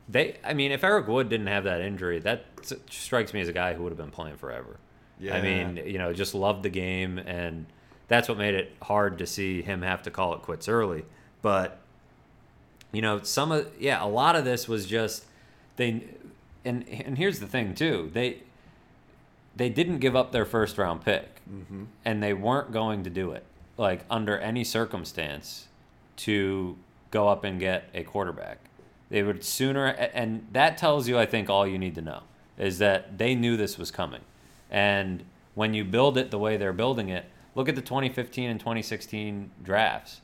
they, 0.08 0.36
I 0.44 0.54
mean, 0.54 0.72
if 0.72 0.82
Eric 0.82 1.06
Wood 1.06 1.28
didn't 1.28 1.48
have 1.48 1.64
that 1.64 1.80
injury, 1.80 2.18
that 2.20 2.46
strikes 2.90 3.34
me 3.34 3.40
as 3.40 3.48
a 3.48 3.52
guy 3.52 3.74
who 3.74 3.82
would 3.82 3.90
have 3.90 3.98
been 3.98 4.10
playing 4.10 4.36
forever. 4.36 4.78
Yeah. 5.20 5.36
I 5.36 5.42
mean, 5.42 5.76
you 5.84 5.98
know, 5.98 6.12
just 6.12 6.34
loved 6.34 6.62
the 6.62 6.70
game, 6.70 7.18
and 7.18 7.66
that's 8.06 8.28
what 8.28 8.38
made 8.38 8.54
it 8.54 8.72
hard 8.82 9.18
to 9.18 9.26
see 9.26 9.62
him 9.62 9.82
have 9.82 10.02
to 10.04 10.10
call 10.10 10.34
it 10.34 10.42
quits 10.42 10.68
early. 10.68 11.04
But 11.42 11.78
you 12.92 13.02
know, 13.02 13.22
some 13.22 13.52
of 13.52 13.70
yeah, 13.78 14.02
a 14.02 14.08
lot 14.08 14.36
of 14.36 14.44
this 14.44 14.66
was 14.68 14.86
just 14.86 15.24
they, 15.76 16.04
and 16.64 16.88
and 16.88 17.18
here's 17.18 17.40
the 17.40 17.46
thing 17.46 17.74
too, 17.74 18.10
they 18.12 18.42
they 19.56 19.68
didn't 19.68 19.98
give 19.98 20.16
up 20.16 20.32
their 20.32 20.44
first 20.44 20.78
round 20.78 21.04
pick, 21.04 21.42
mm-hmm. 21.50 21.84
and 22.04 22.22
they 22.22 22.32
weren't 22.32 22.72
going 22.72 23.04
to 23.04 23.10
do 23.10 23.32
it 23.32 23.44
like 23.76 24.04
under 24.10 24.38
any 24.38 24.64
circumstance 24.64 25.66
to 26.16 26.76
go 27.10 27.28
up 27.28 27.44
and 27.44 27.60
get 27.60 27.88
a 27.94 28.02
quarterback. 28.02 28.58
They 29.10 29.22
would 29.22 29.42
sooner, 29.44 29.86
and 29.86 30.46
that 30.52 30.76
tells 30.76 31.08
you, 31.08 31.18
I 31.18 31.26
think, 31.26 31.48
all 31.48 31.66
you 31.66 31.78
need 31.78 31.94
to 31.94 32.02
know 32.02 32.22
is 32.58 32.78
that 32.78 33.16
they 33.18 33.34
knew 33.34 33.56
this 33.56 33.78
was 33.78 33.90
coming. 33.90 34.20
And 34.70 35.24
when 35.54 35.74
you 35.74 35.84
build 35.84 36.18
it 36.18 36.30
the 36.30 36.38
way 36.38 36.56
they're 36.56 36.72
building 36.72 37.08
it, 37.08 37.24
look 37.54 37.68
at 37.68 37.74
the 37.74 37.82
2015 37.82 38.50
and 38.50 38.60
2016 38.60 39.50
drafts. 39.62 40.20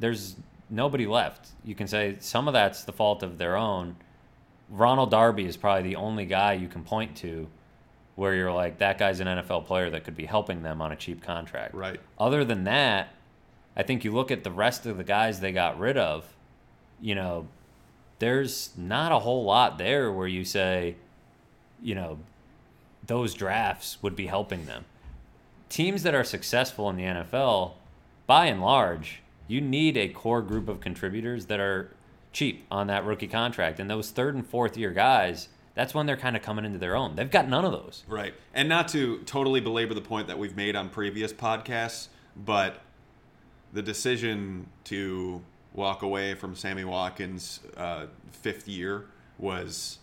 There's 0.00 0.36
nobody 0.68 1.06
left. 1.06 1.50
You 1.64 1.74
can 1.74 1.86
say 1.86 2.16
some 2.18 2.48
of 2.48 2.54
that's 2.54 2.82
the 2.84 2.92
fault 2.92 3.22
of 3.22 3.38
their 3.38 3.56
own. 3.56 3.96
Ronald 4.68 5.10
Darby 5.10 5.44
is 5.44 5.56
probably 5.56 5.82
the 5.82 5.96
only 5.96 6.24
guy 6.24 6.54
you 6.54 6.66
can 6.66 6.82
point 6.82 7.16
to 7.18 7.46
where 8.16 8.34
you're 8.34 8.52
like, 8.52 8.78
that 8.78 8.98
guy's 8.98 9.20
an 9.20 9.26
NFL 9.26 9.66
player 9.66 9.90
that 9.90 10.04
could 10.04 10.16
be 10.16 10.26
helping 10.26 10.62
them 10.62 10.82
on 10.82 10.92
a 10.92 10.96
cheap 10.96 11.22
contract. 11.22 11.74
Right. 11.74 12.00
Other 12.18 12.44
than 12.44 12.64
that, 12.64 13.14
I 13.76 13.82
think 13.82 14.04
you 14.04 14.12
look 14.12 14.30
at 14.30 14.44
the 14.44 14.50
rest 14.50 14.86
of 14.86 14.96
the 14.96 15.04
guys 15.04 15.40
they 15.40 15.52
got 15.52 15.78
rid 15.78 15.96
of, 15.96 16.26
you 17.00 17.14
know, 17.14 17.46
there's 18.22 18.70
not 18.76 19.10
a 19.10 19.18
whole 19.18 19.42
lot 19.42 19.78
there 19.78 20.12
where 20.12 20.28
you 20.28 20.44
say, 20.44 20.94
you 21.82 21.92
know, 21.92 22.20
those 23.04 23.34
drafts 23.34 24.00
would 24.00 24.14
be 24.14 24.26
helping 24.26 24.64
them. 24.66 24.84
Teams 25.68 26.04
that 26.04 26.14
are 26.14 26.22
successful 26.22 26.88
in 26.88 26.94
the 26.94 27.02
NFL, 27.02 27.72
by 28.28 28.46
and 28.46 28.62
large, 28.62 29.22
you 29.48 29.60
need 29.60 29.96
a 29.96 30.06
core 30.06 30.40
group 30.40 30.68
of 30.68 30.78
contributors 30.78 31.46
that 31.46 31.58
are 31.58 31.90
cheap 32.32 32.64
on 32.70 32.86
that 32.86 33.04
rookie 33.04 33.26
contract. 33.26 33.80
And 33.80 33.90
those 33.90 34.10
third 34.10 34.36
and 34.36 34.46
fourth 34.46 34.76
year 34.76 34.92
guys, 34.92 35.48
that's 35.74 35.92
when 35.92 36.06
they're 36.06 36.16
kind 36.16 36.36
of 36.36 36.42
coming 36.42 36.64
into 36.64 36.78
their 36.78 36.94
own. 36.94 37.16
They've 37.16 37.28
got 37.28 37.48
none 37.48 37.64
of 37.64 37.72
those. 37.72 38.04
Right. 38.06 38.34
And 38.54 38.68
not 38.68 38.86
to 38.90 39.18
totally 39.26 39.58
belabor 39.58 39.94
the 39.94 40.00
point 40.00 40.28
that 40.28 40.38
we've 40.38 40.56
made 40.56 40.76
on 40.76 40.90
previous 40.90 41.32
podcasts, 41.32 42.06
but 42.36 42.82
the 43.72 43.82
decision 43.82 44.68
to 44.84 45.42
walk 45.74 46.02
away 46.02 46.34
from 46.34 46.54
Sammy 46.54 46.84
Watkins' 46.84 47.60
uh, 47.76 48.06
fifth 48.30 48.68
year 48.68 49.04
was 49.38 49.98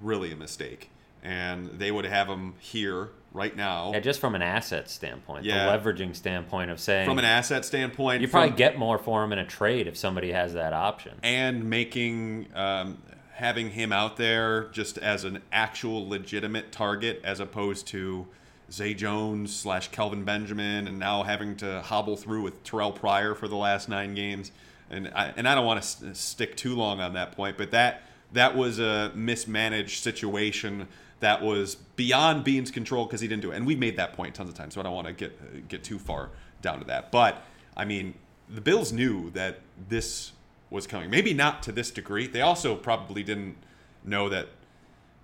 really 0.00 0.32
a 0.32 0.36
mistake. 0.36 0.90
And 1.22 1.66
they 1.78 1.92
would 1.92 2.04
have 2.04 2.26
him 2.26 2.54
here 2.58 3.10
right 3.32 3.54
now 3.56 3.92
Yeah, 3.92 4.00
just 4.00 4.18
from 4.20 4.34
an 4.34 4.42
asset 4.42 4.90
standpoint, 4.90 5.44
Yeah. 5.44 5.64
the 5.70 5.78
leveraging 5.78 6.16
standpoint 6.16 6.70
of 6.70 6.80
saying 6.80 7.06
from 7.08 7.18
an 7.18 7.24
asset 7.24 7.64
standpoint. 7.64 8.20
you 8.20 8.28
probably 8.28 8.48
from- 8.50 8.56
get 8.56 8.76
more 8.78 8.98
for 8.98 9.22
him 9.24 9.32
in 9.32 9.38
a 9.38 9.46
trade 9.46 9.86
if 9.86 9.96
somebody 9.96 10.32
has 10.32 10.54
that 10.54 10.72
option. 10.72 11.12
and 11.22 11.70
making 11.70 12.48
um, 12.54 12.98
having 13.34 13.70
him 13.70 13.92
out 13.92 14.16
there 14.16 14.64
just 14.72 14.98
as 14.98 15.24
an 15.24 15.40
actual 15.52 16.06
legitimate 16.08 16.70
target 16.72 17.20
as 17.24 17.40
opposed 17.40 17.86
to 17.86 18.26
Zay 18.70 18.92
Jones 18.94 19.54
slash 19.54 19.88
Kelvin 19.88 20.24
Benjamin 20.24 20.86
and 20.86 20.98
now 20.98 21.22
having 21.22 21.56
to 21.56 21.80
hobble 21.82 22.16
through 22.16 22.42
with 22.42 22.62
Terrelle 22.64 22.94
Pryor 22.94 23.34
for 23.34 23.48
the 23.48 23.56
last 23.56 23.88
nine 23.88 24.14
games 24.14 24.50
and 24.92 25.10
I, 25.14 25.32
and 25.36 25.48
I 25.48 25.54
don't 25.54 25.66
want 25.66 25.82
to 25.82 26.14
stick 26.14 26.56
too 26.56 26.74
long 26.74 27.00
on 27.00 27.14
that 27.14 27.32
point 27.32 27.56
but 27.58 27.70
that 27.72 28.02
that 28.32 28.56
was 28.56 28.78
a 28.78 29.12
mismanaged 29.14 30.02
situation 30.02 30.88
that 31.20 31.42
was 31.42 31.74
beyond 31.74 32.44
Beane's 32.44 32.70
control 32.70 33.04
because 33.04 33.20
he 33.20 33.28
didn't 33.28 33.42
do 33.42 33.52
it 33.52 33.56
and 33.56 33.66
we 33.66 33.76
made 33.76 33.96
that 33.96 34.12
point 34.12 34.34
tons 34.34 34.48
of 34.48 34.54
times 34.54 34.74
so 34.74 34.80
I 34.80 34.84
don't 34.84 34.94
want 34.94 35.08
to 35.08 35.12
get 35.12 35.68
get 35.68 35.82
too 35.82 35.98
far 35.98 36.30
down 36.60 36.78
to 36.78 36.84
that 36.86 37.10
but 37.10 37.42
I 37.76 37.84
mean 37.84 38.14
the 38.48 38.60
Bills 38.60 38.92
knew 38.92 39.30
that 39.30 39.60
this 39.88 40.32
was 40.72 40.86
coming. 40.86 41.10
Maybe 41.10 41.34
not 41.34 41.62
to 41.64 41.72
this 41.72 41.90
degree. 41.90 42.26
They 42.26 42.40
also 42.40 42.74
probably 42.74 43.22
didn't 43.22 43.56
know 44.04 44.28
that 44.28 44.48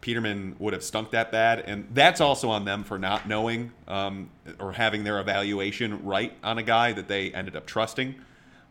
Peterman 0.01 0.55
would 0.59 0.75
have 0.75 0.85
stunk 0.85 1.11
that 1.11 1.33
bad, 1.33 1.61
and 1.61 1.89
that's 1.93 2.21
also 2.21 2.51
on 2.51 2.65
them 2.65 2.85
for 2.85 2.99
not 2.99 3.27
knowing 3.27 3.73
um, 3.89 4.31
or 4.61 4.73
having 4.73 5.03
their 5.03 5.19
evaluation 5.19 6.05
right 6.05 6.33
on 6.45 6.59
a 6.59 6.63
guy 6.63 6.93
that 6.93 7.09
they 7.09 7.33
ended 7.33 7.57
up 7.57 7.67
trusting. 7.67 8.15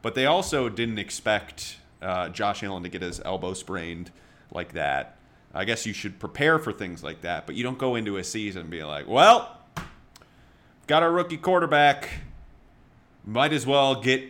But 0.02 0.16
they 0.16 0.26
also 0.26 0.70
didn't 0.70 1.00
expect 1.00 1.78
uh, 2.02 2.30
Josh 2.30 2.64
Allen 2.64 2.84
to 2.84 2.90
get 2.90 3.02
his 3.02 3.20
elbow 3.22 3.54
sprained 3.54 4.12
like 4.52 4.74
that. 4.74 5.18
I 5.54 5.66
guess 5.66 5.86
you 5.86 5.94
should 5.94 6.20
prepare 6.20 6.60
for 6.60 6.72
things 6.72 7.04
like 7.04 7.22
that, 7.22 7.46
but 7.46 7.56
you 7.56 7.64
don't 7.64 7.78
go 7.80 7.96
into 7.96 8.18
a 8.18 8.24
season 8.24 8.62
and 8.62 8.70
be 8.70 8.84
like, 8.84 9.08
"Well, 9.08 9.58
got 10.86 11.04
our 11.04 11.12
rookie 11.12 11.38
quarterback. 11.38 12.10
Might 13.26 13.54
as 13.54 13.66
well 13.66 14.02
get 14.02 14.24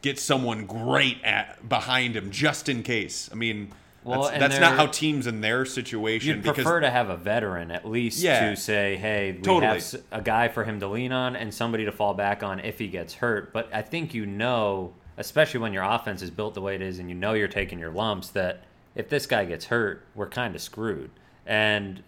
get 0.00 0.18
someone 0.18 0.66
great 0.66 1.22
at 1.22 1.68
behind 1.68 2.16
him 2.16 2.30
just 2.30 2.68
in 2.68 2.82
case." 2.82 3.28
I 3.30 3.34
mean, 3.34 3.72
Well, 4.04 4.24
that's, 4.24 4.38
that's 4.38 4.60
not 4.60 4.76
how 4.76 4.86
teams 4.86 5.26
in 5.26 5.40
their 5.40 5.64
situation 5.64 6.36
You'd 6.36 6.44
prefer 6.44 6.80
to 6.80 6.90
have 6.90 7.08
a 7.08 7.16
veteran 7.16 7.70
at 7.70 7.88
least 7.88 8.20
Yeah. 8.22 8.50
to 8.50 8.56
say, 8.56 8.96
hey, 8.96 9.32
we 9.32 9.38
Totally. 9.42 9.66
have 9.80 9.94
a 10.12 10.20
guy 10.20 10.48
for 10.48 10.64
him 10.64 10.78
to 10.80 10.88
lean 10.88 11.10
on 11.10 11.34
and 11.36 11.52
somebody 11.54 11.86
to 11.86 11.92
fall 11.92 12.12
back 12.14 12.42
on 12.42 12.60
if 12.60 12.78
he 12.78 12.88
gets 12.88 13.14
hurt. 13.14 13.52
But 13.52 13.70
I 13.72 13.80
think 13.82 14.12
you 14.12 14.26
know, 14.26 14.92
especially 15.16 15.60
when 15.60 15.72
your 15.72 15.84
offense 15.84 16.20
is 16.20 16.30
built 16.30 16.52
the 16.54 16.60
way 16.60 16.74
it 16.74 16.82
is 16.82 16.98
and 16.98 17.08
you 17.08 17.14
know 17.14 17.32
you're 17.32 17.48
taking 17.48 17.78
your 17.78 17.90
lumps, 17.90 18.28
that 18.30 18.64
if 18.94 19.08
this 19.08 19.26
guy 19.26 19.46
gets 19.46 19.64
hurt, 19.66 20.04
we're 20.14 20.28
kind 20.28 20.54
of 20.54 20.60
screwed. 20.60 21.10
And 21.46 22.02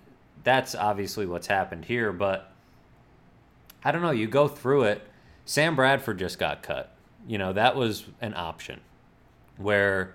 that's 0.45 0.75
obviously 0.75 1.25
what's 1.25 1.47
happened 1.47 1.87
here. 1.87 2.13
But 2.13 2.53
I 3.85 3.91
don't 3.91 4.03
know. 4.03 4.11
You 4.11 4.27
go 4.27 4.49
through 4.49 4.83
it. 4.85 5.03
Sam 5.47 5.77
Bradford 5.77 6.19
just 6.19 6.39
got 6.39 6.63
cut. 6.63 6.93
You 7.27 7.39
know, 7.39 7.53
that 7.55 7.75
was 7.75 8.05
an 8.21 8.35
option 8.35 8.81
where 9.57 10.15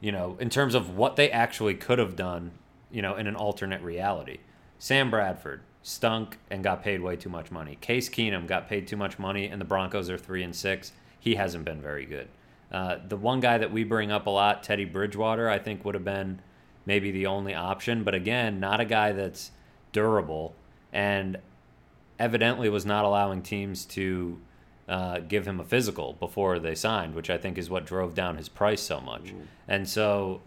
you 0.00 0.12
know, 0.12 0.36
in 0.40 0.50
terms 0.50 0.74
of 0.74 0.96
what 0.96 1.16
they 1.16 1.30
actually 1.30 1.74
could 1.74 1.98
have 1.98 2.16
done, 2.16 2.52
you 2.90 3.02
know, 3.02 3.16
in 3.16 3.26
an 3.26 3.36
alternate 3.36 3.82
reality. 3.82 4.38
Sam 4.78 5.10
Bradford 5.10 5.60
stunk 5.82 6.38
and 6.50 6.64
got 6.64 6.82
paid 6.82 7.00
way 7.00 7.16
too 7.16 7.28
much 7.28 7.50
money. 7.50 7.76
Case 7.80 8.08
Keenum 8.08 8.46
got 8.46 8.68
paid 8.68 8.86
too 8.86 8.96
much 8.96 9.18
money, 9.18 9.46
and 9.46 9.60
the 9.60 9.64
Broncos 9.64 10.10
are 10.10 10.18
three 10.18 10.42
and 10.42 10.54
six. 10.54 10.92
He 11.18 11.34
hasn't 11.34 11.64
been 11.64 11.80
very 11.80 12.06
good. 12.06 12.28
Uh, 12.72 12.96
the 13.06 13.16
one 13.16 13.40
guy 13.40 13.58
that 13.58 13.72
we 13.72 13.84
bring 13.84 14.10
up 14.10 14.26
a 14.26 14.30
lot, 14.30 14.62
Teddy 14.62 14.84
Bridgewater, 14.84 15.48
I 15.48 15.58
think 15.58 15.84
would 15.84 15.94
have 15.94 16.04
been 16.04 16.40
maybe 16.86 17.10
the 17.10 17.26
only 17.26 17.54
option, 17.54 18.04
but 18.04 18.14
again, 18.14 18.60
not 18.60 18.80
a 18.80 18.84
guy 18.84 19.12
that's 19.12 19.50
durable, 19.92 20.54
and 20.92 21.38
evidently 22.18 22.68
was 22.68 22.86
not 22.86 23.04
allowing 23.04 23.42
teams 23.42 23.84
to 23.84 24.38
uh, 24.90 25.20
give 25.20 25.46
him 25.46 25.60
a 25.60 25.64
physical 25.64 26.14
before 26.14 26.58
they 26.58 26.74
signed, 26.74 27.14
which 27.14 27.30
I 27.30 27.38
think 27.38 27.56
is 27.56 27.70
what 27.70 27.86
drove 27.86 28.14
down 28.14 28.36
his 28.36 28.48
price 28.48 28.82
so 28.82 29.00
much. 29.00 29.32
And 29.68 29.88
so 29.88 30.40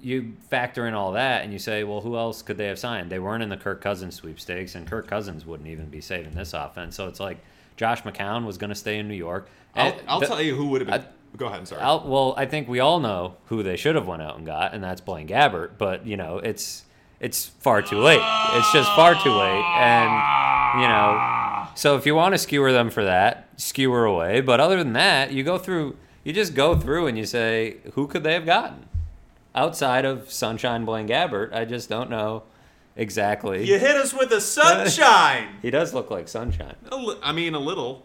you 0.00 0.34
factor 0.48 0.86
in 0.86 0.94
all 0.94 1.12
that 1.12 1.42
and 1.42 1.52
you 1.52 1.58
say, 1.58 1.82
well, 1.82 2.00
who 2.02 2.16
else 2.16 2.42
could 2.42 2.56
they 2.58 2.66
have 2.66 2.78
signed? 2.78 3.10
They 3.10 3.18
weren't 3.18 3.42
in 3.42 3.48
the 3.48 3.56
Kirk 3.56 3.80
Cousins 3.80 4.14
sweepstakes, 4.14 4.74
and 4.74 4.86
Kirk 4.86 5.08
Cousins 5.08 5.44
wouldn't 5.46 5.68
even 5.68 5.86
be 5.86 6.00
saving 6.00 6.34
this 6.34 6.52
offense. 6.52 6.94
So 6.94 7.08
it's 7.08 7.18
like 7.20 7.38
Josh 7.76 8.02
McCown 8.02 8.44
was 8.44 8.58
going 8.58 8.70
to 8.70 8.76
stay 8.76 8.98
in 8.98 9.08
New 9.08 9.14
York. 9.14 9.48
I'll, 9.74 9.98
I'll 10.06 10.20
the- 10.20 10.26
tell 10.26 10.42
you 10.42 10.54
who 10.54 10.66
would 10.68 10.82
have 10.82 10.90
been. 10.90 11.04
Go 11.36 11.46
ahead. 11.46 11.58
I'm 11.60 11.66
sorry. 11.66 11.82
Al- 11.82 12.06
well, 12.08 12.34
I 12.36 12.46
think 12.46 12.68
we 12.68 12.80
all 12.80 13.00
know 13.00 13.36
who 13.46 13.62
they 13.62 13.76
should 13.76 13.94
have 13.96 14.06
went 14.06 14.22
out 14.22 14.36
and 14.38 14.46
got, 14.46 14.72
and 14.74 14.82
that's 14.82 15.00
Blaine 15.00 15.28
Gabbert. 15.28 15.72
But 15.78 16.06
you 16.06 16.16
know, 16.16 16.38
it's 16.38 16.84
it's 17.20 17.44
far 17.46 17.82
too 17.82 17.98
late. 17.98 18.20
It's 18.54 18.72
just 18.72 18.90
far 18.96 19.14
too 19.22 19.32
late, 19.32 19.64
and 19.78 20.80
you 20.82 20.88
know, 20.88 21.37
so 21.78 21.96
if 21.96 22.04
you 22.06 22.14
want 22.16 22.34
to 22.34 22.38
skewer 22.38 22.72
them 22.72 22.90
for 22.90 23.04
that, 23.04 23.48
skewer 23.56 24.04
away. 24.04 24.40
But 24.40 24.58
other 24.58 24.76
than 24.82 24.94
that, 24.94 25.30
you 25.32 25.44
go 25.44 25.58
through, 25.58 25.96
you 26.24 26.32
just 26.32 26.54
go 26.54 26.74
through 26.76 27.06
and 27.06 27.16
you 27.16 27.24
say, 27.24 27.76
who 27.94 28.06
could 28.08 28.24
they 28.24 28.32
have 28.34 28.44
gotten 28.46 28.86
outside 29.54 30.04
of 30.04 30.30
Sunshine 30.32 30.84
Blaine 30.84 31.06
Gabbert? 31.08 31.52
I 31.54 31.64
just 31.64 31.88
don't 31.88 32.10
know 32.10 32.42
exactly. 32.96 33.64
you 33.64 33.78
hit 33.78 33.94
us 33.96 34.12
with 34.12 34.32
a 34.32 34.40
sunshine. 34.40 35.48
He 35.62 35.70
does 35.70 35.94
look 35.94 36.10
like 36.10 36.26
Sunshine, 36.26 36.74
A 36.90 36.96
li- 36.96 37.18
I 37.22 37.30
mean, 37.32 37.54
a 37.54 37.58
little. 37.60 38.04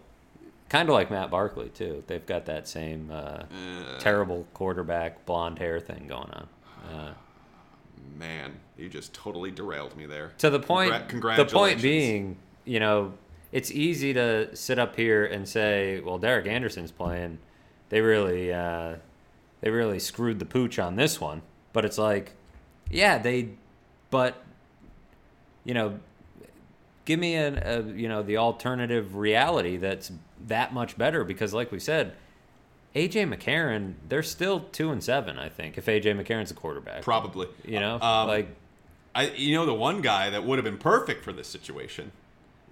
kind 0.69 0.87
of 0.87 0.93
like 0.93 1.09
Matt 1.09 1.31
Barkley 1.31 1.69
too. 1.69 2.03
They've 2.05 2.25
got 2.25 2.45
that 2.45 2.67
same 2.67 3.09
uh, 3.11 3.43
terrible 3.99 4.45
quarterback 4.53 5.25
blonde 5.25 5.57
hair 5.59 5.79
thing 5.79 6.05
going 6.07 6.29
on. 6.31 6.47
Uh, 6.93 7.13
Man, 8.19 8.53
you 8.77 8.89
just 8.89 9.13
totally 9.13 9.49
derailed 9.49 9.97
me 9.97 10.05
there. 10.05 10.31
to 10.37 10.49
the 10.51 10.59
point 10.59 10.93
Congra- 11.07 11.37
the 11.37 11.45
point 11.45 11.81
being 11.81 12.37
you 12.65 12.79
know 12.79 13.13
it's 13.53 13.71
easy 13.71 14.13
to 14.13 14.53
sit 14.53 14.77
up 14.77 14.97
here 14.97 15.23
and 15.23 15.47
say 15.47 16.01
well 16.01 16.17
derek 16.17 16.45
anderson's 16.45 16.91
playing 16.91 17.37
they 17.89 18.01
really 18.01 18.51
uh, 18.51 18.95
they 19.61 19.69
really 19.69 19.99
screwed 19.99 20.39
the 20.39 20.45
pooch 20.45 20.77
on 20.77 20.97
this 20.97 21.21
one 21.21 21.41
but 21.71 21.85
it's 21.85 21.97
like 21.97 22.33
yeah 22.89 23.17
they 23.17 23.49
but 24.09 24.43
you 25.63 25.73
know 25.73 25.99
give 27.05 27.19
me 27.19 27.35
an, 27.35 27.61
a 27.63 27.81
you 27.93 28.09
know 28.09 28.23
the 28.23 28.37
alternative 28.37 29.15
reality 29.15 29.77
that's 29.77 30.11
that 30.45 30.73
much 30.73 30.97
better 30.97 31.23
because 31.23 31.53
like 31.53 31.71
we 31.71 31.79
said 31.79 32.13
AJ 32.95 33.33
McCarron, 33.33 33.95
they're 34.07 34.21
still 34.21 34.59
two 34.71 34.91
and 34.91 35.03
seven, 35.03 35.39
I 35.39 35.49
think, 35.49 35.79
if 35.79 35.87
AJ 35.87 36.15
McCarron's 36.15 36.51
a 36.51 36.53
quarterback. 36.53 37.01
Probably. 37.01 37.47
You 37.65 37.79
know? 37.79 37.95
Um, 37.99 38.27
like 38.27 38.55
I, 39.15 39.29
you 39.31 39.55
know, 39.55 39.65
the 39.65 39.73
one 39.73 40.01
guy 40.01 40.29
that 40.29 40.43
would 40.43 40.57
have 40.57 40.63
been 40.63 40.77
perfect 40.77 41.23
for 41.23 41.33
this 41.33 41.47
situation, 41.47 42.11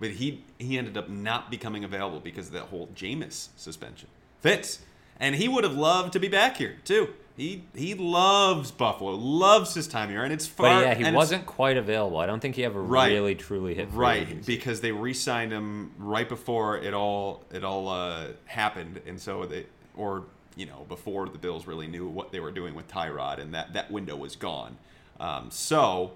but 0.02 0.10
he 0.12 0.43
he 0.58 0.78
ended 0.78 0.97
up 0.97 1.08
not 1.08 1.49
becoming 1.49 1.86
available 1.86 2.20
because 2.20 2.47
of 2.47 2.54
that 2.54 2.64
whole 2.64 2.88
Jameis 2.88 3.47
suspension. 3.56 4.10
Fitz, 4.41 4.80
and 5.20 5.36
he 5.36 5.47
would 5.47 5.64
have 5.64 5.76
loved 5.76 6.12
to 6.14 6.20
be 6.20 6.28
back 6.28 6.58
here 6.58 6.76
too. 6.84 7.14
He 7.38 7.64
he 7.74 7.93
loves 7.95 8.72
Buffalo, 8.72 9.12
loves 9.16 9.74
his 9.74 9.88
time 9.88 10.10
here, 10.10 10.24
and 10.24 10.34
it's 10.34 10.45
far. 10.47 10.82
But 10.84 10.99
yeah, 10.99 11.10
he 11.10 11.16
wasn't 11.16 11.45
quite 11.45 11.78
available. 11.78 12.18
I 12.18 12.26
don't 12.26 12.39
think 12.41 12.56
he 12.56 12.66
ever 12.66 12.82
Right. 12.82 13.12
really 13.14 13.36
truly 13.36 13.74
hit 13.76 13.88
right 13.93 14.45
because 14.45 14.82
they 14.82 14.91
re-signed 14.91 15.52
him 15.54 15.91
right 15.97 16.28
before 16.28 16.78
it 16.78 16.93
all 16.93 17.43
it 17.54 17.64
all 17.64 17.88
uh, 17.88 18.28
happened, 18.45 18.99
and 19.08 19.20
so 19.20 19.45
they 19.45 19.66
or 19.95 20.24
you 20.58 20.66
know 20.66 20.86
before 20.89 21.30
the 21.30 21.38
Bills 21.38 21.66
really 21.68 21.88
knew 21.88 22.08
what 22.08 22.32
they 22.32 22.39
were 22.41 22.52
doing 22.52 22.76
with 22.76 22.88
Tyrod, 22.89 23.39
and 23.39 23.54
that 23.54 23.74
that 23.74 23.91
window 23.91 24.18
was 24.18 24.36
gone. 24.36 24.78
Um, 25.20 25.52
so, 25.52 26.14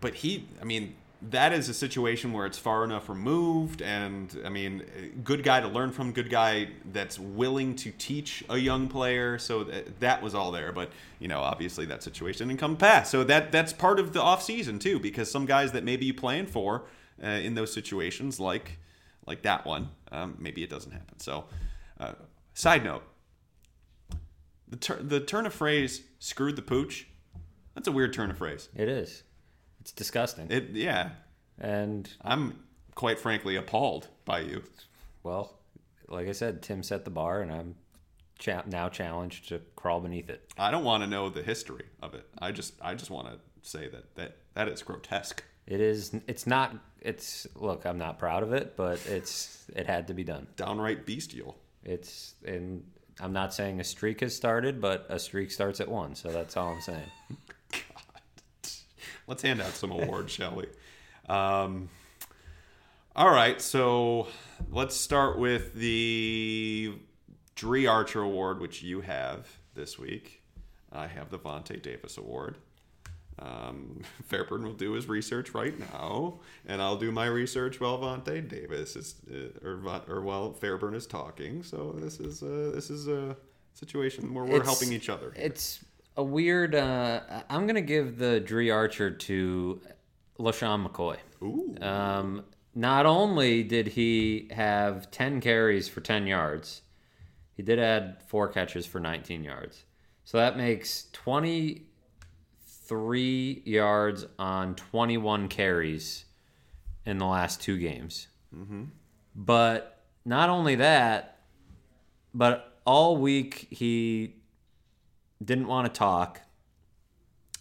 but 0.00 0.14
he, 0.16 0.48
I 0.60 0.64
mean, 0.64 0.96
that 1.22 1.52
is 1.52 1.68
a 1.68 1.74
situation 1.74 2.32
where 2.32 2.46
it's 2.46 2.58
far 2.58 2.82
enough 2.82 3.08
removed, 3.08 3.82
and 3.82 4.34
I 4.44 4.48
mean, 4.48 4.82
good 5.22 5.42
guy 5.42 5.60
to 5.60 5.68
learn 5.68 5.92
from, 5.92 6.12
good 6.12 6.30
guy 6.30 6.68
that's 6.92 7.18
willing 7.18 7.76
to 7.76 7.90
teach 7.90 8.42
a 8.48 8.56
young 8.56 8.88
player. 8.88 9.38
So 9.38 9.64
that, 9.64 10.00
that 10.00 10.22
was 10.22 10.34
all 10.34 10.50
there, 10.50 10.72
but 10.72 10.90
you 11.18 11.28
know, 11.28 11.40
obviously 11.40 11.84
that 11.86 12.02
situation 12.02 12.48
didn't 12.48 12.60
come 12.60 12.76
to 12.76 12.80
pass. 12.80 13.10
So 13.10 13.22
that 13.24 13.52
that's 13.52 13.72
part 13.72 14.00
of 14.00 14.12
the 14.12 14.22
off 14.22 14.42
season 14.42 14.78
too, 14.78 14.98
because 14.98 15.30
some 15.30 15.44
guys 15.44 15.72
that 15.72 15.84
maybe 15.84 16.06
you 16.06 16.14
plan 16.14 16.46
for 16.46 16.84
uh, 17.22 17.26
in 17.26 17.54
those 17.54 17.72
situations, 17.72 18.40
like 18.40 18.78
like 19.26 19.42
that 19.42 19.66
one, 19.66 19.90
um, 20.12 20.36
maybe 20.38 20.62
it 20.62 20.70
doesn't 20.70 20.92
happen. 20.92 21.18
So, 21.18 21.44
uh, 21.98 22.14
side 22.54 22.82
note. 22.82 23.02
The, 24.68 24.76
tur- 24.76 25.02
the 25.02 25.20
turn 25.20 25.46
of 25.46 25.52
phrase 25.52 26.02
"screwed 26.18 26.56
the 26.56 26.62
pooch," 26.62 27.08
that's 27.74 27.88
a 27.88 27.92
weird 27.92 28.12
turn 28.12 28.30
of 28.30 28.38
phrase. 28.38 28.68
It 28.74 28.88
is. 28.88 29.24
It's 29.80 29.92
disgusting. 29.92 30.50
It, 30.50 30.70
yeah, 30.70 31.10
and 31.58 32.08
I'm 32.22 32.64
quite 32.94 33.18
frankly 33.18 33.56
appalled 33.56 34.08
by 34.24 34.40
you. 34.40 34.62
well, 35.22 35.58
like 36.08 36.28
I 36.28 36.32
said, 36.32 36.62
Tim 36.62 36.82
set 36.82 37.04
the 37.04 37.10
bar, 37.10 37.40
and 37.40 37.52
I'm 37.52 37.76
cha- 38.38 38.64
now 38.66 38.88
challenged 38.88 39.48
to 39.50 39.60
crawl 39.76 40.00
beneath 40.00 40.28
it. 40.28 40.52
I 40.58 40.70
don't 40.70 40.84
want 40.84 41.02
to 41.02 41.08
know 41.08 41.28
the 41.30 41.42
history 41.42 41.84
of 42.02 42.14
it. 42.14 42.26
I 42.38 42.52
just, 42.52 42.74
I 42.82 42.94
just 42.94 43.10
want 43.10 43.28
to 43.28 43.38
say 43.62 43.88
that 43.88 44.14
that 44.16 44.36
that 44.54 44.68
is 44.68 44.82
grotesque. 44.82 45.42
It 45.66 45.80
is. 45.80 46.12
It's 46.26 46.46
not. 46.46 46.74
It's 47.00 47.46
look. 47.54 47.86
I'm 47.86 47.98
not 47.98 48.18
proud 48.18 48.42
of 48.42 48.52
it, 48.52 48.76
but 48.76 49.00
it's. 49.06 49.64
It 49.76 49.86
had 49.86 50.08
to 50.08 50.14
be 50.14 50.24
done. 50.24 50.48
Downright 50.56 51.06
bestial. 51.06 51.56
It's 51.84 52.34
and 52.44 52.82
I'm 53.20 53.32
not 53.32 53.54
saying 53.54 53.78
a 53.80 53.84
streak 53.84 54.20
has 54.20 54.34
started, 54.34 54.80
but 54.80 55.06
a 55.08 55.18
streak 55.18 55.50
starts 55.50 55.80
at 55.80 55.88
one. 55.88 56.14
So 56.14 56.30
that's 56.32 56.56
all 56.56 56.72
I'm 56.74 56.80
saying. 56.80 57.10
Let's 59.30 59.42
hand 59.42 59.62
out 59.62 59.70
some 59.74 59.92
awards, 59.92 60.32
shall 60.32 60.56
we? 60.56 60.64
Um, 61.32 61.88
all 63.14 63.30
right, 63.30 63.60
so 63.60 64.26
let's 64.72 64.96
start 64.96 65.38
with 65.38 65.72
the 65.74 66.94
Dri 67.54 67.86
Archer 67.86 68.22
Award, 68.22 68.60
which 68.60 68.82
you 68.82 69.02
have 69.02 69.46
this 69.74 69.96
week. 69.96 70.42
I 70.90 71.06
have 71.06 71.30
the 71.30 71.38
Vontae 71.38 71.80
Davis 71.80 72.18
Award. 72.18 72.56
Um, 73.38 74.02
Fairburn 74.26 74.64
will 74.64 74.72
do 74.72 74.94
his 74.94 75.08
research 75.08 75.54
right 75.54 75.78
now, 75.78 76.40
and 76.66 76.82
I'll 76.82 76.96
do 76.96 77.12
my 77.12 77.26
research 77.26 77.78
while 77.78 78.00
Vontae 78.00 78.48
Davis 78.48 78.96
is, 78.96 79.14
uh, 79.32 79.64
or, 79.64 80.02
or 80.08 80.22
while 80.22 80.54
Fairburn 80.54 80.94
is 80.94 81.06
talking. 81.06 81.62
So 81.62 81.92
this 81.96 82.18
is 82.18 82.42
uh, 82.42 82.72
this 82.74 82.90
is 82.90 83.06
a 83.06 83.36
situation 83.74 84.34
where 84.34 84.44
we're 84.44 84.56
It's- 84.56 84.66
helping 84.66 84.92
each 84.92 85.08
other. 85.08 85.32
It's 85.36 85.84
a 86.20 86.22
weird. 86.22 86.74
Uh, 86.74 87.20
I'm 87.48 87.66
gonna 87.66 87.80
give 87.80 88.18
the 88.18 88.40
Dri 88.40 88.70
Archer 88.70 89.10
to 89.10 89.80
LeSean 90.38 90.86
McCoy. 90.86 91.16
Ooh, 91.42 91.74
Um, 91.80 92.44
not 92.74 93.06
only 93.06 93.62
did 93.62 93.86
he 93.88 94.48
have 94.52 95.10
10 95.10 95.40
carries 95.40 95.88
for 95.88 96.02
10 96.02 96.26
yards, 96.26 96.82
he 97.54 97.62
did 97.62 97.78
add 97.78 98.22
four 98.26 98.48
catches 98.48 98.84
for 98.86 99.00
19 99.00 99.42
yards. 99.42 99.84
So 100.24 100.36
that 100.38 100.56
makes 100.58 101.06
23 101.12 103.62
yards 103.64 104.26
on 104.38 104.74
21 104.74 105.48
carries 105.48 106.26
in 107.06 107.16
the 107.18 107.26
last 107.26 107.62
two 107.62 107.78
games. 107.78 108.26
Mm-hmm. 108.54 108.84
But 109.34 110.02
not 110.24 110.48
only 110.50 110.76
that, 110.76 111.38
but 112.34 112.78
all 112.84 113.16
week 113.16 113.66
he 113.70 114.39
didn't 115.42 115.66
want 115.66 115.92
to 115.92 115.98
talk. 115.98 116.40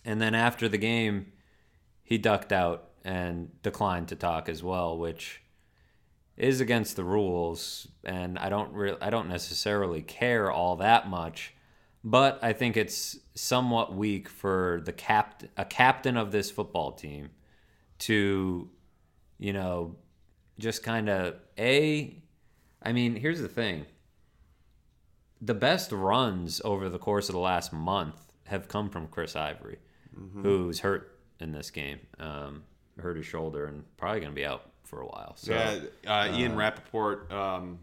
And 0.05 0.21
then 0.21 0.35
after 0.35 0.67
the 0.67 0.77
game, 0.77 1.33
he 2.03 2.17
ducked 2.17 2.51
out 2.51 2.89
and 3.03 3.49
declined 3.61 4.07
to 4.09 4.15
talk 4.15 4.49
as 4.49 4.63
well, 4.63 4.97
which 4.97 5.41
is 6.37 6.61
against 6.61 6.95
the 6.95 7.03
rules. 7.03 7.87
And 8.03 8.39
I 8.39 8.49
don't 8.49 8.73
re- 8.73 8.97
I 9.01 9.09
don't 9.09 9.27
necessarily 9.27 10.01
care 10.01 10.51
all 10.51 10.77
that 10.77 11.09
much, 11.09 11.53
but 12.03 12.39
I 12.41 12.53
think 12.53 12.77
it's 12.77 13.17
somewhat 13.35 13.93
weak 13.93 14.27
for 14.29 14.81
the 14.85 14.93
cap 14.93 15.43
a 15.57 15.65
captain 15.65 16.17
of 16.17 16.31
this 16.31 16.49
football 16.49 16.93
team 16.93 17.29
to, 17.99 18.69
you 19.37 19.53
know, 19.53 19.95
just 20.57 20.83
kind 20.83 21.09
of 21.09 21.35
a. 21.57 22.15
I 22.81 22.93
mean, 22.93 23.15
here's 23.15 23.41
the 23.41 23.49
thing. 23.49 23.85
The 25.41 25.53
best 25.53 25.91
runs 25.91 26.61
over 26.65 26.89
the 26.89 26.99
course 26.99 27.29
of 27.29 27.33
the 27.33 27.39
last 27.39 27.71
month 27.71 28.21
have 28.45 28.67
come 28.67 28.89
from 28.89 29.07
Chris 29.07 29.35
Ivory, 29.35 29.77
who's 30.41 30.79
hurt 30.79 31.17
in 31.39 31.51
this 31.51 31.71
game. 31.71 31.99
Um, 32.19 32.63
hurt 32.99 33.15
his 33.15 33.25
shoulder 33.25 33.65
and 33.65 33.83
probably 33.97 34.19
going 34.19 34.31
to 34.31 34.35
be 34.35 34.45
out 34.45 34.69
for 34.83 34.99
a 35.01 35.05
while. 35.05 35.33
So 35.37 35.53
yeah, 35.53 35.79
uh, 36.05 36.35
Ian 36.35 36.55
Rapoport 36.55 37.31
um, 37.31 37.79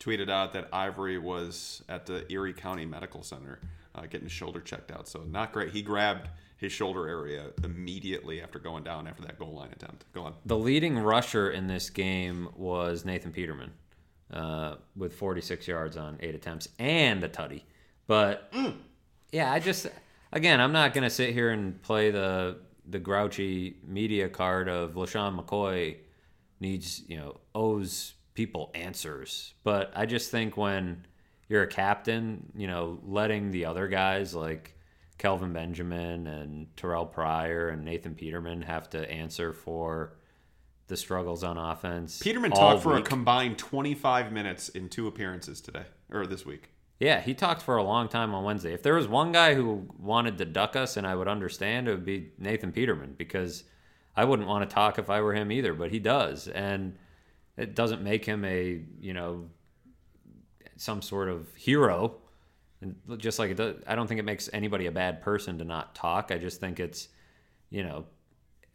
tweeted 0.00 0.30
out 0.30 0.52
that 0.54 0.68
Ivory 0.72 1.18
was 1.18 1.82
at 1.88 2.06
the 2.06 2.24
Erie 2.32 2.54
County 2.54 2.86
Medical 2.86 3.22
Center 3.22 3.60
uh, 3.94 4.02
getting 4.02 4.22
his 4.22 4.32
shoulder 4.32 4.60
checked 4.60 4.90
out. 4.90 5.06
So 5.08 5.20
not 5.24 5.52
great. 5.52 5.70
He 5.72 5.82
grabbed 5.82 6.28
his 6.56 6.72
shoulder 6.72 7.06
area 7.08 7.50
immediately 7.62 8.40
after 8.40 8.58
going 8.58 8.84
down 8.84 9.06
after 9.06 9.22
that 9.22 9.38
goal 9.38 9.52
line 9.52 9.70
attempt. 9.72 10.04
Go 10.14 10.22
on. 10.22 10.34
the 10.46 10.56
leading 10.56 10.98
rusher 10.98 11.50
in 11.50 11.66
this 11.66 11.90
game 11.90 12.48
was 12.56 13.04
Nathan 13.04 13.32
Peterman 13.32 13.72
uh, 14.32 14.76
with 14.96 15.14
46 15.14 15.68
yards 15.68 15.96
on 15.96 16.18
eight 16.20 16.34
attempts 16.34 16.68
and 16.78 17.22
a 17.22 17.28
tutty. 17.28 17.62
But 18.06 18.52
yeah, 19.32 19.52
I 19.52 19.60
just 19.60 19.86
again, 20.32 20.60
I'm 20.60 20.72
not 20.72 20.94
to 21.04 21.10
sit 21.10 21.32
here 21.32 21.50
and 21.50 21.80
play 21.82 22.10
the 22.10 22.58
the 22.86 22.98
grouchy 22.98 23.76
media 23.86 24.28
card 24.28 24.68
of 24.68 24.92
LeSean 24.94 25.38
McCoy 25.38 25.96
needs 26.60 27.02
you 27.08 27.16
know 27.16 27.40
owes 27.54 28.14
people 28.34 28.70
answers. 28.74 29.54
But 29.62 29.92
I 29.94 30.06
just 30.06 30.30
think 30.30 30.56
when 30.56 31.06
you're 31.48 31.62
a 31.62 31.68
captain, 31.68 32.52
you 32.56 32.66
know, 32.66 32.98
letting 33.04 33.50
the 33.50 33.66
other 33.66 33.88
guys 33.88 34.34
like 34.34 34.76
Kelvin 35.18 35.52
Benjamin 35.52 36.26
and 36.26 36.66
Terrelle 36.76 37.10
Pryor 37.10 37.68
and 37.68 37.84
Nathan 37.84 38.14
Peterman 38.14 38.62
have 38.62 38.90
to 38.90 39.10
answer 39.10 39.52
for 39.52 40.16
the 40.86 40.96
struggles 40.96 41.42
on 41.42 41.56
offense. 41.56 42.18
Peterman 42.18 42.50
talked 42.50 42.82
for 42.82 42.96
a 42.96 43.02
combined 43.02 43.58
25 43.58 44.32
minutes 44.32 44.68
in 44.68 44.88
two 44.88 45.06
appearances 45.06 45.60
today 45.60 45.84
or 46.10 46.26
this 46.26 46.44
week. 46.44 46.70
Yeah, 47.00 47.20
he 47.20 47.34
talked 47.34 47.62
for 47.62 47.76
a 47.76 47.82
long 47.82 48.08
time 48.08 48.34
on 48.34 48.44
Wednesday. 48.44 48.72
If 48.72 48.82
there 48.82 48.94
was 48.94 49.08
one 49.08 49.32
guy 49.32 49.54
who 49.54 49.88
wanted 49.98 50.38
to 50.38 50.44
duck 50.44 50.76
us 50.76 50.96
and 50.96 51.06
I 51.06 51.14
would 51.14 51.28
understand, 51.28 51.88
it 51.88 51.92
would 51.92 52.04
be 52.04 52.30
Nathan 52.38 52.70
Peterman 52.70 53.14
because 53.18 53.64
I 54.16 54.24
wouldn't 54.24 54.48
want 54.48 54.68
to 54.68 54.72
talk 54.72 54.98
if 54.98 55.10
I 55.10 55.20
were 55.20 55.34
him 55.34 55.50
either, 55.50 55.74
but 55.74 55.90
he 55.90 55.98
does. 55.98 56.48
And 56.48 56.96
it 57.56 57.74
doesn't 57.74 58.02
make 58.02 58.24
him 58.24 58.44
a, 58.44 58.80
you 59.00 59.12
know, 59.12 59.48
some 60.76 61.02
sort 61.02 61.28
of 61.28 61.52
hero. 61.56 62.16
And 62.80 62.96
just 63.18 63.38
like 63.38 63.50
it 63.50 63.56
does, 63.56 63.76
I 63.86 63.94
don't 63.96 64.06
think 64.06 64.20
it 64.20 64.24
makes 64.24 64.48
anybody 64.52 64.86
a 64.86 64.92
bad 64.92 65.20
person 65.20 65.58
to 65.58 65.64
not 65.64 65.94
talk. 65.94 66.30
I 66.30 66.38
just 66.38 66.60
think 66.60 66.78
it's, 66.78 67.08
you 67.70 67.82
know, 67.82 68.04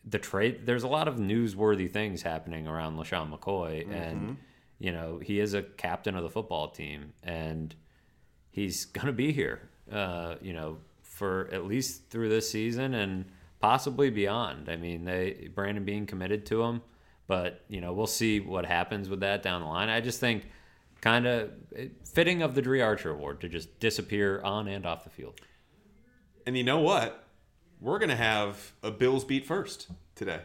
the 0.06 0.20
trade. 0.20 0.66
There's 0.66 0.84
a 0.84 0.88
lot 0.88 1.08
of 1.08 1.16
newsworthy 1.16 1.92
things 1.92 2.22
happening 2.22 2.68
around 2.68 2.98
LeSean 2.98 3.32
McCoy, 3.32 3.92
and 3.92 4.38
you 4.80 4.92
know 4.92 5.20
he 5.20 5.40
is 5.40 5.54
a 5.54 5.62
captain 5.62 6.16
of 6.16 6.24
the 6.24 6.30
football 6.30 6.70
team, 6.70 7.14
and 7.24 7.76
he's 8.52 8.86
gonna 8.86 9.14
be 9.14 9.32
here. 9.32 9.70
Uh, 9.92 10.36
you 10.42 10.54
know, 10.54 10.78
for 11.02 11.50
at 11.52 11.66
least 11.66 12.10
through 12.10 12.30
this 12.30 12.50
season 12.50 12.94
and 12.94 13.26
possibly 13.60 14.10
beyond. 14.10 14.70
I 14.70 14.76
mean, 14.76 15.06
they 15.06 15.50
Brandon 15.54 15.84
Beane 15.84 16.06
committed 16.06 16.46
to 16.48 16.64
him, 16.64 16.82
but 17.28 17.64
you 17.68 17.82
know 17.82 17.94
we'll 17.94 18.08
see 18.08 18.40
what 18.40 18.66
happens 18.66 19.10
with 19.10 19.20
that 19.22 19.44
down 19.44 19.62
the 19.62 19.68
line. 19.68 19.90
I 19.90 20.02
just 20.02 20.20
think 20.20 20.46
kind 21.02 21.26
of 21.28 21.52
fitting 22.06 22.42
of 22.42 22.56
the 22.56 22.62
Dri 22.62 22.82
Archer 22.82 23.12
Award 23.12 23.42
to 23.42 23.50
just 23.50 23.80
disappear 23.80 24.42
on 24.42 24.68
and 24.68 24.86
off 24.86 25.04
the 25.04 25.10
field. 25.10 25.40
And 26.46 26.58
you 26.58 26.64
know 26.64 26.80
what? 26.80 27.29
We're 27.80 28.00
going 28.00 28.10
to 28.10 28.16
have 28.16 28.74
a 28.84 28.92
Bills 28.92 29.24
beat 29.24 29.46
first 29.46 29.88
today. 30.16 30.42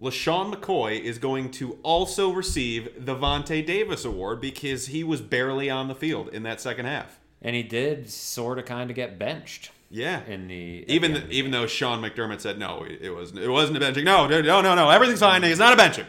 LeSean 0.00 0.52
McCoy 0.54 1.00
is 1.00 1.18
going 1.18 1.50
to 1.52 1.78
also 1.82 2.30
receive 2.30 3.06
the 3.06 3.14
Vontae 3.16 3.64
Davis 3.64 4.04
Award 4.04 4.40
because 4.42 4.88
he 4.88 5.02
was 5.02 5.22
barely 5.22 5.70
on 5.70 5.88
the 5.88 5.94
field 5.94 6.28
in 6.28 6.42
that 6.42 6.60
second 6.60 6.84
half. 6.84 7.18
And 7.40 7.56
he 7.56 7.62
did 7.62 8.10
sort 8.10 8.58
of 8.58 8.66
kind 8.66 8.90
of 8.90 8.96
get 8.96 9.18
benched 9.18 9.70
Yeah. 9.88 10.22
in 10.26 10.48
the 10.48 10.84
even 10.88 11.14
the 11.14 11.20
the 11.20 11.30
even 11.30 11.50
though 11.50 11.66
Sean 11.66 12.02
McDermott 12.02 12.40
said 12.42 12.58
no, 12.58 12.82
it 12.82 12.98
it 13.00 13.10
wasn't 13.10 13.40
it 13.40 13.48
wasn't 13.48 13.78
a 13.78 13.80
benching. 13.80 14.04
No, 14.04 14.26
no, 14.26 14.42
no, 14.42 14.74
no, 14.74 14.90
everything's 14.90 15.20
fine. 15.20 15.42
It's 15.44 15.58
not 15.58 15.72
a 15.72 15.82
benching. 15.82 16.06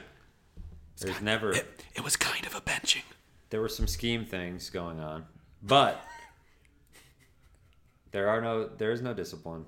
There's 1.00 1.22
never 1.22 1.52
It 1.54 2.04
was 2.04 2.18
kind 2.18 2.46
of 2.46 2.56
a 2.56 2.62
benching. 2.62 3.04
there 3.52 3.62
were 3.62 3.70
some 3.70 3.88
scheme 3.88 4.26
things 4.26 4.70
going 4.70 5.00
on, 5.00 5.26
but 5.64 6.02
there 8.12 8.28
are 8.30 8.42
no 8.42 8.68
there 8.68 8.92
is 8.92 9.02
no 9.02 9.14
discipline. 9.14 9.66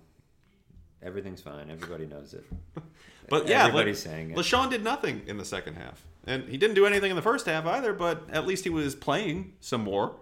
Everything's 1.03 1.41
fine. 1.41 1.69
Everybody 1.69 2.05
knows 2.05 2.33
it. 2.33 2.45
But 3.29 3.47
yeah, 3.47 3.65
Everybody's 3.67 4.03
La- 4.07 4.11
saying 4.11 4.31
it. 4.31 4.37
LeSean 4.37 4.71
did 4.71 4.83
nothing 4.83 5.21
in 5.27 5.37
the 5.37 5.45
second 5.45 5.75
half, 5.75 6.03
and 6.25 6.49
he 6.49 6.57
didn't 6.57 6.73
do 6.73 6.87
anything 6.87 7.11
in 7.11 7.15
the 7.15 7.21
first 7.21 7.45
half 7.45 7.63
either. 7.67 7.93
But 7.93 8.23
at 8.31 8.47
least 8.47 8.63
he 8.63 8.71
was 8.71 8.95
playing 8.95 9.53
some 9.59 9.81
more 9.81 10.15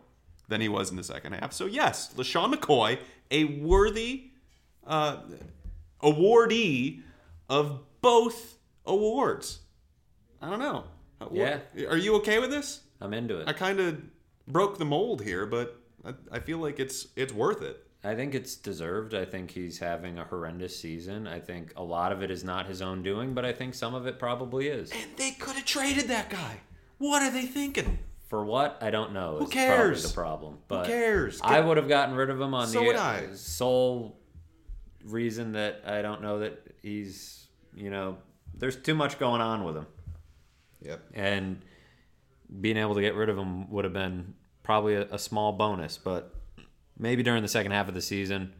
than 0.50 0.60
he 0.60 0.68
was 0.68 0.90
in 0.92 0.98
the 0.98 1.06
second 1.06 1.32
half. 1.32 1.54
So 1.54 1.68
yes, 1.68 2.14
LeSean 2.18 2.54
McCoy, 2.54 3.00
a 3.32 3.46
worthy 3.46 4.32
uh, 4.86 5.20
awardee 6.04 7.02
of 7.50 7.80
both 8.02 8.58
awards. 8.86 9.60
I 10.42 10.50
don't 10.50 10.60
know. 10.60 10.84
Yeah. 11.32 11.60
Are 11.90 11.98
you 11.98 12.16
okay 12.18 12.40
with 12.40 12.50
this? 12.52 12.82
I'm 13.02 13.14
into 13.14 13.40
it. 13.40 13.48
I 13.48 13.54
kind 13.54 13.80
of 13.80 14.02
broke 14.48 14.78
the 14.78 14.86
mold 14.86 15.22
here, 15.24 15.46
but 15.46 15.80
I, 16.06 16.14
I 16.32 16.40
feel 16.40 16.58
like 16.58 16.80
it's 16.80 17.08
it's 17.16 17.34
worth 17.34 17.62
it. 17.62 17.87
I 18.08 18.16
think 18.16 18.34
it's 18.34 18.56
deserved. 18.56 19.14
I 19.14 19.26
think 19.26 19.52
he's 19.52 19.80
having 19.80 20.18
a 20.18 20.24
horrendous 20.24 20.80
season. 20.80 21.28
I 21.28 21.42
think 21.42 21.74
a 21.76 21.84
lot 21.84 22.14
of 22.14 22.24
it 22.24 22.32
is 22.32 22.42
not 22.42 22.66
his 22.66 22.82
own 22.82 23.04
doing, 23.04 23.34
but 23.34 23.44
I 23.44 23.52
think 23.52 23.74
some 23.74 23.94
of 23.94 24.08
it 24.08 24.18
probably 24.18 24.70
is. 24.70 24.92
And 24.92 25.18
they 25.18 25.32
could 25.32 25.56
have 25.56 25.66
traded 25.66 26.08
that 26.08 26.30
guy. 26.30 26.62
What 27.00 27.22
are 27.22 27.32
they 27.32 27.46
thinking? 27.46 28.00
For 28.30 28.46
what? 28.46 28.78
I 28.82 28.92
don't 28.92 29.12
know. 29.12 29.40
Who 29.40 29.48
cares? 29.48 30.02
Probably 30.04 30.08
the 30.08 30.14
problem. 30.14 30.58
But 30.70 30.86
cares? 30.88 31.42
I 31.44 31.60
would 31.60 31.76
have 31.76 31.90
gotten 31.90 32.16
rid 32.16 32.30
of 32.30 32.40
him 32.40 32.54
on 32.54 32.68
So 32.68 32.80
the 32.82 32.96
I. 32.96 33.26
Uh, 33.26 33.36
sole 33.36 34.20
reason 35.04 35.52
that 35.54 35.82
I 35.86 36.02
don't 36.02 36.22
know 36.22 36.40
that 36.40 36.76
he's, 36.82 37.48
you 37.76 37.90
know, 37.90 38.18
there's 38.54 38.78
too 38.78 38.96
much 38.96 39.20
going 39.20 39.42
on 39.42 39.66
with 39.66 39.76
him. 39.76 39.88
Yep. 40.82 41.02
and 41.14 41.62
being 42.62 42.78
able 42.78 42.96
to 42.96 43.02
get 43.02 43.16
rid 43.16 43.28
of 43.30 43.38
him 43.38 43.70
would 43.72 43.84
have 43.84 43.94
been 43.94 44.36
probably 44.64 44.94
a, 44.96 45.08
a 45.12 45.20
small 45.20 45.52
bonus. 45.52 45.98
But 45.98 46.34
maybe 46.98 47.24
during 47.24 47.42
the 47.42 47.48
second 47.50 47.72
half 47.72 47.88
of 47.88 47.94
the 47.94 48.02
season, 48.02 48.54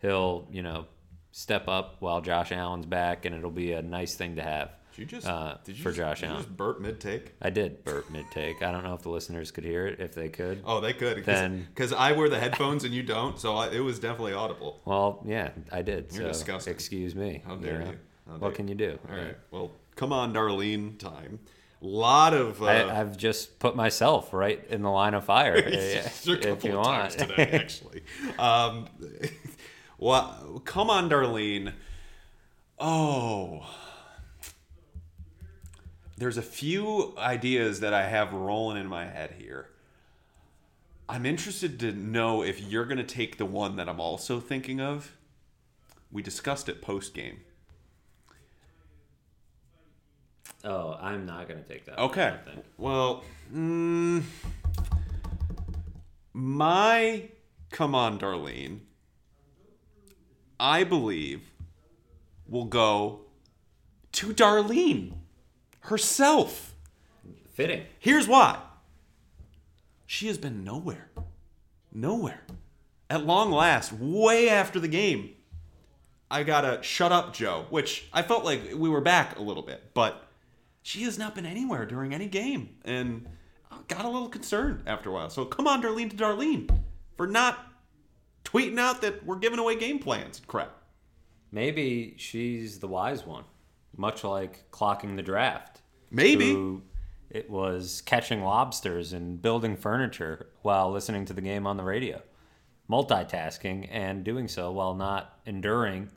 he'll 0.00 0.48
you 0.50 0.62
know 0.62 0.86
step 1.32 1.68
up 1.68 1.96
while 2.00 2.20
Josh 2.20 2.52
Allen's 2.52 2.86
back, 2.86 3.24
and 3.24 3.34
it'll 3.34 3.50
be 3.50 3.72
a 3.72 3.82
nice 3.82 4.14
thing 4.14 4.36
to 4.36 4.42
have. 4.42 4.70
Did 4.94 5.02
you 5.02 5.06
just 5.18 5.26
uh, 5.26 5.56
did 5.62 5.76
you 5.76 5.82
for 5.82 5.90
just, 5.90 5.98
Josh 5.98 6.20
did 6.20 6.26
you 6.26 6.32
Allen? 6.32 6.42
just 6.44 6.56
burp 6.56 6.80
mid 6.80 7.00
take? 7.00 7.34
I 7.42 7.50
did 7.50 7.84
burp 7.84 8.08
mid 8.10 8.24
take. 8.30 8.62
I 8.62 8.72
don't 8.72 8.82
know 8.82 8.94
if 8.94 9.02
the 9.02 9.10
listeners 9.10 9.50
could 9.50 9.64
hear 9.64 9.86
it. 9.86 10.00
If 10.00 10.14
they 10.14 10.30
could, 10.30 10.62
Oh, 10.64 10.80
they 10.80 10.94
could 10.94 11.22
Then- 11.26 11.66
because 11.74 11.92
I 11.92 12.12
wear 12.12 12.30
the 12.30 12.38
headphones 12.40 12.82
and 12.84 12.94
you 12.94 13.02
don't, 13.02 13.38
so 13.38 13.56
I, 13.56 13.68
it 13.68 13.80
was 13.80 13.98
definitely 13.98 14.32
audible. 14.32 14.80
well, 14.86 15.22
yeah, 15.26 15.50
I 15.70 15.82
did. 15.82 16.06
You're 16.12 16.22
so 16.22 16.28
disgusting. 16.28 16.72
excuse 16.72 17.14
me. 17.14 17.42
How 17.46 17.56
dare 17.56 17.78
know? 17.80 17.84
you. 17.90 17.98
How 18.26 18.32
dare 18.32 18.38
what 18.40 18.48
you. 18.48 18.54
can 18.54 18.68
you 18.68 18.74
do? 18.74 18.98
All 19.10 19.16
right. 19.16 19.36
Well, 19.50 19.70
come 19.96 20.14
on, 20.14 20.32
Darlene. 20.32 20.98
Time. 20.98 21.40
Lot 21.86 22.34
of. 22.34 22.62
Uh, 22.62 22.66
I, 22.66 23.00
I've 23.00 23.16
just 23.16 23.58
put 23.58 23.76
myself 23.76 24.32
right 24.32 24.64
in 24.68 24.82
the 24.82 24.90
line 24.90 25.14
of 25.14 25.24
fire. 25.24 25.56
If 25.66 26.64
you 26.64 26.76
want. 26.76 27.12
today, 27.12 27.50
actually. 27.52 28.02
um, 28.38 28.88
well, 29.98 30.60
come 30.64 30.90
on, 30.90 31.08
Darlene. 31.08 31.72
Oh, 32.78 33.66
there's 36.16 36.36
a 36.36 36.42
few 36.42 37.14
ideas 37.16 37.80
that 37.80 37.94
I 37.94 38.06
have 38.06 38.32
rolling 38.32 38.78
in 38.78 38.86
my 38.86 39.06
head 39.06 39.34
here. 39.38 39.70
I'm 41.08 41.24
interested 41.24 41.78
to 41.80 41.92
know 41.92 42.42
if 42.42 42.60
you're 42.60 42.84
going 42.84 42.98
to 42.98 43.04
take 43.04 43.38
the 43.38 43.46
one 43.46 43.76
that 43.76 43.88
I'm 43.88 44.00
also 44.00 44.40
thinking 44.40 44.80
of. 44.80 45.16
We 46.10 46.22
discussed 46.22 46.68
it 46.68 46.82
post 46.82 47.14
game. 47.14 47.40
Oh, 50.64 50.96
I'm 51.00 51.26
not 51.26 51.48
gonna 51.48 51.62
take 51.62 51.84
that. 51.86 51.98
Okay. 51.98 52.34
Well, 52.76 53.24
mm, 53.52 54.22
my 56.32 57.28
come 57.70 57.94
on, 57.94 58.18
Darlene. 58.18 58.80
I 60.58 60.84
believe 60.84 61.50
will 62.48 62.64
go 62.64 63.20
to 64.12 64.32
Darlene 64.32 65.12
herself. 65.80 66.74
Fitting. 67.52 67.82
Here's 67.98 68.28
why. 68.28 68.58
She 70.06 70.28
has 70.28 70.38
been 70.38 70.64
nowhere. 70.64 71.10
Nowhere. 71.92 72.42
At 73.08 73.24
long 73.24 73.50
last, 73.50 73.92
way 73.92 74.48
after 74.48 74.80
the 74.80 74.88
game, 74.88 75.30
I 76.30 76.42
got 76.42 76.64
a 76.64 76.82
shut 76.82 77.12
up 77.12 77.34
Joe, 77.34 77.66
which 77.70 78.08
I 78.12 78.22
felt 78.22 78.44
like 78.44 78.72
we 78.74 78.88
were 78.88 79.00
back 79.00 79.38
a 79.38 79.42
little 79.42 79.62
bit, 79.62 79.94
but 79.94 80.25
she 80.86 81.02
has 81.02 81.18
not 81.18 81.34
been 81.34 81.44
anywhere 81.44 81.84
during 81.84 82.14
any 82.14 82.28
game 82.28 82.68
and 82.84 83.26
uh, 83.72 83.76
got 83.88 84.04
a 84.04 84.08
little 84.08 84.28
concerned 84.28 84.84
after 84.86 85.10
a 85.10 85.12
while. 85.12 85.28
So 85.28 85.44
come 85.44 85.66
on, 85.66 85.82
Darlene 85.82 86.10
to 86.10 86.16
Darlene 86.16 86.70
for 87.16 87.26
not 87.26 87.58
tweeting 88.44 88.78
out 88.78 89.02
that 89.02 89.26
we're 89.26 89.40
giving 89.40 89.58
away 89.58 89.74
game 89.74 89.98
plans 89.98 90.40
crap. 90.46 90.70
Maybe 91.50 92.14
she's 92.18 92.78
the 92.78 92.86
wise 92.86 93.26
one, 93.26 93.42
much 93.96 94.22
like 94.22 94.70
clocking 94.70 95.16
the 95.16 95.22
draft. 95.22 95.82
Maybe. 96.12 96.80
It 97.30 97.50
was 97.50 98.00
catching 98.06 98.44
lobsters 98.44 99.12
and 99.12 99.42
building 99.42 99.76
furniture 99.76 100.46
while 100.62 100.92
listening 100.92 101.24
to 101.24 101.32
the 101.32 101.40
game 101.40 101.66
on 101.66 101.76
the 101.76 101.82
radio, 101.82 102.22
multitasking 102.88 103.88
and 103.90 104.22
doing 104.22 104.46
so 104.46 104.70
while 104.70 104.94
not 104.94 105.40
enduring 105.46 106.10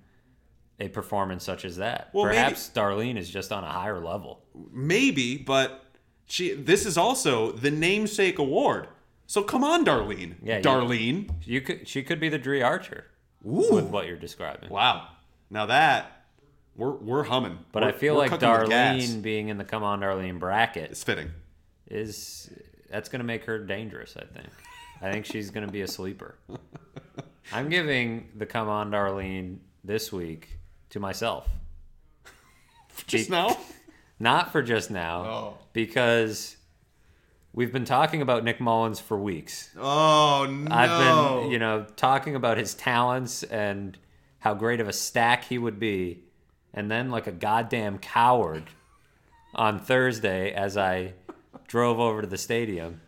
a 0.79 0.87
performance 0.89 1.43
such 1.43 1.65
as 1.65 1.77
that. 1.77 2.09
Well, 2.13 2.25
maybe- 2.25 2.37
Perhaps 2.37 2.71
Darlene 2.73 3.17
is 3.17 3.29
just 3.29 3.51
on 3.51 3.63
a 3.63 3.69
higher 3.71 3.99
level. 3.99 4.43
Maybe, 4.71 5.37
but 5.37 5.83
she 6.25 6.53
this 6.53 6.85
is 6.85 6.97
also 6.97 7.51
the 7.51 7.71
namesake 7.71 8.39
award. 8.39 8.87
So 9.27 9.43
come 9.43 9.63
on, 9.63 9.85
Darlene. 9.85 10.35
Yeah, 10.41 10.61
Darlene. 10.61 11.29
You 11.45 11.61
could, 11.61 11.87
she 11.87 12.01
could 12.03 12.19
be 12.19 12.29
the 12.29 12.37
Dri 12.39 12.61
Archer 12.63 13.05
Ooh. 13.45 13.73
with 13.75 13.85
what 13.85 14.07
you're 14.07 14.17
describing. 14.17 14.69
Wow. 14.69 15.07
Now 15.49 15.65
that 15.67 16.25
we're 16.75 16.91
we're 16.91 17.23
humming. 17.23 17.59
But 17.71 17.83
We're- 17.83 17.93
I 17.93 17.97
feel 17.97 18.15
like 18.15 18.29
cooking 18.31 18.49
with 18.49 18.69
gas. 18.69 18.95
Darlene 19.01 19.21
being 19.21 19.49
in 19.49 19.57
the 19.57 19.63
Come 19.65 19.83
On 19.83 19.99
Darlene 19.99 20.39
bracket 20.39 20.91
is 20.91 21.03
fitting. 21.03 21.31
is 21.89 22.49
that's 22.89 23.09
going 23.09 23.19
to 23.19 23.25
make 23.25 23.43
her 23.45 23.59
dangerous. 23.59 24.15
I 24.17 24.25
think. 24.25 24.49
I 25.01 25.11
think 25.11 25.25
she's 25.25 25.49
going 25.51 25.65
to 25.65 25.71
be 25.71 25.81
a 25.81 25.87
sleeper. 25.87 26.35
I'm 27.51 27.69
giving 27.69 28.29
the 28.35 28.45
Come 28.45 28.67
On 28.69 28.91
Darlene 28.91 29.57
this 29.83 30.11
week 30.11 30.58
to 30.91 30.99
myself, 30.99 31.47
Just 33.07 33.29
now? 33.29 33.57
not 34.19 34.51
for 34.51 34.61
just 34.61 34.91
now, 34.91 35.23
Oh. 35.25 35.57
because 35.73 36.57
we've 37.53 37.71
been 37.71 37.85
talking 37.85 38.21
about 38.21 38.43
Nick 38.43 38.59
Mullens 38.59 38.99
for 38.99 39.17
weeks. 39.17 39.69
Oh 39.77 40.45
no. 40.49 40.73
I've 40.75 41.41
been, 41.43 41.51
you 41.51 41.59
know, 41.59 41.85
talking 41.95 42.35
about 42.35 42.57
his 42.57 42.73
talents 42.73 43.43
and 43.43 43.97
how 44.39 44.53
great 44.53 44.79
of 44.79 44.87
a 44.87 44.93
stack 44.93 45.45
he 45.45 45.57
would 45.57 45.79
be. 45.79 46.23
And 46.73 46.89
then, 46.91 47.09
like 47.09 47.25
a 47.27 47.31
goddamn 47.31 47.97
coward 47.97 48.65
on 49.55 49.79
Thursday, 49.79 50.51
as 50.53 50.77
I 50.77 51.13
drove 51.67 51.99
over 51.99 52.21
to 52.21 52.27
the 52.27 52.37
stadium, 52.37 53.01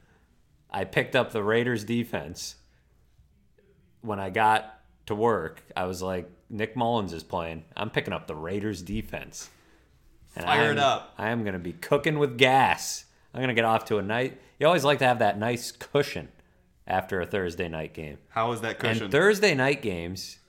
I 0.72 0.84
picked 0.86 1.16
up 1.16 1.32
the 1.32 1.44
Raiders 1.44 1.84
defense 1.84 2.56
when 4.02 4.20
I 4.20 4.32
got 4.32 4.80
to 5.06 5.14
work. 5.16 5.62
I 5.78 5.86
was 5.86 6.02
like, 6.02 6.28
Nick 6.52 6.76
Mullens 6.76 7.14
is 7.14 7.24
playing. 7.24 7.64
I'm 7.76 7.89
picking 7.89 8.14
up 8.14 8.28
the 8.28 8.36
Raiders 8.36 8.82
defense. 8.82 9.49
And 10.36 10.45
Fire 10.45 10.70
I 10.70 10.72
it 10.72 10.78
up. 10.78 11.14
I 11.18 11.30
am 11.30 11.43
going 11.43 11.54
to 11.54 11.60
be 11.60 11.74
cooking 11.74 12.20
with 12.20 12.38
gas. 12.38 13.06
I'm 13.34 13.39
going 13.39 13.49
to 13.49 13.54
get 13.54 13.66
off 13.66 13.86
to 13.86 13.97
a 13.97 14.02
night. 14.02 14.39
You 14.60 14.68
always 14.68 14.84
like 14.84 14.99
to 14.99 15.06
have 15.06 15.20
that 15.20 15.39
nice 15.39 15.72
cushion 15.72 16.30
after 16.86 17.22
a 17.22 17.26
Thursday 17.26 17.68
night 17.68 17.93
game. 17.93 18.18
How 18.30 18.52
is 18.52 18.62
that 18.62 18.80
cushion? 18.80 19.04
And 19.04 19.12
Thursday 19.12 19.56
night 19.56 19.82
games 19.82 20.39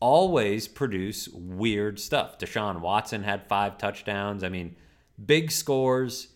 always 0.00 0.68
produce 0.68 1.28
weird 1.28 1.98
stuff. 1.98 2.38
Deshaun 2.38 2.80
Watson 2.80 3.22
had 3.22 3.48
five 3.48 3.78
touchdowns. 3.78 4.44
I 4.44 4.48
mean, 4.48 4.76
big 5.24 5.50
scores. 5.50 6.28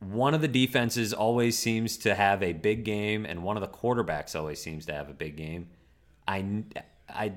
One 0.00 0.34
of 0.34 0.42
the 0.42 0.48
defenses 0.48 1.14
always 1.14 1.58
seems 1.58 1.96
to 1.98 2.14
have 2.14 2.42
a 2.42 2.52
big 2.52 2.84
game, 2.84 3.24
and 3.24 3.42
one 3.42 3.56
of 3.56 3.62
the 3.62 3.68
quarterbacks 3.68 4.38
always 4.38 4.60
seems 4.60 4.84
to 4.86 4.92
have 4.92 5.08
a 5.08 5.14
big 5.14 5.36
game. 5.36 5.68
I, 6.28 6.62
I, 7.08 7.32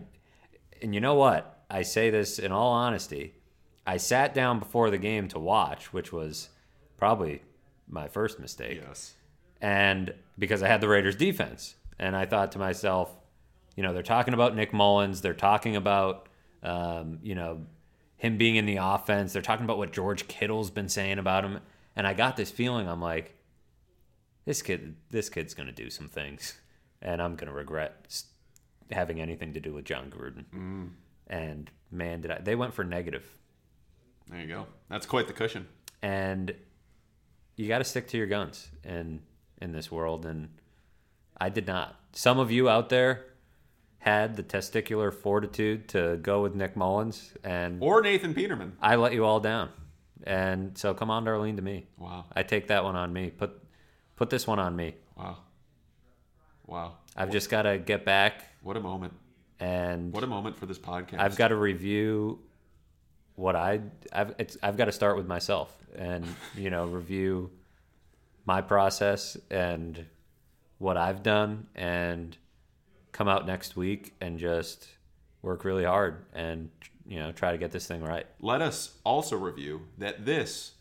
and 0.82 0.93
you 0.93 1.01
know 1.01 1.15
what? 1.15 1.63
I 1.69 1.82
say 1.82 2.09
this 2.09 2.39
in 2.39 2.51
all 2.51 2.71
honesty. 2.71 3.34
I 3.86 3.97
sat 3.97 4.34
down 4.34 4.59
before 4.59 4.89
the 4.89 4.97
game 4.97 5.28
to 5.30 5.39
watch, 5.39 5.93
which 5.93 6.11
was 6.11 6.49
probably 6.97 7.41
my 7.88 8.07
first 8.07 8.39
mistake. 8.39 8.82
Yes. 8.86 9.15
and 9.61 10.13
because 10.38 10.61
I 10.61 10.67
had 10.67 10.82
the 10.82 10.88
Raiders 10.88 11.15
defense, 11.15 11.75
and 11.99 12.15
I 12.15 12.25
thought 12.25 12.51
to 12.51 12.59
myself, 12.59 13.15
you 13.75 13.84
know, 13.84 13.93
they're 13.93 14.03
talking 14.03 14.34
about 14.34 14.55
Nick 14.55 14.71
Mullens, 14.71 15.21
they're 15.21 15.34
talking 15.34 15.75
about, 15.75 16.28
um, 16.63 17.19
you 17.23 17.34
know, 17.36 17.61
him 18.17 18.38
being 18.38 18.55
in 18.55 18.65
the 18.65 18.78
offense, 18.78 19.34
they're 19.34 19.41
talking 19.41 19.63
about 19.63 19.78
what 19.78 19.93
George 19.93 20.28
Kittle's 20.28 20.69
been 20.69 20.89
saying 20.89 21.17
about 21.17 21.43
him, 21.43 21.59
and 21.95 22.05
I 22.05 22.13
got 22.13 22.36
this 22.36 22.51
feeling, 22.51 22.88
I'm 22.88 23.01
like, 23.01 23.36
this 24.45 24.61
kid, 24.61 24.95
this 25.09 25.30
kid's 25.30 25.53
gonna 25.53 25.71
do 25.71 25.89
some 25.89 26.07
things, 26.07 26.59
and 27.01 27.21
I'm 27.21 27.36
gonna 27.36 27.53
regret 27.53 28.23
having 28.92 29.20
anything 29.22 29.54
to 29.54 29.60
do 29.60 29.74
with 29.74 29.86
Jon 29.86 30.10
Gruden. 30.10 30.46
Mm. 30.56 30.90
And 31.28 31.72
man, 31.92 32.22
did 32.22 32.32
I? 32.32 32.40
They 32.40 32.56
went 32.56 32.74
for 32.74 32.84
negative 32.84 33.26
There 34.30 34.40
you 34.40 34.48
go. 34.48 34.68
That's 34.90 35.06
quite 35.06 35.28
the 35.28 35.34
cushion. 35.34 35.68
and 36.02 36.54
you 37.56 37.68
got 37.68 37.80
to 37.80 37.84
stick 37.84 38.08
to 38.10 38.18
your 38.18 38.28
guns 38.28 38.68
in 38.84 39.22
in 39.62 39.72
this 39.72 39.92
world 39.92 40.26
and 40.26 40.50
I 41.40 41.50
did 41.50 41.68
not. 41.68 42.00
Some 42.14 42.40
of 42.40 42.52
you 42.52 42.70
out 42.70 42.90
there 42.90 43.26
had 44.00 44.36
the 44.36 44.44
testicular 44.44 45.14
fortitude 45.14 45.88
to 45.90 46.18
go 46.18 46.42
with 46.44 46.56
Nick 46.56 46.76
Mullens 46.76 47.34
and 47.44 47.82
Or 47.82 48.02
Nathan 48.02 48.34
Peterman. 48.34 48.78
I 48.82 48.96
let 48.96 49.14
you 49.14 49.26
all 49.26 49.40
down. 49.40 49.70
And 50.24 50.78
so 50.78 50.94
come 50.94 51.10
on 51.12 51.26
Darlene 51.26 51.56
to 51.58 51.62
me. 51.62 51.88
Wow. 51.98 52.26
I 52.36 52.44
take 52.44 52.68
that 52.68 52.84
one 52.84 52.96
on 52.96 53.12
me. 53.12 53.32
Put 53.32 53.52
put 54.16 54.30
this 54.30 54.46
one 54.48 54.60
on 54.60 54.76
me. 54.76 54.96
Wow. 55.18 55.38
Wow. 56.66 56.98
I've 57.16 57.32
just 57.32 57.50
got 57.50 57.64
to 57.64 57.78
get 57.78 58.06
back 58.06 58.44
What 58.68 58.76
a 58.76 58.82
moment. 58.82 59.13
and 59.61 60.11
What 60.11 60.26
a 60.26 60.28
moment 60.28 60.57
for 60.57 60.65
this 60.65 60.78
podcast. 60.78 61.20
I've 61.20 61.38
got 61.38 61.47
to 61.47 61.55
review 61.55 62.39
what 63.36 63.55
I 63.55 63.80
I've 64.11 64.36
it's 64.39 64.57
I've 64.61 64.76
got 64.76 64.86
to 64.86 64.91
start 64.91 65.15
with 65.15 65.26
myself 65.26 65.74
and 65.95 66.26
you 66.53 66.70
know 66.70 66.86
review 66.86 67.49
my 68.45 68.59
process 68.59 69.38
and 69.49 70.05
what 70.80 70.97
I've 70.97 71.24
done 71.24 71.68
and 71.76 72.36
come 73.13 73.30
out 73.30 73.47
next 73.47 73.78
week 73.78 74.13
and 74.20 74.38
just 74.38 74.86
work 75.41 75.63
really 75.63 75.86
hard 75.86 76.26
and 76.34 76.70
you 77.05 77.20
know 77.20 77.32
try 77.32 77.53
to 77.53 77.57
get 77.57 77.72
this 77.72 77.88
thing 77.88 78.03
right. 78.03 78.26
Let 78.41 78.61
us 78.61 78.97
also 79.05 79.38
review 79.38 79.84
that 79.97 80.26
this 80.26 80.74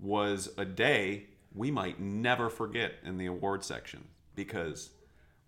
was 0.00 0.48
a 0.56 0.64
day 0.64 1.26
we 1.54 1.70
might 1.70 2.00
never 2.00 2.48
forget 2.48 2.94
in 3.04 3.18
the 3.18 3.26
award 3.26 3.64
section 3.64 4.08
because 4.34 4.88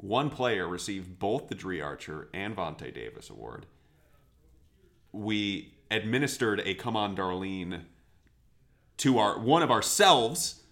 one 0.04 0.28
player 0.28 0.68
received 0.68 1.18
both 1.18 1.48
the 1.48 1.54
Dri 1.54 1.80
Archer 1.80 2.28
and 2.34 2.54
Vontae 2.54 2.94
Davis 2.94 3.30
award. 3.30 3.64
We 5.12 5.72
administered 5.90 6.60
a 6.64 6.74
come 6.74 6.94
on 6.94 7.16
Darlene 7.16 7.80
to 8.98 9.18
our 9.18 9.38
one 9.38 9.62
of 9.62 9.70
ourselves 9.70 10.62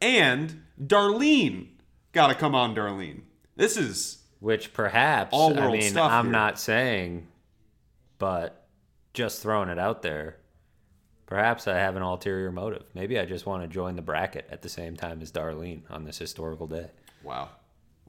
and 0.00 0.64
Darlene 0.82 1.68
got 2.12 2.30
a 2.30 2.34
come 2.34 2.54
on 2.54 2.74
Darlene. 2.74 3.20
This 3.54 3.76
is 3.76 4.18
Which 4.40 4.72
perhaps 4.72 5.30
All 5.32 5.56
I 5.56 5.60
world 5.60 5.72
mean 5.74 5.90
stuff 5.90 6.10
I'm 6.10 6.26
here. 6.26 6.32
not 6.32 6.58
saying, 6.58 7.28
but 8.18 8.66
just 9.14 9.40
throwing 9.40 9.68
it 9.68 9.78
out 9.78 10.02
there. 10.02 10.36
Perhaps 11.26 11.68
I 11.68 11.76
have 11.78 11.94
an 11.94 12.02
ulterior 12.02 12.50
motive. 12.50 12.86
Maybe 12.94 13.20
I 13.20 13.24
just 13.24 13.46
want 13.46 13.62
to 13.62 13.68
join 13.68 13.94
the 13.94 14.02
bracket 14.02 14.48
at 14.50 14.62
the 14.62 14.68
same 14.68 14.96
time 14.96 15.22
as 15.22 15.30
Darlene 15.30 15.82
on 15.90 16.04
this 16.04 16.18
historical 16.18 16.66
day. 16.66 16.88
wow. 17.22 17.50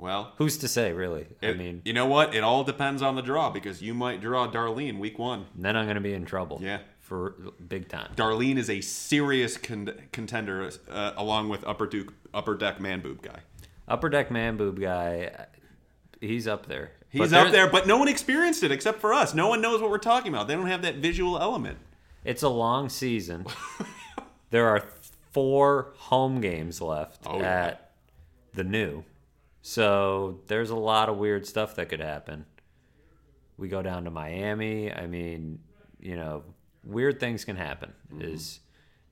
Well, 0.02 0.34
Who's 0.38 0.58
to 0.58 0.68
say, 0.68 0.92
really? 0.94 1.28
I 1.44 1.54
mean, 1.54 1.84
you 1.86 1.94
know 1.94 2.08
what? 2.08 2.34
It 2.34 2.44
all 2.44 2.64
depends 2.64 3.02
on 3.04 3.16
the 3.16 3.22
draw 3.22 3.52
because 3.52 3.82
you 3.84 3.94
might 3.94 4.20
draw 4.20 4.50
Darlene 4.52 4.98
week 4.98 5.20
one. 5.20 5.46
then 5.56 5.78
I'm 5.78 5.86
going 5.86 5.96
to 5.96 6.02
be 6.02 6.14
in 6.14 6.26
trouble. 6.26 6.60
Yeah. 6.62 6.80
For 7.00 7.36
big 7.68 7.88
time. 7.88 8.12
Darlene 8.16 8.58
is 8.58 8.70
a 8.70 8.82
serious 8.82 9.58
con- 9.58 9.94
contender, 10.12 10.72
uh, 10.90 11.12
along 11.18 11.50
with 11.50 11.64
Upper 11.68 11.86
Duke, 11.86 12.14
Upper 12.34 12.56
Deck 12.56 12.80
Man 12.82 13.02
Boob 13.02 13.22
guy. 13.22 13.40
Upper 13.88 14.10
Deck 14.10 14.32
Man 14.32 14.58
Boob 14.58 14.80
guy, 14.80 15.30
he's 16.20 16.48
up 16.48 16.66
there. 16.68 16.94
He's 17.10 17.30
But 17.32 17.48
up 17.48 17.52
there, 17.52 17.70
but 17.70 17.86
no 17.86 17.98
one 17.98 18.08
experienced 18.08 18.64
it 18.64 18.72
except 18.72 19.02
for 19.02 19.14
us. 19.14 19.34
No 19.36 19.50
one 19.50 19.62
knows 19.62 19.82
what 19.82 19.92
we're 19.92 19.98
talking 19.98 20.34
about. 20.34 20.48
They 20.48 20.56
don't 20.56 20.68
have 20.68 20.82
that 20.84 20.96
visual 20.96 21.38
element. 21.38 21.78
It's 22.24 22.42
a 22.44 22.50
long 22.50 22.88
season. 22.90 23.46
there 24.50 24.68
are 24.70 24.84
four 25.32 25.94
home 25.98 26.40
games 26.40 26.80
left 26.82 27.22
Oh, 27.26 27.40
yeah. 27.40 27.66
at 27.66 27.92
the 28.54 28.64
new. 28.64 29.04
So 29.62 30.40
there's 30.48 30.70
a 30.70 30.76
lot 30.76 31.10
of 31.10 31.18
weird 31.18 31.46
stuff 31.46 31.76
that 31.76 31.90
could 31.90 32.00
happen. 32.00 32.46
We 33.58 33.68
go 33.68 33.82
down 33.82 34.06
to 34.06 34.12
Miami. 34.12 34.92
I 34.92 35.06
mean, 35.06 35.60
you 36.00 36.16
know, 36.16 36.44
weird 36.84 37.20
things 37.20 37.46
can 37.46 37.56
happen 37.56 37.94
mm-hmm. 38.12 38.34
is 38.34 38.60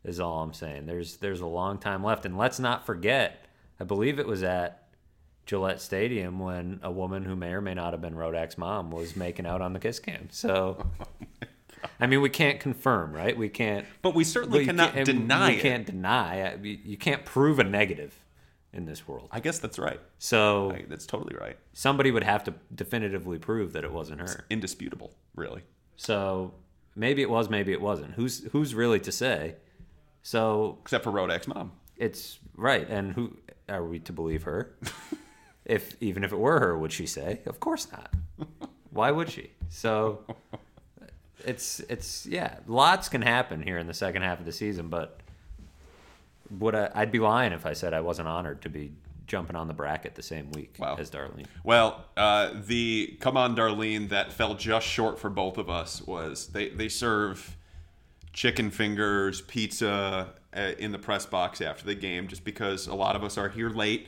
is 0.03 0.19
all 0.19 0.41
I'm 0.41 0.53
saying. 0.53 0.85
There's 0.85 1.17
there's 1.17 1.41
a 1.41 1.45
long 1.45 1.77
time 1.77 2.03
left 2.03 2.25
and 2.25 2.37
let's 2.37 2.59
not 2.59 2.85
forget, 2.85 3.45
I 3.79 3.83
believe 3.83 4.19
it 4.19 4.25
was 4.25 4.43
at 4.43 4.87
Gillette 5.45 5.81
Stadium 5.81 6.39
when 6.39 6.79
a 6.81 6.91
woman 6.91 7.25
who 7.25 7.35
may 7.35 7.53
or 7.53 7.61
may 7.61 7.73
not 7.73 7.93
have 7.93 8.01
been 8.01 8.15
Rodak's 8.15 8.57
mom 8.57 8.91
was 8.91 9.15
making 9.15 9.45
out 9.45 9.61
on 9.61 9.73
the 9.73 9.79
kiss 9.79 9.99
cam. 9.99 10.29
So 10.31 10.83
oh 10.99 11.05
I 11.99 12.07
mean, 12.07 12.21
we 12.21 12.29
can't 12.29 12.59
confirm, 12.59 13.13
right? 13.13 13.37
We 13.37 13.49
can't 13.49 13.85
But 14.01 14.15
we 14.15 14.23
certainly 14.23 14.61
you 14.61 14.65
cannot 14.65 14.95
deny 15.05 15.51
you 15.51 15.57
it. 15.57 15.61
can't 15.61 15.85
deny. 15.85 16.55
You 16.55 16.97
can't 16.97 17.25
prove 17.25 17.59
a 17.59 17.63
negative 17.63 18.17
in 18.73 18.85
this 18.85 19.07
world. 19.07 19.29
I 19.31 19.39
guess 19.39 19.59
that's 19.59 19.79
right. 19.79 19.99
So 20.19 20.71
I- 20.71 20.85
That's 20.87 21.05
totally 21.05 21.35
right. 21.35 21.57
somebody 21.73 22.11
would 22.11 22.23
have 22.23 22.43
to 22.45 22.53
definitively 22.73 23.39
prove 23.39 23.73
that 23.73 23.83
it 23.83 23.91
wasn't 23.91 24.21
her. 24.21 24.45
Indisputable, 24.49 25.11
really. 25.35 25.63
So 25.95 26.53
maybe 26.95 27.21
it 27.21 27.29
was, 27.29 27.49
maybe 27.49 27.71
it 27.71 27.81
wasn't. 27.81 28.13
Who's 28.13 28.43
who's 28.51 28.75
really 28.75 28.99
to 29.01 29.11
say? 29.11 29.55
So 30.21 30.77
Except 30.81 31.03
for 31.03 31.11
Rodak's 31.11 31.47
mom. 31.47 31.71
it's 31.97 32.39
right. 32.55 32.87
And 32.89 33.13
who 33.13 33.37
are 33.67 33.83
we 33.83 33.99
to 33.99 34.13
believe 34.13 34.43
her? 34.43 34.75
if 35.65 35.95
even 36.01 36.23
if 36.23 36.31
it 36.31 36.37
were 36.39 36.59
her, 36.59 36.77
would 36.77 36.91
she 36.93 37.05
say? 37.05 37.41
Of 37.45 37.59
course 37.59 37.87
not. 37.91 38.13
Why 38.91 39.11
would 39.11 39.29
she? 39.29 39.51
So 39.69 40.23
it's 41.45 41.79
it's 41.81 42.25
yeah, 42.25 42.57
lots 42.67 43.09
can 43.09 43.21
happen 43.21 43.61
here 43.61 43.77
in 43.77 43.87
the 43.87 43.93
second 43.93 44.21
half 44.23 44.39
of 44.39 44.45
the 44.45 44.51
season, 44.51 44.89
but 44.89 45.19
would 46.51 46.75
I, 46.75 46.89
I'd 46.95 47.11
be 47.11 47.19
lying 47.19 47.53
if 47.53 47.65
I 47.65 47.73
said 47.73 47.93
I 47.93 48.01
wasn't 48.01 48.27
honored 48.27 48.61
to 48.63 48.69
be 48.69 48.91
jumping 49.27 49.55
on 49.55 49.67
the 49.67 49.73
bracket 49.73 50.15
the 50.15 50.23
same 50.23 50.51
week 50.51 50.75
Wow. 50.79 50.95
as 50.97 51.11
Darlene. 51.11 51.45
Well, 51.63 52.05
uh, 52.17 52.51
the 52.65 53.17
come 53.19 53.37
on, 53.37 53.55
Darlene, 53.55 54.09
that 54.09 54.31
fell 54.33 54.55
just 54.55 54.87
short 54.87 55.19
for 55.19 55.29
both 55.29 55.57
of 55.57 55.69
us 55.69 56.01
was 56.01 56.47
they 56.47 56.69
they 56.69 56.89
serve 56.89 57.55
chicken 58.33 58.71
fingers, 58.71 59.41
pizza 59.41 60.33
uh, 60.55 60.59
in 60.79 60.91
the 60.91 60.99
press 60.99 61.25
box 61.25 61.61
after 61.61 61.85
the 61.85 61.95
game, 61.95 62.27
just 62.27 62.43
because 62.43 62.87
a 62.87 62.95
lot 62.95 63.15
of 63.15 63.23
us 63.23 63.37
are 63.37 63.49
here 63.49 63.69
late, 63.69 64.07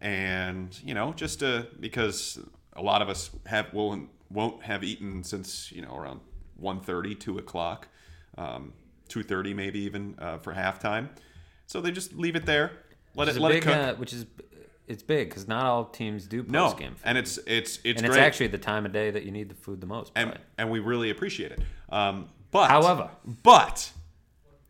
and 0.00 0.78
you 0.84 0.94
know, 0.94 1.12
just 1.12 1.42
uh, 1.42 1.62
because 1.80 2.38
a 2.74 2.82
lot 2.82 3.02
of 3.02 3.08
us 3.08 3.30
have 3.46 3.72
will 3.72 4.06
won't 4.30 4.62
have 4.62 4.84
eaten 4.84 5.24
since 5.24 5.72
you 5.72 5.80
know 5.82 5.96
around 5.96 6.20
1.30, 6.62 7.18
2 7.18 7.38
o'clock, 7.38 7.88
um, 8.36 8.72
two 9.08 9.22
thirty 9.22 9.54
maybe 9.54 9.78
even 9.80 10.14
uh, 10.18 10.36
for 10.38 10.52
halftime. 10.54 11.08
So 11.68 11.82
they 11.82 11.90
just 11.90 12.14
leave 12.14 12.34
it 12.34 12.46
there, 12.46 12.72
let 13.14 13.26
Which 13.28 13.36
it 13.36 13.40
let 13.40 13.48
big, 13.50 13.62
it 13.62 13.66
cook. 13.66 13.76
uh, 13.76 13.94
which 13.96 14.12
is 14.14 14.24
it's 14.86 15.02
big 15.02 15.28
because 15.28 15.46
not 15.46 15.66
all 15.66 15.84
teams 15.84 16.26
do 16.26 16.42
no, 16.48 16.64
post 16.64 16.78
game, 16.78 16.96
and 17.04 17.18
it's 17.18 17.38
it's 17.46 17.78
it's 17.84 18.00
and 18.00 18.08
it's 18.08 18.16
actually 18.16 18.46
the 18.46 18.56
time 18.56 18.86
of 18.86 18.92
day 18.92 19.10
that 19.10 19.24
you 19.24 19.30
need 19.30 19.50
the 19.50 19.54
food 19.54 19.82
the 19.82 19.86
most. 19.86 20.10
and, 20.16 20.38
and 20.56 20.70
we 20.70 20.78
really 20.80 21.10
appreciate 21.10 21.52
it. 21.52 21.60
Um, 21.90 22.30
but 22.50 22.68
However. 22.70 23.10
but 23.42 23.92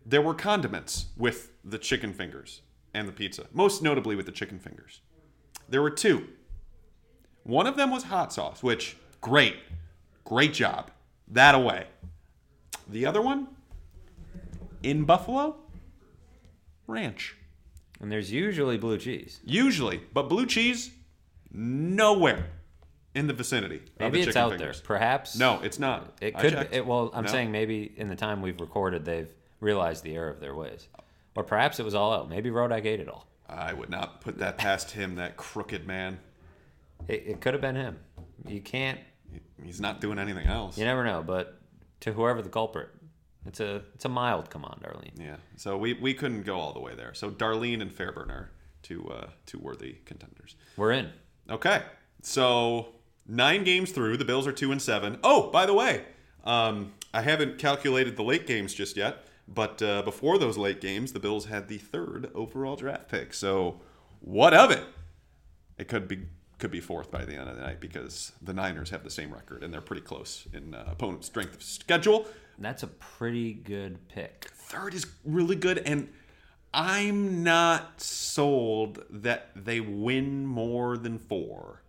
there 0.04 0.20
were 0.20 0.34
condiments 0.34 1.06
with 1.16 1.52
the 1.64 1.78
chicken 1.78 2.12
fingers 2.12 2.62
and 2.92 3.06
the 3.06 3.12
pizza, 3.12 3.46
most 3.52 3.80
notably 3.80 4.16
with 4.16 4.26
the 4.26 4.32
chicken 4.32 4.58
fingers. 4.58 5.00
There 5.68 5.82
were 5.82 5.90
two. 5.90 6.26
One 7.44 7.68
of 7.68 7.76
them 7.76 7.92
was 7.92 8.02
hot 8.04 8.32
sauce, 8.32 8.60
which 8.60 8.96
great, 9.20 9.54
great 10.24 10.52
job, 10.52 10.90
that 11.28 11.54
away. 11.54 11.86
The 12.88 13.06
other 13.06 13.22
one 13.22 13.46
in 14.82 15.04
Buffalo, 15.04 15.56
ranch. 16.88 17.36
And 18.00 18.10
there's 18.10 18.32
usually 18.32 18.76
blue 18.78 18.98
cheese. 18.98 19.40
Usually, 19.44 20.00
but 20.12 20.28
blue 20.28 20.46
cheese, 20.46 20.90
nowhere 21.52 22.46
in 23.14 23.26
the 23.26 23.32
vicinity. 23.32 23.76
of 23.76 23.82
Maybe 24.00 24.12
the 24.18 24.18
it's 24.18 24.26
chicken 24.28 24.42
out 24.42 24.50
fingers. 24.58 24.80
there. 24.80 24.86
Perhaps. 24.86 25.36
No, 25.38 25.60
it's 25.62 25.78
not. 25.78 26.16
It 26.20 26.36
I 26.36 26.40
could. 26.40 26.68
It, 26.72 26.86
well, 26.86 27.10
I'm 27.14 27.24
No. 27.24 27.30
saying 27.30 27.50
maybe 27.50 27.92
in 27.96 28.08
the 28.08 28.16
time 28.16 28.42
we've 28.42 28.60
recorded, 28.60 29.04
they've 29.04 29.32
realized 29.60 30.04
the 30.04 30.14
error 30.14 30.30
of 30.30 30.40
their 30.40 30.54
ways, 30.54 30.86
or 31.34 31.42
perhaps 31.42 31.80
it 31.80 31.84
was 31.84 31.94
all 31.94 32.12
out. 32.12 32.28
Maybe 32.28 32.50
Rodak 32.50 32.84
ate 32.84 33.00
it 33.00 33.08
all. 33.08 33.26
I 33.48 33.72
would 33.72 33.90
not 33.90 34.20
put 34.20 34.38
that 34.38 34.58
past 34.58 34.90
him, 34.92 35.16
that 35.16 35.36
crooked 35.36 35.86
man. 35.86 36.18
It, 37.08 37.24
it 37.26 37.40
could 37.40 37.54
have 37.54 37.60
been 37.62 37.76
him. 37.76 37.98
You 38.46 38.60
can't. 38.60 39.00
He's 39.64 39.80
not 39.80 40.00
doing 40.00 40.18
anything 40.18 40.46
else. 40.46 40.78
You 40.78 40.84
never 40.84 41.02
know. 41.04 41.22
But 41.26 41.58
to 42.00 42.12
whoever 42.12 42.42
the 42.42 42.48
culprit, 42.50 42.90
it's 43.46 43.60
a 43.60 43.82
it's 43.94 44.04
a 44.04 44.08
mild 44.08 44.50
come 44.50 44.64
on, 44.64 44.80
Darlene. 44.82 45.18
Yeah. 45.18 45.36
So 45.56 45.76
we, 45.76 45.94
we 45.94 46.14
couldn't 46.14 46.42
go 46.42 46.58
all 46.58 46.72
the 46.72 46.80
way 46.80 46.94
there. 46.94 47.14
So 47.14 47.30
Darlene 47.30 47.80
and 47.80 47.92
Fairburn 47.92 48.30
are 48.30 48.50
two 48.82 49.08
uh, 49.08 49.28
two 49.46 49.58
worthy 49.58 49.96
contenders. 50.04 50.56
We're 50.76 50.92
in. 50.92 51.10
Okay. 51.50 51.82
So 52.22 52.88
nine 53.26 53.64
games 53.64 53.92
through, 53.92 54.16
the 54.16 54.24
Bills 54.24 54.46
are 54.46 54.52
two 54.52 54.72
and 54.72 54.82
seven. 54.82 55.18
Oh, 55.22 55.50
by 55.50 55.66
the 55.66 55.74
way, 55.74 56.04
um, 56.44 56.92
I 57.14 57.22
haven't 57.22 57.58
calculated 57.58 58.16
the 58.16 58.24
late 58.24 58.46
games 58.46 58.74
just 58.74 58.96
yet, 58.96 59.26
but 59.46 59.80
uh, 59.82 60.02
before 60.02 60.38
those 60.38 60.58
late 60.58 60.80
games, 60.80 61.12
the 61.12 61.20
Bills 61.20 61.46
had 61.46 61.68
the 61.68 61.78
third 61.78 62.30
overall 62.34 62.76
draft 62.76 63.08
pick. 63.08 63.32
So 63.34 63.80
what 64.20 64.52
of 64.52 64.70
it? 64.70 64.84
It 65.78 65.88
could 65.88 66.08
be 66.08 66.26
could 66.58 66.70
be 66.72 66.80
fourth 66.80 67.10
by 67.10 67.24
the 67.24 67.34
end 67.34 67.48
of 67.48 67.54
the 67.54 67.62
night 67.62 67.80
because 67.80 68.32
the 68.42 68.52
Niners 68.52 68.90
have 68.90 69.04
the 69.04 69.10
same 69.10 69.32
record 69.32 69.62
and 69.62 69.72
they're 69.72 69.80
pretty 69.80 70.02
close 70.02 70.48
in 70.52 70.74
uh, 70.74 70.84
opponent 70.88 71.24
strength 71.24 71.54
of 71.54 71.62
schedule. 71.62 72.26
That's 72.58 72.82
a 72.82 72.88
pretty 72.88 73.52
good 73.52 74.08
pick. 74.08 74.50
Third 74.54 74.94
is 74.94 75.06
really 75.24 75.56
good, 75.56 75.78
and 75.78 76.08
I'm 76.74 77.42
not 77.42 78.00
sold 78.00 79.04
that 79.10 79.50
they 79.54 79.80
win 79.80 80.44
more 80.46 80.96
than 80.96 81.18
four. 81.18 81.82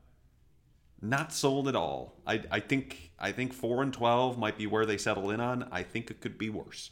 Not 1.02 1.34
sold 1.34 1.68
at 1.68 1.76
all. 1.76 2.22
I, 2.28 2.44
I 2.52 2.60
think 2.60 3.12
I 3.20 3.32
think 3.32 3.54
four 3.54 3.82
and 3.82 3.94
twelve 3.94 4.38
might 4.38 4.58
be 4.58 4.68
where 4.68 4.86
they 4.86 4.98
settle 4.98 5.32
in 5.32 5.40
on. 5.40 5.68
I 5.72 5.84
think 5.84 6.12
it 6.12 6.22
could 6.22 6.38
be 6.38 6.50
worse. 6.50 6.92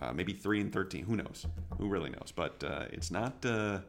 Uh, 0.00 0.12
maybe 0.12 0.32
three 0.32 0.60
and 0.60 0.72
thirteen. 0.72 1.04
Who 1.04 1.16
knows? 1.16 1.46
Who 1.78 1.88
really 1.88 2.10
knows? 2.10 2.32
But 2.34 2.62
uh, 2.62 2.84
it's 2.92 3.10
not 3.10 3.44
uh, 3.44 3.80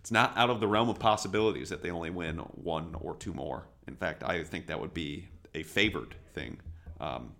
it's 0.00 0.10
not 0.10 0.36
out 0.36 0.50
of 0.50 0.60
the 0.60 0.66
realm 0.66 0.88
of 0.88 0.98
possibilities 0.98 1.68
that 1.68 1.82
they 1.82 1.90
only 1.90 2.10
win 2.10 2.38
one 2.38 2.96
or 3.00 3.14
two 3.16 3.32
more. 3.32 3.66
In 3.86 3.96
fact, 3.96 4.24
I 4.24 4.42
think 4.44 4.66
that 4.66 4.80
would 4.80 4.94
be 4.94 5.28
a 5.54 5.62
favored 5.62 6.14
thing, 6.32 6.58
um, 7.00 7.32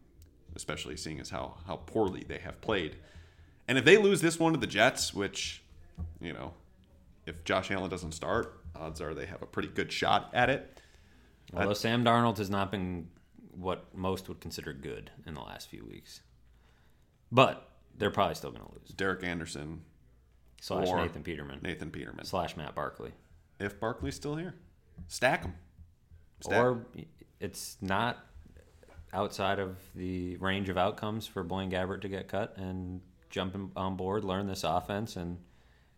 especially 0.57 0.97
seeing 0.97 1.21
as 1.21 1.31
how 1.31 1.59
how 1.67 1.77
poorly 1.77 2.25
they 2.27 2.39
have 2.39 2.61
played. 2.61 2.97
And 3.69 3.79
if 3.79 3.85
they 3.85 3.97
lose 3.97 4.21
this 4.21 4.39
one 4.39 4.53
to 4.53 4.59
the 4.59 4.67
Jets, 4.67 5.15
which 5.15 5.63
you 6.21 6.33
know, 6.33 6.55
if 7.27 7.45
Josh 7.45 7.71
Allen 7.71 7.91
doesn't 7.91 8.13
start, 8.13 8.61
odds 8.75 9.01
are 9.01 9.15
they 9.15 9.27
have 9.27 9.43
a 9.43 9.47
pretty 9.47 9.69
good 9.69 9.93
shot 9.93 10.31
at 10.33 10.51
it. 10.51 10.81
Although 11.55 11.75
Sam 11.75 12.05
Darnold 12.05 12.39
has 12.39 12.49
not 12.51 12.71
been 12.71 13.09
what 13.53 13.95
most 13.95 14.29
would 14.29 14.41
consider 14.41 14.73
good 14.73 15.11
in 15.27 15.35
the 15.35 15.41
last 15.41 15.69
few 15.69 15.85
weeks, 15.85 16.21
but 17.33 17.69
they're 17.97 18.11
probably 18.11 18.37
still 18.37 18.51
going 18.51 18.65
to 18.65 18.73
lose. 18.73 18.89
Derek 18.91 19.25
Anderson, 19.25 19.83
Slash 20.61 20.89
Nathan 20.89 21.23
Peterman. 21.23 21.61
Nathan 21.63 21.91
Peterman. 21.91 22.25
Slash 22.25 22.57
Matt 22.57 22.75
Barkley. 22.75 23.13
If 23.59 23.81
Barkley's 23.81 24.15
still 24.15 24.37
here, 24.37 24.55
stack 25.09 25.43
them. 25.43 25.55
Or 26.47 26.87
it's 27.41 27.77
not 27.81 28.19
outside 29.13 29.59
of 29.59 29.77
the 29.95 30.37
range 30.37 30.69
of 30.69 30.79
outcomes 30.79 31.27
for 31.27 31.43
Blaine 31.43 31.71
Gabbert 31.71 32.01
to 32.03 32.09
get 32.09 32.29
cut 32.29 32.57
and 32.57 33.01
jump 33.29 33.57
on 33.77 33.97
board, 33.97 34.25
learn 34.25 34.47
this 34.47 34.65
offense, 34.65 35.17
and 35.17 35.39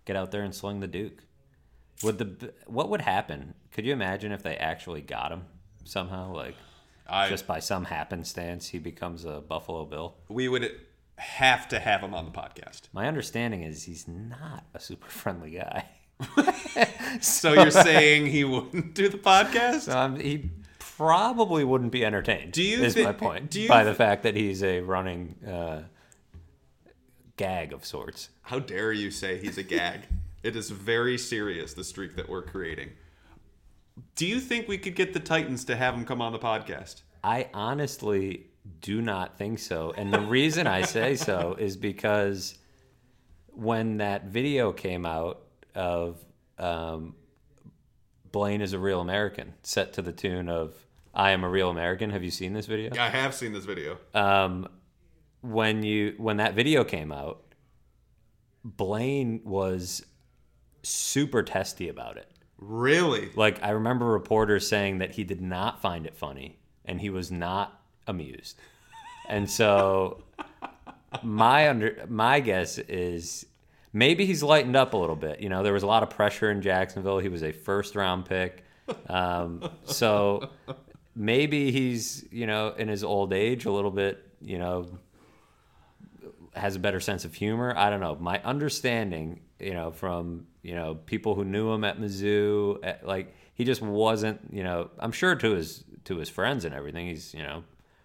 get 0.04 0.16
out 0.16 0.30
there 0.30 0.42
and 0.42 0.54
sling 0.54 0.80
the 0.80 0.86
Duke. 0.86 1.24
Would 2.02 2.18
the 2.18 2.52
what 2.66 2.88
would 2.88 3.02
happen? 3.02 3.54
Could 3.70 3.86
you 3.86 3.92
imagine 3.92 4.32
if 4.32 4.42
they 4.42 4.56
actually 4.56 5.00
got 5.02 5.30
him 5.32 5.44
somehow, 5.84 6.32
like 6.34 6.56
I, 7.08 7.28
just 7.28 7.46
by 7.46 7.60
some 7.60 7.84
happenstance, 7.84 8.68
he 8.68 8.78
becomes 8.78 9.24
a 9.24 9.40
Buffalo 9.40 9.84
Bill? 9.84 10.14
we 10.28 10.48
would 10.48 10.70
have 11.16 11.68
to 11.68 11.78
have 11.78 12.00
him 12.00 12.14
on 12.14 12.24
the 12.24 12.30
podcast. 12.32 12.82
My 12.92 13.06
understanding 13.06 13.62
is 13.62 13.84
he's 13.84 14.08
not 14.08 14.64
a 14.74 14.80
super 14.80 15.08
friendly 15.08 15.50
guy. 15.52 15.84
So 17.20 17.52
you're 17.52 17.70
saying 17.70 18.26
he 18.26 18.42
wouldn't 18.44 18.94
do 18.94 19.08
the 19.08 19.18
podcast? 19.32 19.80
So 19.82 20.14
he 20.16 20.50
probably 21.02 21.64
wouldn't 21.64 21.90
be 21.90 22.04
entertained. 22.04 22.52
Do 22.52 22.62
you 22.62 22.84
Is 22.84 22.94
thi- 22.94 23.02
my 23.02 23.12
point 23.12 23.50
do 23.50 23.60
you 23.60 23.68
by 23.68 23.82
the 23.82 23.94
fact 23.94 24.22
that 24.22 24.36
he's 24.36 24.62
a 24.62 24.80
running 24.82 25.34
uh, 25.44 25.82
gag 27.36 27.72
of 27.72 27.84
sorts. 27.84 28.28
How 28.42 28.60
dare 28.60 28.92
you 28.92 29.10
say 29.10 29.36
he's 29.38 29.58
a 29.58 29.64
gag? 29.64 30.02
it 30.44 30.54
is 30.54 30.70
very 30.70 31.18
serious, 31.18 31.74
the 31.74 31.82
streak 31.82 32.14
that 32.14 32.28
we're 32.28 32.42
creating. 32.42 32.90
Do 34.14 34.26
you 34.26 34.38
think 34.38 34.68
we 34.68 34.78
could 34.78 34.94
get 34.94 35.12
the 35.12 35.18
Titans 35.18 35.64
to 35.64 35.74
have 35.74 35.94
him 35.94 36.04
come 36.04 36.22
on 36.22 36.32
the 36.32 36.38
podcast? 36.38 37.02
I 37.24 37.48
honestly 37.52 38.46
do 38.80 39.02
not 39.02 39.38
think 39.38 39.58
so, 39.58 39.92
and 39.96 40.14
the 40.14 40.20
reason 40.20 40.68
I 40.68 40.82
say 40.82 41.16
so 41.28 41.56
is 41.58 41.76
because 41.76 42.58
when 43.48 43.96
that 43.96 44.26
video 44.26 44.72
came 44.72 45.04
out 45.04 45.42
of 45.74 46.24
um, 46.58 47.16
Blaine 48.30 48.60
is 48.60 48.72
a 48.72 48.78
real 48.78 49.00
American, 49.00 49.54
set 49.64 49.94
to 49.94 50.02
the 50.02 50.12
tune 50.12 50.48
of 50.48 50.74
"I 51.14 51.30
am 51.30 51.44
a 51.44 51.48
real 51.48 51.70
American." 51.70 52.10
Have 52.10 52.24
you 52.24 52.30
seen 52.30 52.52
this 52.52 52.66
video? 52.66 52.90
I 52.98 53.08
have 53.08 53.34
seen 53.34 53.52
this 53.52 53.64
video. 53.64 53.98
um, 54.14 54.68
when 55.40 55.82
you 55.82 56.14
when 56.18 56.36
that 56.36 56.54
video 56.54 56.84
came 56.84 57.10
out, 57.10 57.42
Blaine 58.64 59.40
was 59.44 60.04
super 60.82 61.42
testy 61.42 61.88
about 61.88 62.16
it. 62.16 62.28
Really? 62.58 63.30
Like 63.34 63.62
I 63.62 63.70
remember 63.70 64.06
reporters 64.06 64.68
saying 64.68 64.98
that 64.98 65.12
he 65.12 65.24
did 65.24 65.40
not 65.40 65.82
find 65.82 66.06
it 66.06 66.14
funny 66.14 66.58
and 66.84 67.00
he 67.00 67.10
was 67.10 67.30
not 67.32 67.80
amused. 68.06 68.56
And 69.28 69.50
so 69.50 70.22
my 71.22 71.68
under 71.68 72.04
my 72.08 72.40
guess 72.40 72.78
is 72.78 73.46
maybe 73.92 74.26
he's 74.26 74.42
lightened 74.42 74.76
up 74.76 74.94
a 74.94 74.96
little 74.96 75.16
bit. 75.16 75.40
You 75.40 75.48
know, 75.48 75.62
there 75.64 75.72
was 75.72 75.82
a 75.82 75.88
lot 75.88 76.02
of 76.04 76.10
pressure 76.10 76.50
in 76.50 76.62
Jacksonville. 76.62 77.18
He 77.18 77.28
was 77.28 77.42
a 77.42 77.52
first 77.52 77.96
round 77.96 78.26
pick. 78.26 78.64
Um, 79.08 79.68
so 79.84 80.50
maybe 81.14 81.70
he's, 81.72 82.24
you 82.30 82.46
know, 82.46 82.74
in 82.76 82.88
his 82.88 83.04
old 83.04 83.32
age 83.32 83.64
a 83.64 83.72
little 83.72 83.90
bit, 83.90 84.26
you 84.40 84.58
know, 84.58 84.98
has 86.54 86.76
a 86.76 86.78
better 86.78 87.00
sense 87.00 87.24
of 87.24 87.34
humor. 87.34 87.74
I 87.76 87.90
don't 87.90 88.00
know. 88.00 88.16
My 88.16 88.40
understanding, 88.42 89.40
you 89.58 89.74
know, 89.74 89.90
from 89.90 90.46
you 90.62 90.74
know 90.74 90.94
people 90.94 91.34
who 91.34 91.44
knew 91.44 91.70
him 91.72 91.84
at 91.84 91.98
Mizzou, 91.98 92.78
eh, 92.82 92.96
like 93.02 93.34
he 93.54 93.64
just 93.64 93.82
wasn't. 93.82 94.40
You 94.52 94.62
know, 94.62 94.90
I'm 94.98 95.12
sure 95.12 95.34
to 95.34 95.50
his 95.52 95.84
to 96.04 96.16
his 96.16 96.28
friends 96.28 96.64
and 96.64 96.74
everything, 96.74 97.06
he's 97.06 97.32
you 97.32 97.42
know 97.42 97.64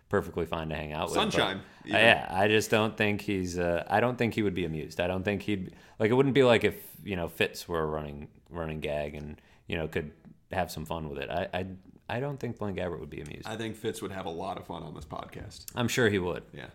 perfectly 0.10 0.46
fine 0.46 0.70
to 0.70 0.76
hang 0.76 0.94
out 0.94 1.08
with. 1.08 1.16
Sunshine, 1.16 1.62
even. 1.86 2.00
yeah, 2.00 2.28
I 2.30 2.48
just 2.48 2.70
don't 2.70 2.96
think 2.96 3.22
he's. 3.22 3.60
Uh, 3.60 3.84
I 3.90 4.00
don't 4.00 4.18
think 4.18 4.34
he 4.34 4.44
would 4.44 4.56
be 4.56 4.66
amused. 4.66 5.00
I 5.00 5.08
don't 5.08 5.24
think 5.24 5.42
he'd 5.42 5.74
like. 6.00 6.10
It 6.10 6.14
wouldn't 6.14 6.36
be 6.36 6.44
like 6.44 6.64
if 6.64 6.76
you 7.04 7.16
know 7.16 7.28
Fitz 7.28 7.68
were 7.68 7.82
a 7.82 7.86
running 7.86 8.28
running 8.50 8.80
gag 8.80 9.16
and 9.16 9.42
you 9.68 9.78
know 9.78 9.88
could 9.88 10.12
have 10.52 10.72
some 10.72 10.86
fun 10.86 11.10
with 11.10 11.20
it. 11.20 11.30
I 11.30 11.48
I, 11.54 11.66
I 12.10 12.20
don't 12.20 12.40
think 12.40 12.58
Blaine 12.58 12.76
Gabbert 12.76 13.00
would 13.00 13.10
be 13.10 13.22
amused. 13.22 13.48
I 13.48 13.58
think 13.58 13.76
Fitz 13.76 14.02
would 14.02 14.12
have 14.12 14.26
a 14.26 14.30
lot 14.32 14.58
of 14.58 14.66
fun 14.66 14.84
on 14.84 14.94
this 14.94 15.06
podcast. 15.06 15.66
I'm 15.76 15.88
sure 15.88 16.10
he 16.10 16.20
would. 16.20 16.44
Yeah. 16.54 16.68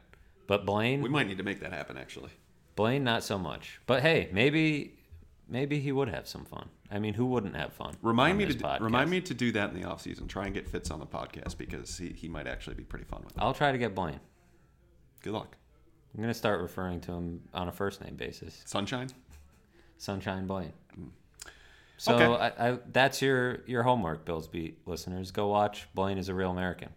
But 0.46 0.66
Blaine, 0.66 1.00
We 1.00 1.08
might 1.08 1.26
need 1.26 1.38
to 1.38 1.44
make 1.44 1.60
that 1.60 1.72
happen, 1.72 1.96
actually. 1.96 2.30
Blaine, 2.76 3.04
not 3.04 3.22
so 3.22 3.38
much. 3.38 3.80
But 3.86 4.02
hey, 4.02 4.28
maybe 4.32 4.94
maybe 5.48 5.78
he 5.80 5.92
would 5.92 6.08
have 6.08 6.26
some 6.28 6.44
fun. 6.44 6.68
I 6.90 6.98
mean, 6.98 7.14
who 7.14 7.26
wouldn't 7.26 7.56
have 7.56 7.72
fun? 7.72 7.94
Remind 8.02 8.32
on 8.32 8.38
me 8.38 8.44
this 8.44 8.56
to 8.56 8.62
podcast? 8.62 8.80
remind 8.80 9.08
me 9.10 9.20
to 9.22 9.34
do 9.34 9.52
that 9.52 9.70
in 9.72 9.80
the 9.80 9.88
off 9.88 10.02
season. 10.02 10.28
Try 10.28 10.44
and 10.46 10.54
get 10.54 10.68
Fitz 10.68 10.90
on 10.90 11.00
the 11.00 11.06
podcast 11.06 11.56
because 11.56 11.96
he, 11.96 12.08
he 12.10 12.28
might 12.28 12.46
actually 12.46 12.74
be 12.74 12.82
pretty 12.84 13.04
fun 13.06 13.22
with 13.24 13.32
it. 13.36 13.40
I'll 13.40 13.54
try 13.54 13.72
to 13.72 13.78
get 13.78 13.94
Blaine. 13.94 14.20
Good 15.22 15.32
luck. 15.32 15.56
I'm 16.14 16.20
gonna 16.20 16.34
start 16.34 16.60
referring 16.60 17.00
to 17.02 17.12
him 17.12 17.40
on 17.54 17.68
a 17.68 17.72
first 17.72 18.02
name 18.04 18.16
basis. 18.16 18.62
Sunshine. 18.66 19.08
Sunshine 19.96 20.46
Blaine. 20.46 20.72
Hmm. 20.94 21.06
So 22.03 22.16
Okay. 22.16 22.53
I, 22.59 22.70
I, 22.70 22.78
that's 22.90 23.22
your 23.22 23.61
your 23.66 23.84
homework, 23.84 24.24
Bills 24.24 24.48
beat 24.48 24.76
listeners. 24.88 25.30
Go 25.30 25.46
watch 25.46 25.86
Blaine 25.94 26.18
is 26.18 26.28
a 26.28 26.34
real 26.34 26.50
American, 26.50 26.88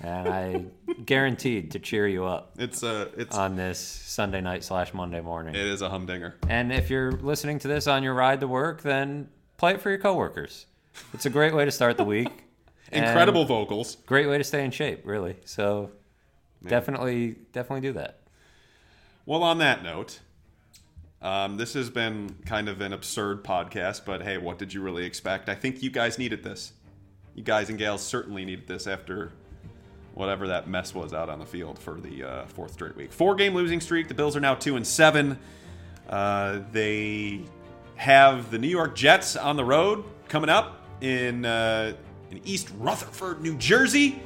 and 0.00 0.28
I 0.28 0.64
guaranteed 1.04 1.72
to 1.72 1.80
cheer 1.80 2.06
you 2.06 2.24
up 2.24 2.52
It's 2.56 2.84
uh 2.84 3.08
it's 3.16 3.36
on 3.36 3.56
this 3.56 3.80
Sunday 3.80 4.40
night 4.40 4.62
slash 4.62 4.94
Monday 4.94 5.20
morning. 5.20 5.56
it 5.56 5.66
is 5.66 5.82
a 5.82 5.88
humdinger. 5.90 6.36
And 6.48 6.72
if 6.72 6.88
you're 6.88 7.10
listening 7.10 7.58
to 7.58 7.68
this 7.68 7.88
on 7.88 8.04
your 8.04 8.14
ride 8.14 8.38
to 8.42 8.46
work, 8.46 8.82
then 8.82 9.28
play 9.56 9.74
it 9.74 9.80
for 9.80 9.90
your 9.90 9.98
coworkers. 9.98 10.66
It's 11.12 11.26
a 11.26 11.30
great 11.30 11.52
way 11.52 11.64
to 11.64 11.72
start 11.72 11.96
the 11.96 12.04
week. 12.04 12.30
Incredible 12.92 13.46
vocals. 13.46 13.96
Great 14.06 14.28
way 14.28 14.38
to 14.38 14.44
stay 14.44 14.64
in 14.64 14.70
shape, 14.70 15.00
really. 15.04 15.34
So 15.44 15.90
definitely, 16.64 17.38
definitely 17.52 17.88
do 17.88 17.94
that. 17.94 18.20
Well, 19.26 19.42
on 19.42 19.58
that 19.58 19.82
note, 19.82 20.20
um, 21.24 21.56
this 21.56 21.72
has 21.72 21.88
been 21.88 22.36
kind 22.44 22.68
of 22.68 22.82
an 22.82 22.92
absurd 22.92 23.42
podcast, 23.42 24.04
but 24.04 24.22
hey, 24.22 24.36
what 24.36 24.58
did 24.58 24.74
you 24.74 24.82
really 24.82 25.06
expect? 25.06 25.48
I 25.48 25.54
think 25.54 25.82
you 25.82 25.88
guys 25.88 26.18
needed 26.18 26.44
this. 26.44 26.74
You 27.34 27.42
guys 27.42 27.70
and 27.70 27.78
gals 27.78 28.02
certainly 28.02 28.44
needed 28.44 28.68
this 28.68 28.86
after 28.86 29.32
whatever 30.12 30.48
that 30.48 30.68
mess 30.68 30.94
was 30.94 31.14
out 31.14 31.30
on 31.30 31.38
the 31.38 31.46
field 31.46 31.78
for 31.78 31.98
the 31.98 32.22
uh, 32.22 32.46
fourth 32.46 32.74
straight 32.74 32.94
week. 32.94 33.10
Four 33.10 33.36
game 33.36 33.54
losing 33.54 33.80
streak. 33.80 34.06
The 34.08 34.14
Bills 34.14 34.36
are 34.36 34.40
now 34.40 34.54
two 34.54 34.76
and 34.76 34.86
seven. 34.86 35.38
Uh, 36.10 36.60
they 36.72 37.40
have 37.96 38.50
the 38.50 38.58
New 38.58 38.68
York 38.68 38.94
Jets 38.94 39.34
on 39.34 39.56
the 39.56 39.64
road 39.64 40.04
coming 40.28 40.50
up 40.50 40.82
in 41.00 41.46
uh, 41.46 41.94
in 42.30 42.40
East 42.44 42.68
Rutherford, 42.78 43.40
New 43.40 43.56
Jersey, 43.56 44.20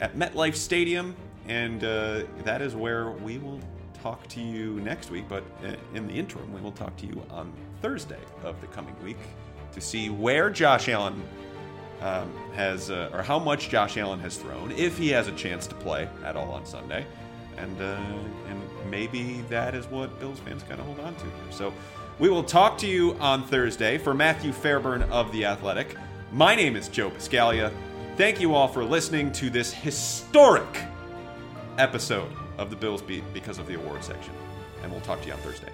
at 0.00 0.16
MetLife 0.16 0.54
Stadium, 0.54 1.16
and 1.48 1.82
uh, 1.82 2.22
that 2.44 2.62
is 2.62 2.76
where 2.76 3.10
we 3.10 3.38
will 3.38 3.60
talk 4.02 4.26
to 4.28 4.40
you 4.40 4.80
next 4.80 5.10
week. 5.10 5.24
But 5.28 5.44
uh, 5.64 5.72
in 5.94 6.06
the 6.06 6.14
interim, 6.14 6.52
we 6.52 6.60
will 6.60 6.72
talk 6.72 6.96
to 6.98 7.06
you 7.06 7.22
on 7.30 7.52
Thursday 7.82 8.20
of 8.42 8.60
the 8.60 8.66
coming 8.68 8.94
week 9.02 9.18
to 9.72 9.80
see 9.80 10.10
where 10.10 10.50
Josh 10.50 10.88
Allen 10.88 11.22
um, 12.00 12.32
has, 12.54 12.90
uh, 12.90 13.10
or 13.12 13.22
how 13.22 13.38
much 13.38 13.68
Josh 13.68 13.96
Allen 13.96 14.20
has 14.20 14.36
thrown, 14.36 14.70
if 14.72 14.96
he 14.96 15.08
has 15.10 15.28
a 15.28 15.32
chance 15.32 15.66
to 15.66 15.74
play 15.74 16.08
at 16.24 16.36
all 16.36 16.50
on 16.50 16.64
Sunday, 16.64 17.04
and 17.56 17.80
uh, 17.80 17.98
and 18.48 18.62
maybe 18.90 19.42
that 19.48 19.74
is 19.74 19.86
what 19.86 20.18
Bills 20.20 20.38
fans 20.40 20.62
kind 20.62 20.80
of 20.80 20.86
hold 20.86 21.00
on 21.00 21.14
to 21.16 21.24
here. 21.24 21.32
So 21.50 21.74
we 22.18 22.28
will 22.28 22.44
talk 22.44 22.78
to 22.78 22.86
you 22.86 23.14
on 23.14 23.44
Thursday 23.44 23.98
for 23.98 24.14
Matthew 24.14 24.52
Fairburn 24.52 25.02
of 25.04 25.32
the 25.32 25.44
Athletic. 25.44 25.96
My 26.32 26.54
name 26.54 26.76
is 26.76 26.88
Joe 26.88 27.10
Buscaglia. 27.10 27.72
Thank 28.16 28.40
you 28.40 28.54
all 28.54 28.68
for 28.68 28.84
listening 28.84 29.32
to 29.32 29.50
this 29.50 29.72
historic 29.72 30.82
episode 31.78 32.32
of 32.58 32.70
the 32.70 32.76
Bills 32.76 33.00
Beat 33.00 33.24
because 33.32 33.58
of 33.58 33.66
the 33.66 33.74
award 33.74 34.04
section, 34.04 34.34
and 34.82 34.92
we'll 34.92 35.00
talk 35.00 35.20
to 35.22 35.28
you 35.28 35.32
on 35.32 35.38
Thursday. 35.38 35.72